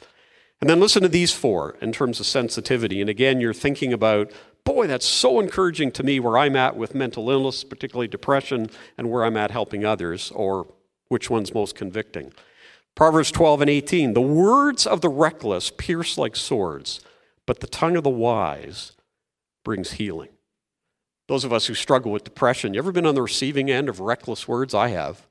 And 0.60 0.68
then 0.68 0.80
listen 0.80 1.04
to 1.04 1.10
these 1.10 1.34
four 1.34 1.78
in 1.82 1.92
terms 1.92 2.20
of 2.20 2.26
sensitivity. 2.26 3.02
And 3.02 3.10
again, 3.10 3.40
you're 3.40 3.54
thinking 3.54 3.94
about, 3.94 4.32
boy, 4.64 4.88
that's 4.88 5.06
so 5.06 5.40
encouraging 5.40 5.92
to 5.92 6.04
me 6.04 6.20
where 6.20 6.38
I'm 6.38 6.56
at 6.56 6.76
with 6.76 6.96
mental 6.96 7.30
illness, 7.30 7.64
particularly 7.64 8.08
depression, 8.08 8.72
and 8.98 9.12
where 9.12 9.24
I'm 9.24 9.38
at 9.38 9.52
helping 9.52 9.86
others, 9.86 10.32
or 10.32 10.68
which 11.10 11.30
one's 11.30 11.54
most 11.54 11.76
convicting. 11.76 12.34
Proverbs 12.96 13.32
12 13.32 13.62
and 13.62 13.70
18 13.70 14.14
The 14.16 14.22
words 14.22 14.88
of 14.88 15.02
the 15.02 15.10
reckless 15.10 15.70
pierce 15.70 16.18
like 16.18 16.36
swords, 16.36 17.02
but 17.48 17.62
the 17.62 17.68
tongue 17.68 17.95
of 17.95 18.04
the 18.04 18.10
wise 18.12 18.91
brings 19.64 19.93
healing. 19.93 20.30
Those 21.28 21.43
of 21.43 21.52
us 21.52 21.66
who 21.66 21.74
struggle 21.74 22.12
with 22.12 22.24
depression, 22.24 22.74
you 22.74 22.80
ever 22.80 22.91
been 22.91 23.08
on 23.08 23.16
the 23.16 23.22
receiving 23.24 23.72
end 23.72 23.89
of 23.89 24.00
reckless 24.00 24.48
words? 24.48 24.76
I 24.76 24.89
have. 24.89 25.26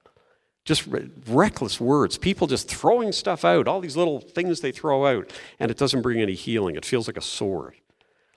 Just 0.65 0.87
re- 0.89 1.09
reckless 1.29 1.81
words. 1.81 2.19
People 2.19 2.49
just 2.49 2.69
throwing 2.69 3.13
stuff 3.13 3.45
out, 3.45 3.69
all 3.69 3.81
these 3.81 3.97
little 3.97 4.21
things 4.21 4.61
they 4.61 4.73
throw 4.73 5.07
out, 5.07 5.33
and 5.61 5.71
it 5.71 5.79
doesn't 5.79 6.03
bring 6.03 6.21
any 6.21 6.35
healing. 6.35 6.75
It 6.75 6.85
feels 6.85 7.07
like 7.07 7.17
a 7.17 7.23
sword. 7.23 7.77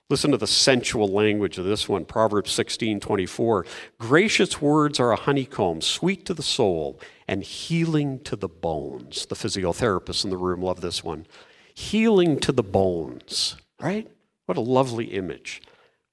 Listen 0.10 0.32
to 0.32 0.38
the 0.38 0.48
sensual 0.48 1.08
language 1.08 1.58
of 1.58 1.66
this 1.66 1.88
one 1.88 2.04
Proverbs 2.04 2.52
16 2.52 3.00
24. 3.00 3.66
Gracious 4.00 4.62
words 4.62 5.00
are 5.00 5.12
a 5.12 5.16
honeycomb, 5.16 5.82
sweet 5.82 6.26
to 6.26 6.34
the 6.34 6.44
soul, 6.44 7.00
and 7.28 7.44
healing 7.44 8.20
to 8.22 8.36
the 8.36 8.48
bones. 8.48 9.26
The 9.26 9.36
physiotherapists 9.36 10.24
in 10.24 10.32
the 10.32 10.38
room 10.38 10.62
love 10.62 10.82
this 10.82 11.04
one. 11.04 11.28
Healing 11.76 12.40
to 12.40 12.52
the 12.52 12.64
bones, 12.64 13.56
right? 13.82 14.10
What 14.46 14.58
a 14.58 14.62
lovely 14.62 15.06
image 15.06 15.62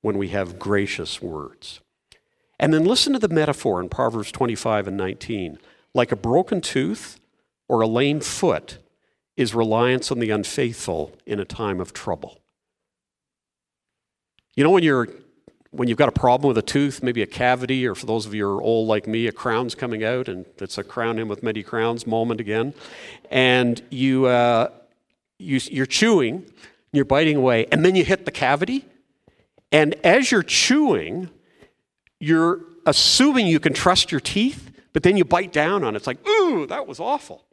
when 0.01 0.19
we 0.19 0.29
have 0.29 0.59
gracious 0.59 1.21
words. 1.21 1.81
And 2.59 2.73
then 2.73 2.85
listen 2.85 3.12
to 3.12 3.19
the 3.19 3.29
metaphor 3.29 3.81
in 3.81 3.89
Proverbs 3.89 4.33
25 4.33 4.89
and 4.89 4.97
19. 4.97 5.59
Like 5.95 6.12
a 6.12 6.17
broken 6.17 6.61
tooth 6.61 7.21
or 7.69 7.81
a 7.81 7.87
lame 7.87 8.21
foot 8.21 8.79
is 9.37 9.55
reliance 9.55 10.11
on 10.11 10.19
the 10.19 10.31
unfaithful 10.31 11.12
in 11.27 11.41
a 11.41 11.45
time 11.45 11.81
of 11.81 11.93
trouble. 11.93 12.41
You 14.55 14.64
know, 14.64 14.71
when 14.71 14.83
you're 14.83 15.09
when 15.71 15.89
you've 15.89 15.99
got 15.99 16.09
a 16.09 16.12
problem 16.12 16.49
with 16.49 16.57
a 16.57 16.62
tooth, 16.62 17.03
maybe 17.03 17.21
a 17.21 17.27
cavity, 17.27 17.87
or 17.87 17.95
for 17.95 18.07
those 18.07 18.25
of 18.25 18.33
you 18.33 18.45
who 18.45 18.57
are 18.57 18.62
old 18.62 18.89
like 18.89 19.07
me, 19.07 19.27
a 19.27 19.33
crown's 19.33 19.75
coming 19.75 20.03
out, 20.03 20.27
and 20.27 20.47
it's 20.59 20.79
a 20.79 20.85
Crown 20.85 21.19
Him 21.19 21.29
with 21.29 21.43
Many 21.43 21.62
Crowns 21.62 22.07
moment 22.07 22.41
again, 22.41 22.73
and 23.31 23.83
you, 23.91 24.25
uh, 24.25 24.71
you 25.39 25.61
you're 25.71 25.85
chewing, 25.85 26.51
you're 26.97 27.05
biting 27.05 27.37
away, 27.37 27.67
and 27.71 27.85
then 27.85 27.95
you 27.95 28.05
hit 28.05 28.25
the 28.25 28.31
cavity, 28.31 28.85
and 29.73 29.95
as 30.05 30.31
you're 30.31 30.43
chewing, 30.43 31.31
you're 32.21 32.61
assuming 32.87 33.47
you 33.47 33.61
can 33.61 33.73
trust 33.73 34.11
your 34.11 34.21
teeth, 34.21 34.71
but 34.93 35.03
then 35.03 35.17
you 35.17 35.25
bite 35.25 35.53
down 35.53 35.85
on 35.85 35.95
it. 35.95 35.99
It's 35.99 36.07
like, 36.07 36.27
ooh, 36.27 36.67
that 36.67 36.87
was 36.87 37.01
awful. 37.01 37.46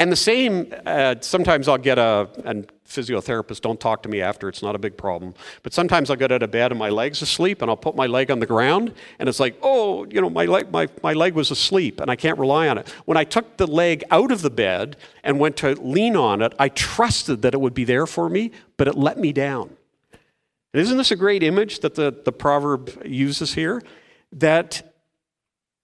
And 0.00 0.10
the 0.10 0.16
same, 0.16 0.72
uh, 0.86 1.16
sometimes 1.20 1.68
I'll 1.68 1.76
get 1.76 1.98
a, 1.98 2.26
and 2.46 2.66
physiotherapists 2.88 3.60
don't 3.60 3.78
talk 3.78 4.02
to 4.04 4.08
me 4.08 4.22
after, 4.22 4.48
it's 4.48 4.62
not 4.62 4.74
a 4.74 4.78
big 4.78 4.96
problem. 4.96 5.34
But 5.62 5.74
sometimes 5.74 6.08
I'll 6.08 6.16
get 6.16 6.32
out 6.32 6.42
of 6.42 6.50
bed 6.50 6.72
and 6.72 6.78
my 6.78 6.88
leg's 6.88 7.20
asleep 7.20 7.60
and 7.60 7.70
I'll 7.70 7.76
put 7.76 7.94
my 7.94 8.06
leg 8.06 8.30
on 8.30 8.40
the 8.40 8.46
ground 8.46 8.94
and 9.18 9.28
it's 9.28 9.38
like, 9.38 9.58
oh, 9.60 10.06
you 10.06 10.22
know, 10.22 10.30
my 10.30 10.46
leg, 10.46 10.72
my, 10.72 10.88
my 11.02 11.12
leg 11.12 11.34
was 11.34 11.50
asleep 11.50 12.00
and 12.00 12.10
I 12.10 12.16
can't 12.16 12.38
rely 12.38 12.66
on 12.66 12.78
it. 12.78 12.88
When 13.04 13.18
I 13.18 13.24
took 13.24 13.58
the 13.58 13.66
leg 13.66 14.02
out 14.10 14.32
of 14.32 14.40
the 14.40 14.48
bed 14.48 14.96
and 15.22 15.38
went 15.38 15.58
to 15.58 15.74
lean 15.74 16.16
on 16.16 16.40
it, 16.40 16.54
I 16.58 16.70
trusted 16.70 17.42
that 17.42 17.52
it 17.52 17.60
would 17.60 17.74
be 17.74 17.84
there 17.84 18.06
for 18.06 18.30
me, 18.30 18.52
but 18.78 18.88
it 18.88 18.94
let 18.94 19.18
me 19.18 19.34
down. 19.34 19.76
And 20.72 20.80
isn't 20.80 20.96
this 20.96 21.10
a 21.10 21.16
great 21.16 21.42
image 21.42 21.80
that 21.80 21.94
the, 21.94 22.22
the 22.24 22.32
proverb 22.32 23.02
uses 23.04 23.52
here? 23.52 23.82
That 24.32 24.94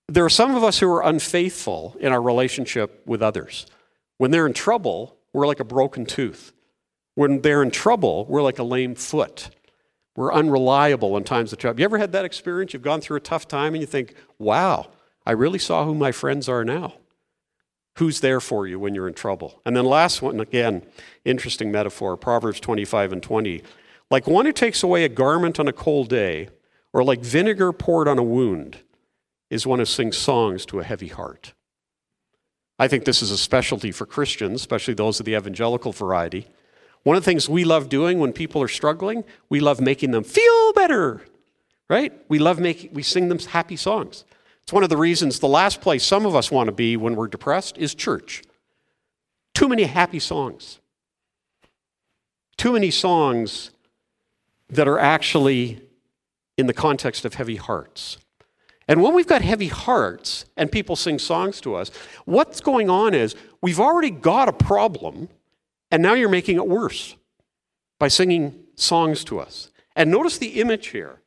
there 0.09 0.25
are 0.25 0.31
some 0.31 0.57
of 0.57 0.65
us 0.65 0.79
who 0.79 0.91
are 0.91 1.05
unfaithful 1.05 1.99
in 2.01 2.13
our 2.15 2.23
relationship 2.23 3.03
with 3.05 3.21
others. 3.21 3.67
When 4.19 4.31
they're 4.31 4.47
in 4.47 4.53
trouble, 4.53 5.17
we're 5.33 5.47
like 5.47 5.61
a 5.61 5.65
broken 5.65 6.07
tooth. 6.07 6.53
When 7.15 7.43
they're 7.43 7.63
in 7.63 7.71
trouble, 7.71 8.27
we're 8.27 8.43
like 8.43 8.59
a 8.59 8.63
lame 8.63 8.95
foot. 8.95 9.51
We're 10.17 10.33
unreliable 10.33 11.17
in 11.17 11.25
times 11.25 11.53
of 11.53 11.59
trouble. 11.59 11.81
You 11.81 11.85
ever 11.85 11.99
had 11.99 12.13
that 12.13 12.25
experience? 12.25 12.73
You've 12.73 12.83
gone 12.83 13.01
through 13.01 13.19
a 13.19 13.21
tough 13.21 13.47
time 13.47 13.75
and 13.75 13.81
you 13.81 13.87
think, 13.87 14.15
wow, 14.39 14.91
I 15.27 15.33
really 15.33 15.59
saw 15.59 15.85
who 15.85 15.95
my 15.95 16.13
friends 16.13 16.49
are 16.49 16.65
now. 16.65 16.95
Who's 17.97 18.21
there 18.21 18.41
for 18.41 18.67
you 18.67 18.79
when 18.79 18.95
you're 18.95 19.09
in 19.09 19.15
trouble? 19.15 19.61
And 19.65 19.75
then, 19.75 19.87
last 19.87 20.21
one, 20.21 20.39
again, 20.41 20.85
interesting 21.25 21.73
metaphor 21.73 22.17
Proverbs 22.17 22.61
25 22.61 23.13
and 23.13 23.23
20. 23.23 23.63
Like 24.11 24.27
one 24.27 24.45
who 24.47 24.53
takes 24.53 24.83
away 24.83 25.05
a 25.05 25.09
garment 25.09 25.59
on 25.59 25.67
a 25.67 25.73
cold 25.73 26.09
day, 26.09 26.49
or 26.93 27.03
like 27.03 27.21
vinegar 27.21 27.73
poured 27.73 28.07
on 28.07 28.19
a 28.19 28.23
wound, 28.23 28.79
is 29.51 29.67
one 29.67 29.79
who 29.79 29.87
sings 29.87 30.19
songs 30.19 30.67
to 30.67 30.79
a 30.79 30.85
heavy 30.85 31.09
heart. 31.09 31.55
I 32.79 32.89
think 32.89 33.05
this 33.05 33.23
is 33.23 33.31
a 33.31 33.39
specialty 33.39 33.91
for 33.91 34.07
Christians, 34.07 34.61
especially 34.61 34.95
those 34.95 35.19
of 35.19 35.27
the 35.27 35.37
evangelical 35.37 35.93
variety. 35.93 36.47
One 37.05 37.17
of 37.17 37.23
the 37.23 37.31
things 37.31 37.49
we 37.49 37.65
love 37.65 37.89
doing 37.89 38.19
when 38.19 38.33
people 38.33 38.61
are 38.63 38.69
struggling, 38.69 39.25
we 39.49 39.61
love 39.61 39.81
making 39.81 40.11
them 40.11 40.25
feel 40.25 40.73
better, 40.73 41.23
right? 41.89 42.13
We 42.29 42.39
love 42.39 42.59
making, 42.59 42.93
we 42.93 43.03
sing 43.03 43.29
them 43.29 43.39
happy 43.39 43.77
songs. 43.77 44.25
It's 44.63 44.73
one 44.73 44.83
of 44.83 44.91
the 44.91 44.97
reasons 44.97 45.39
the 45.39 45.47
last 45.47 45.81
place 45.81 46.05
some 46.05 46.27
of 46.27 46.35
us 46.35 46.51
want 46.51 46.67
to 46.67 46.73
be 46.73 46.97
when 46.97 47.15
we're 47.15 47.29
depressed 47.29 47.79
is 47.79 47.95
church. 47.95 48.43
Too 49.55 49.69
many 49.69 49.85
happy 49.85 50.19
songs. 50.19 50.81
Too 52.57 52.73
many 52.73 52.91
songs 52.91 53.71
that 54.69 54.89
are 54.89 54.99
actually 54.99 55.81
in 56.59 56.67
the 56.67 56.75
context 56.75 57.25
of 57.25 57.35
heavy 57.35 57.57
hearts. 57.57 58.19
And 58.89 59.03
when 59.03 59.15
we've 59.15 59.27
got 59.27 59.43
heavy 59.43 59.69
hearts 59.69 60.45
and 60.57 60.71
people 60.71 60.95
sing 60.95 61.19
songs 61.19 61.61
to 61.63 61.75
us, 61.75 61.91
what's 62.25 62.61
going 62.61 62.89
on 62.89 63.15
is 63.15 63.35
we've 63.61 63.81
already 63.81 64.11
got 64.11 64.49
a 64.49 64.53
problem, 64.53 65.29
and 65.91 66.03
now 66.03 66.15
you're 66.15 66.29
making 66.29 66.57
it 66.57 66.69
worse 66.69 67.17
by 67.99 68.09
singing 68.09 68.55
songs 68.77 69.25
to 69.25 69.41
us. 69.41 69.71
And 69.97 70.11
notice 70.11 70.39
the 70.39 70.61
image 70.61 70.89
here. 70.89 71.21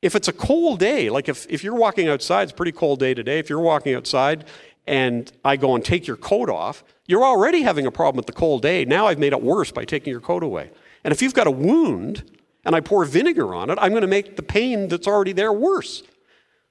If 0.00 0.14
it's 0.14 0.28
a 0.28 0.32
cold 0.32 0.78
day, 0.78 1.10
like 1.10 1.28
if, 1.28 1.46
if 1.50 1.62
you're 1.62 1.74
walking 1.74 2.08
outside, 2.08 2.44
it's 2.44 2.52
a 2.52 2.54
pretty 2.54 2.72
cold 2.72 3.00
day 3.00 3.14
today. 3.14 3.38
If 3.38 3.50
you're 3.50 3.60
walking 3.60 3.94
outside 3.94 4.44
and 4.86 5.30
I 5.44 5.56
go 5.56 5.74
and 5.74 5.84
take 5.84 6.06
your 6.06 6.16
coat 6.16 6.48
off, 6.48 6.84
you're 7.06 7.24
already 7.24 7.62
having 7.62 7.84
a 7.84 7.90
problem 7.90 8.16
with 8.16 8.26
the 8.26 8.32
cold 8.32 8.62
day. 8.62 8.84
Now 8.84 9.06
I've 9.06 9.18
made 9.18 9.32
it 9.32 9.42
worse 9.42 9.70
by 9.72 9.84
taking 9.84 10.10
your 10.10 10.20
coat 10.20 10.42
away. 10.42 10.70
And 11.04 11.12
if 11.12 11.20
you've 11.20 11.34
got 11.34 11.46
a 11.46 11.50
wound 11.50 12.30
and 12.64 12.76
I 12.76 12.80
pour 12.80 13.04
vinegar 13.04 13.54
on 13.54 13.70
it, 13.70 13.78
I'm 13.80 13.90
going 13.90 14.02
to 14.02 14.08
make 14.08 14.36
the 14.36 14.42
pain 14.42 14.88
that's 14.88 15.08
already 15.08 15.32
there 15.32 15.52
worse. 15.52 16.02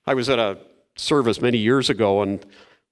I 0.08 0.14
was 0.14 0.30
at 0.30 0.40
a 0.40 0.58
service 0.96 1.42
many 1.42 1.58
years 1.58 1.90
ago, 1.90 2.22
and 2.22 2.44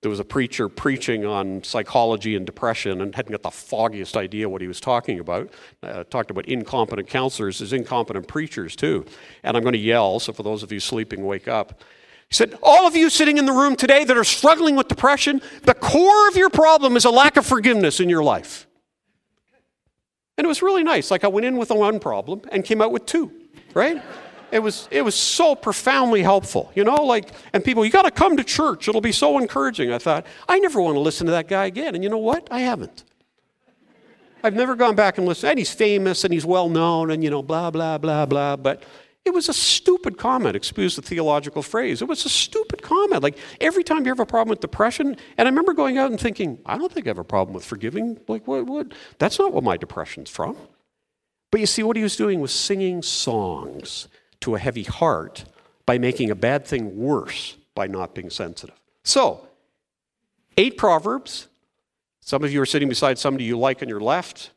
there 0.02 0.10
was 0.10 0.20
a 0.20 0.26
preacher 0.26 0.68
preaching 0.68 1.26
on 1.26 1.64
psychology 1.64 2.36
and 2.36 2.46
depression 2.46 3.00
and 3.00 3.16
hadn't 3.16 3.32
got 3.32 3.42
the 3.42 3.52
foggiest 3.52 4.18
idea 4.18 4.50
what 4.50 4.62
he 4.62 4.68
was 4.68 4.82
talking 4.82 5.20
about. 5.20 5.50
Uh, 5.82 6.04
talked 6.04 6.30
about 6.30 6.46
incompetent 6.46 7.08
counselors 7.08 7.62
as 7.62 7.72
incompetent 7.72 8.28
preachers, 8.28 8.76
too. 8.76 9.06
And 9.44 9.56
I'm 9.56 9.64
going 9.64 9.74
to 9.74 9.80
yell, 9.80 10.20
so 10.20 10.34
for 10.34 10.44
those 10.44 10.62
of 10.62 10.74
you 10.74 10.82
sleeping, 10.82 11.26
wake 11.26 11.48
up. 11.48 11.82
He 12.28 12.36
said, 12.36 12.60
All 12.62 12.86
of 12.86 12.98
you 12.98 13.10
sitting 13.10 13.38
in 13.38 13.46
the 13.46 13.54
room 13.54 13.78
today 13.78 14.04
that 14.04 14.18
are 14.18 14.26
struggling 14.26 14.76
with 14.76 14.90
depression, 14.90 15.42
the 15.64 15.74
core 15.74 16.28
of 16.28 16.36
your 16.36 16.50
problem 16.50 16.98
is 16.98 17.06
a 17.06 17.12
lack 17.12 17.38
of 17.38 17.46
forgiveness 17.46 18.02
in 18.02 18.10
your 18.10 18.24
life. 18.24 18.68
And 20.38 20.44
it 20.44 20.50
was 20.50 20.62
really 20.62 20.84
nice. 20.84 21.12
Like 21.12 21.24
I 21.24 21.30
went 21.30 21.46
in 21.46 21.56
with 21.56 21.70
one 21.70 22.02
problem 22.02 22.42
and 22.52 22.66
came 22.66 22.82
out 22.82 22.92
with 22.92 23.06
two, 23.06 23.32
right? 23.74 24.04
It 24.56 24.64
was 24.64 24.88
it 24.90 25.02
was 25.02 25.16
so 25.16 25.54
profoundly 25.54 26.24
helpful 26.24 26.72
you 26.76 26.86
know 26.86 27.04
like 27.04 27.30
and 27.52 27.62
people 27.62 27.84
you 27.84 27.92
got 27.92 28.04
to 28.04 28.12
come 28.12 28.38
to 28.38 28.44
church. 28.44 28.88
It'll 28.88 29.02
be 29.02 29.12
so 29.12 29.38
encouraging 29.38 29.92
i 29.92 29.98
thought. 29.98 30.26
I 30.48 30.60
never 30.60 30.82
want 30.82 30.96
to 30.96 31.02
listen 31.02 31.26
to 31.28 31.32
that 31.32 31.50
guy 31.50 31.66
again 31.66 31.94
and 31.94 32.04
you 32.04 32.10
know 32.10 32.18
what? 32.18 32.48
I 32.50 32.62
haven't. 32.62 33.04
I've 34.44 34.54
never 34.54 34.76
gone 34.76 34.96
back 34.96 35.18
and 35.18 35.28
listened. 35.28 35.50
And 35.52 35.60
he's 35.60 35.74
famous 35.74 36.24
and 36.24 36.34
he's 36.34 36.46
well 36.46 36.70
known 36.70 37.12
and 37.12 37.22
you 37.22 37.30
know 37.30 37.44
blah 37.44 37.70
blah 37.70 37.98
blah 37.98 38.26
blah 38.26 38.56
but 38.56 38.84
it 39.26 39.34
was 39.34 39.50
a 39.50 39.54
stupid 39.54 40.18
comment 40.18 40.56
excuse 40.56 40.96
the 40.96 41.02
theological 41.02 41.62
phrase 41.62 42.02
it 42.02 42.08
was 42.08 42.26
a 42.26 42.30
stupid 42.30 42.82
comment. 42.82 43.24
Like 43.24 43.38
every 43.60 43.84
time 43.84 44.06
you 44.06 44.10
have 44.10 44.22
a 44.22 44.26
problem 44.26 44.52
with 44.52 44.62
depression 44.62 45.18
and 45.38 45.48
i 45.48 45.50
remember 45.50 45.74
going 45.74 45.98
out 45.98 46.12
and 46.12 46.20
thinking 46.20 46.60
i 46.66 46.78
don't 46.78 46.94
think 46.94 47.08
i 47.08 47.10
have 47.10 47.18
a 47.18 47.26
problem 47.26 47.54
with 47.54 47.66
forgiving. 47.66 48.22
Like 48.30 48.48
what, 48.48 48.68
what? 48.68 48.94
That's 49.20 49.38
not 49.38 49.52
what 49.52 49.66
my 49.66 49.76
depression's 49.76 50.30
from. 50.30 50.56
But 51.52 51.60
you 51.60 51.68
see 51.68 51.84
what 51.84 51.98
he 51.98 52.04
was 52.04 52.16
doing 52.16 52.40
was 52.40 52.54
singing 52.54 53.02
songs 53.02 54.08
to 54.46 54.56
a 54.56 54.60
heavy 54.60 54.84
heart 54.84 55.44
by 55.86 55.98
making 55.98 56.30
a 56.30 56.36
bad 56.36 56.66
thing 56.66 56.96
worse 56.98 57.58
by 57.74 57.88
not 57.88 58.14
being 58.14 58.30
sensitive. 58.30 58.76
So, 59.04 59.48
eight 60.56 60.78
Proverbs. 60.78 61.48
Some 62.22 62.44
of 62.44 62.52
you 62.54 62.62
are 62.62 62.66
sitting 62.66 62.88
beside 62.88 63.18
somebody 63.18 63.44
you 63.44 63.58
like 63.58 63.82
on 63.82 63.90
your 63.90 64.00
left. 64.00 64.52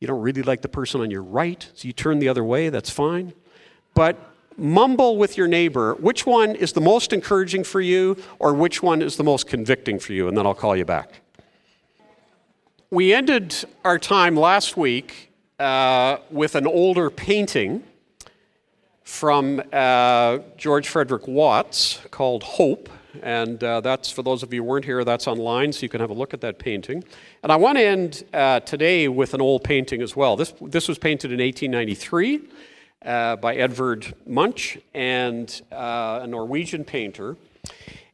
You 0.00 0.06
don't 0.06 0.20
really 0.20 0.42
like 0.42 0.62
the 0.62 0.68
person 0.68 1.00
on 1.00 1.10
your 1.10 1.22
right, 1.22 1.70
so 1.74 1.86
you 1.86 1.92
turn 1.92 2.18
the 2.18 2.28
other 2.28 2.44
way, 2.44 2.68
that's 2.68 2.90
fine. 2.90 3.32
But 3.94 4.18
mumble 4.56 5.16
with 5.16 5.36
your 5.36 5.48
neighbor 5.48 5.94
which 5.94 6.26
one 6.26 6.54
is 6.54 6.72
the 6.72 6.80
most 6.80 7.12
encouraging 7.12 7.64
for 7.64 7.80
you 7.80 8.16
or 8.38 8.54
which 8.54 8.82
one 8.82 9.02
is 9.02 9.16
the 9.16 9.24
most 9.24 9.46
convicting 9.46 9.98
for 9.98 10.12
you, 10.12 10.28
and 10.28 10.36
then 10.36 10.46
I'll 10.46 10.54
call 10.54 10.76
you 10.76 10.84
back. 10.84 11.20
We 12.90 13.12
ended 13.12 13.54
our 13.84 13.98
time 13.98 14.36
last 14.36 14.76
week 14.76 15.32
uh, 15.58 16.18
with 16.30 16.54
an 16.54 16.66
older 16.66 17.10
painting 17.10 17.82
from 19.04 19.62
uh, 19.72 20.38
George 20.56 20.88
Frederic 20.88 21.28
Watts 21.28 22.00
called 22.10 22.42
Hope. 22.42 22.88
And 23.22 23.62
uh, 23.62 23.80
that's, 23.80 24.10
for 24.10 24.22
those 24.22 24.42
of 24.42 24.52
you 24.52 24.62
who 24.62 24.68
weren't 24.68 24.84
here, 24.84 25.04
that's 25.04 25.28
online, 25.28 25.72
so 25.72 25.82
you 25.82 25.88
can 25.88 26.00
have 26.00 26.10
a 26.10 26.14
look 26.14 26.34
at 26.34 26.40
that 26.40 26.58
painting. 26.58 27.04
And 27.42 27.52
I 27.52 27.56
want 27.56 27.78
to 27.78 27.84
end 27.84 28.24
uh, 28.32 28.60
today 28.60 29.06
with 29.06 29.34
an 29.34 29.40
old 29.40 29.62
painting 29.62 30.02
as 30.02 30.16
well. 30.16 30.36
This, 30.36 30.52
this 30.60 30.88
was 30.88 30.98
painted 30.98 31.30
in 31.30 31.38
1893 31.38 32.40
uh, 33.04 33.36
by 33.36 33.54
Edvard 33.54 34.14
Munch 34.26 34.78
and 34.94 35.62
uh, 35.70 36.20
a 36.22 36.26
Norwegian 36.26 36.84
painter. 36.84 37.36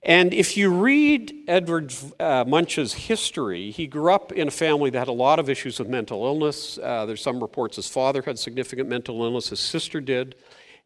And 0.02 0.34
if 0.34 0.56
you 0.56 0.70
read 0.70 1.32
Edvard 1.46 1.94
uh, 2.18 2.44
Munch's 2.46 2.92
history, 2.94 3.70
he 3.70 3.86
grew 3.86 4.12
up 4.12 4.32
in 4.32 4.48
a 4.48 4.50
family 4.50 4.90
that 4.90 4.98
had 4.98 5.08
a 5.08 5.12
lot 5.12 5.38
of 5.38 5.48
issues 5.48 5.78
with 5.78 5.88
mental 5.88 6.24
illness. 6.24 6.76
There's 6.76 7.22
some 7.22 7.40
reports 7.40 7.76
his 7.76 7.88
father 7.88 8.22
had 8.22 8.38
significant 8.38 8.88
mental 8.88 9.22
illness, 9.22 9.50
his 9.50 9.60
sister 9.60 10.00
did, 10.00 10.34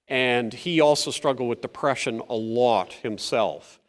and 0.08 0.52
he 0.52 0.80
also 0.80 1.10
struggled 1.10 1.48
with 1.48 1.60
depression 1.60 2.20
a 2.28 2.34
lot 2.34 2.92
himself. 2.94 3.80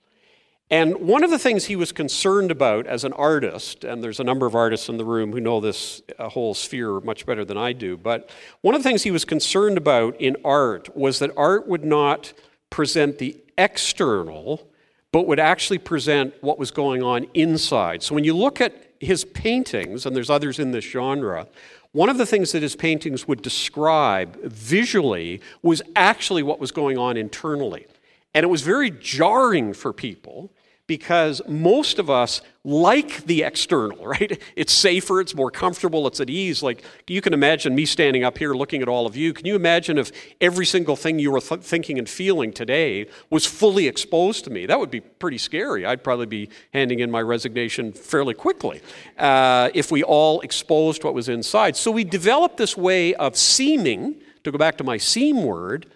And 0.72 0.95
one 0.95 1.24
of 1.24 1.30
the 1.30 1.38
things 1.38 1.66
he 1.66 1.76
was 1.76 1.91
concerned 1.91 2.49
about 2.49 2.88
as 2.88 3.03
an 3.03 3.13
artist, 3.13 3.84
and 3.84 4.03
there's 4.03 4.20
a 4.20 4.24
number 4.24 4.47
of 4.47 4.55
artists 4.55 4.89
in 4.89 4.97
the 4.97 5.05
room 5.05 5.32
who 5.32 5.39
know 5.39 5.59
this 5.59 6.01
uh, 6.18 6.28
whole 6.28 6.55
sphere 6.55 6.99
much 7.01 7.26
better 7.26 7.45
than 7.45 7.57
I 7.57 7.72
do, 7.72 7.97
but 7.97 8.32
one 8.61 8.74
of 8.74 8.82
the 8.82 8.89
things 8.89 9.03
he 9.03 9.11
was 9.11 9.26
concerned 9.26 9.78
about 9.78 10.20
in 10.20 10.36
art 10.43 10.95
was 10.97 11.20
that 11.20 11.32
art 11.38 11.68
would 11.68 11.86
not 11.86 12.34
present 12.72 13.20
the 13.20 13.38
external, 13.59 14.68
but 15.11 15.28
would 15.28 15.39
actually 15.39 15.78
present 15.78 16.34
what 16.41 16.57
was 16.57 16.72
going 16.72 17.03
on 17.03 17.28
inside. 17.36 18.01
So 18.01 18.16
when 18.16 18.24
you 18.24 18.36
look 18.36 18.59
at 18.59 18.74
his 18.99 19.24
paintings, 19.24 20.05
and 20.05 20.16
there's 20.16 20.32
others 20.32 20.57
in 20.57 20.72
this 20.72 20.84
genre, 20.84 21.47
one 21.96 22.10
of 22.10 22.18
the 22.18 22.26
things 22.26 22.52
that 22.52 22.62
his 22.62 22.76
paintings 22.76 23.26
would 23.26 23.41
describe 23.41 24.36
visually 24.43 25.39
was 25.62 25.82
actually 25.96 26.43
what 26.43 26.60
was 26.60 26.70
going 26.74 26.98
on 26.98 27.16
internally. 27.16 27.88
And 28.34 28.43
it 28.43 28.48
was 28.48 28.64
very 28.64 28.91
jarring 28.91 29.74
for 29.74 29.93
people 29.93 30.52
because 30.88 31.42
most 31.48 31.98
of 31.98 32.10
us 32.10 32.42
like 32.64 33.26
the 33.26 33.44
external, 33.44 34.06
right? 34.06 34.42
It's 34.56 34.74
safer, 34.74 35.22
it's 35.22 35.36
more 35.36 35.52
comfortable, 35.52 36.08
it's 36.08 36.20
at 36.20 36.30
ease. 36.30 36.62
Like 36.62 36.84
you 37.08 37.22
can 37.22 37.34
imagine 37.34 37.76
me 37.76 37.86
standing 37.86 38.24
up 38.24 38.38
here 38.38 38.54
looking 38.54 38.82
at 38.82 38.88
all 38.88 39.06
of 39.06 39.16
you. 39.16 39.34
Can 39.34 39.46
you 39.46 39.56
imagine 39.56 39.98
if 39.98 40.12
every 40.42 40.66
single 40.66 40.96
thing 40.96 41.20
you 41.20 41.32
were 41.32 41.42
th- 41.42 41.62
thinking 41.62 41.98
and 41.98 42.10
feeling 42.10 42.52
today 42.52 43.08
was 43.30 43.46
fully 43.46 43.88
exposed 43.88 44.44
to 44.46 44.50
me? 44.50 44.66
That 44.66 44.80
would 44.80 44.92
be 44.92 45.02
pretty 45.02 45.38
scary. 45.38 45.86
I'd 45.86 46.04
probably 46.04 46.26
be 46.26 46.50
handing 46.74 47.00
in 47.00 47.10
my 47.10 47.22
resignation 47.22 47.92
fairly 47.92 48.34
quickly 48.34 48.82
uh, 49.18 49.70
if 49.74 49.92
we 49.92 50.04
all 50.04 50.42
exposed 50.42 51.04
what 51.04 51.14
was 51.14 51.30
inside. 51.30 51.76
So 51.76 51.92
we 51.92 52.04
developed 52.04 52.58
this 52.58 52.76
way 52.78 53.14
of 53.16 53.36
seeming, 53.36 54.22
to 54.44 54.52
go 54.52 54.58
back 54.58 54.78
to 54.78 54.84
my 54.84 54.98
seem 54.98 55.44
word, 55.44 55.88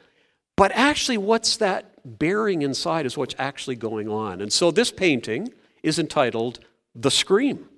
but 0.59 0.73
actually, 0.73 1.17
what's 1.17 1.55
that 1.57 1.85
bearing 2.17 2.61
inside 2.61 3.05
is 3.05 3.17
what's 3.17 3.35
actually 3.37 3.75
going 3.75 4.09
on. 4.09 4.41
And 4.41 4.51
so 4.51 4.71
this 4.71 4.91
painting 4.91 5.53
is 5.83 5.99
entitled 5.99 6.59
The 6.95 7.11
Scream. 7.11 7.69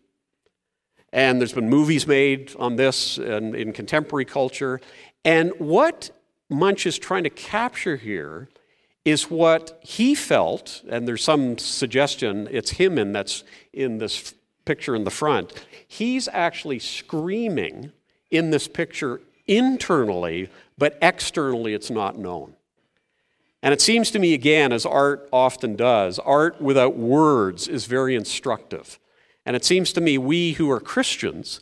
And 1.14 1.42
there's 1.42 1.54
been 1.54 1.70
movies 1.70 2.08
made 2.08 2.56
on 2.58 2.78
this 2.78 3.18
in, 3.18 3.54
in 3.54 3.74
contemporary 3.74 4.26
culture. 4.26 4.80
And 5.26 5.52
what 5.58 6.12
Munch 6.50 6.86
is 6.86 6.98
trying 6.98 7.24
to 7.24 7.30
capture 7.30 7.98
here 7.98 8.50
is 9.04 9.30
what 9.30 9.80
he 9.84 10.14
felt, 10.14 10.84
and 10.88 11.08
there's 11.08 11.24
some 11.24 11.58
suggestion 11.58 12.48
it's 12.52 12.72
him 12.72 12.98
in 12.98 13.12
that's 13.12 13.44
in 13.74 13.98
this 13.98 14.36
picture 14.64 14.96
in 14.96 15.04
the 15.04 15.12
front. 15.12 15.54
He's 15.88 16.28
actually 16.28 16.80
screaming 16.80 17.92
in 18.30 18.52
this 18.52 18.68
picture 18.68 19.22
internally, 19.48 20.50
but 20.78 20.98
externally 21.02 21.74
it's 21.74 21.90
not 21.90 22.18
known. 22.18 22.56
And 23.64 23.74
it 23.74 23.82
seems 23.82 24.10
to 24.12 24.20
me, 24.20 24.34
again, 24.34 24.72
as 24.72 24.86
art 24.86 25.30
often 25.32 25.76
does, 25.76 26.18
art 26.20 26.60
without 26.62 26.98
words 26.98 27.68
is 27.68 27.86
very 27.86 28.16
instructive. 28.16 29.00
And 29.46 29.56
it 29.56 29.64
seems 29.64 29.94
to 29.94 30.02
me, 30.02 30.18
we 30.18 30.54
who 30.54 30.70
are 30.72 30.80
Christians, 30.80 31.60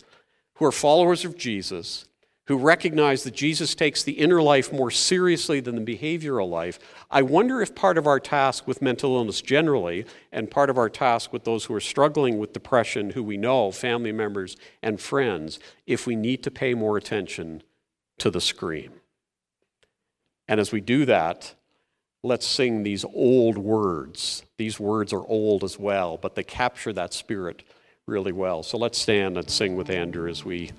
who 0.56 0.66
are 0.66 0.72
followers 0.72 1.26
of 1.26 1.38
Jesus, 1.38 2.06
who 2.50 2.58
recognize 2.58 3.24
that 3.24 3.36
Jesus 3.36 3.76
takes 3.76 4.02
the 4.02 4.14
inner 4.14 4.42
life 4.42 4.74
more 4.74 4.90
seriously 4.90 5.60
than 5.60 5.76
the 5.76 5.98
behavioral 5.98 6.50
life, 6.50 6.80
I 7.12 7.22
wonder 7.22 7.62
if 7.62 7.76
part 7.76 7.98
of 7.98 8.08
our 8.08 8.20
task 8.20 8.66
with 8.66 8.82
mental 8.82 9.16
illness 9.16 9.40
generally, 9.42 10.06
and 10.32 10.50
part 10.50 10.72
of 10.72 10.78
our 10.78 10.90
task 10.90 11.32
with 11.32 11.44
those 11.44 11.66
who 11.66 11.76
are 11.76 11.80
struggling 11.80 12.40
with 12.40 12.54
depression, 12.54 13.12
who 13.12 13.22
we 13.22 13.38
know, 13.38 13.72
family 13.72 14.12
members 14.12 14.58
and 14.82 15.00
friends, 15.00 15.60
if 15.86 16.08
we 16.08 16.16
need 16.16 16.42
to 16.44 16.50
pay 16.50 16.74
more 16.74 16.98
attention 16.98 17.62
to 18.18 18.32
the 18.32 18.42
scream. 18.42 18.94
And 20.48 20.60
as 20.60 20.72
we 20.72 20.82
do 20.82 21.06
that, 21.06 21.54
let's 22.24 22.46
sing 22.46 22.84
these 22.84 23.06
old 23.06 23.58
words. 23.58 24.44
These 24.58 24.80
words 24.80 25.14
are 25.14 25.26
old 25.28 25.64
as 25.64 25.80
well, 25.80 26.18
but 26.18 26.36
they 26.36 26.44
capture 26.44 26.94
that 26.94 27.14
spirit 27.14 27.64
really 28.06 28.32
well. 28.32 28.64
So 28.64 28.78
let's 28.78 29.00
stand 29.00 29.38
and 29.38 29.50
sing 29.50 29.76
with 29.76 29.90
Andrew 29.90 30.30
as 30.30 30.44
we 30.44 30.72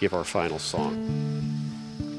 give 0.00 0.14
our 0.14 0.24
final 0.24 0.58
song. 0.58 1.59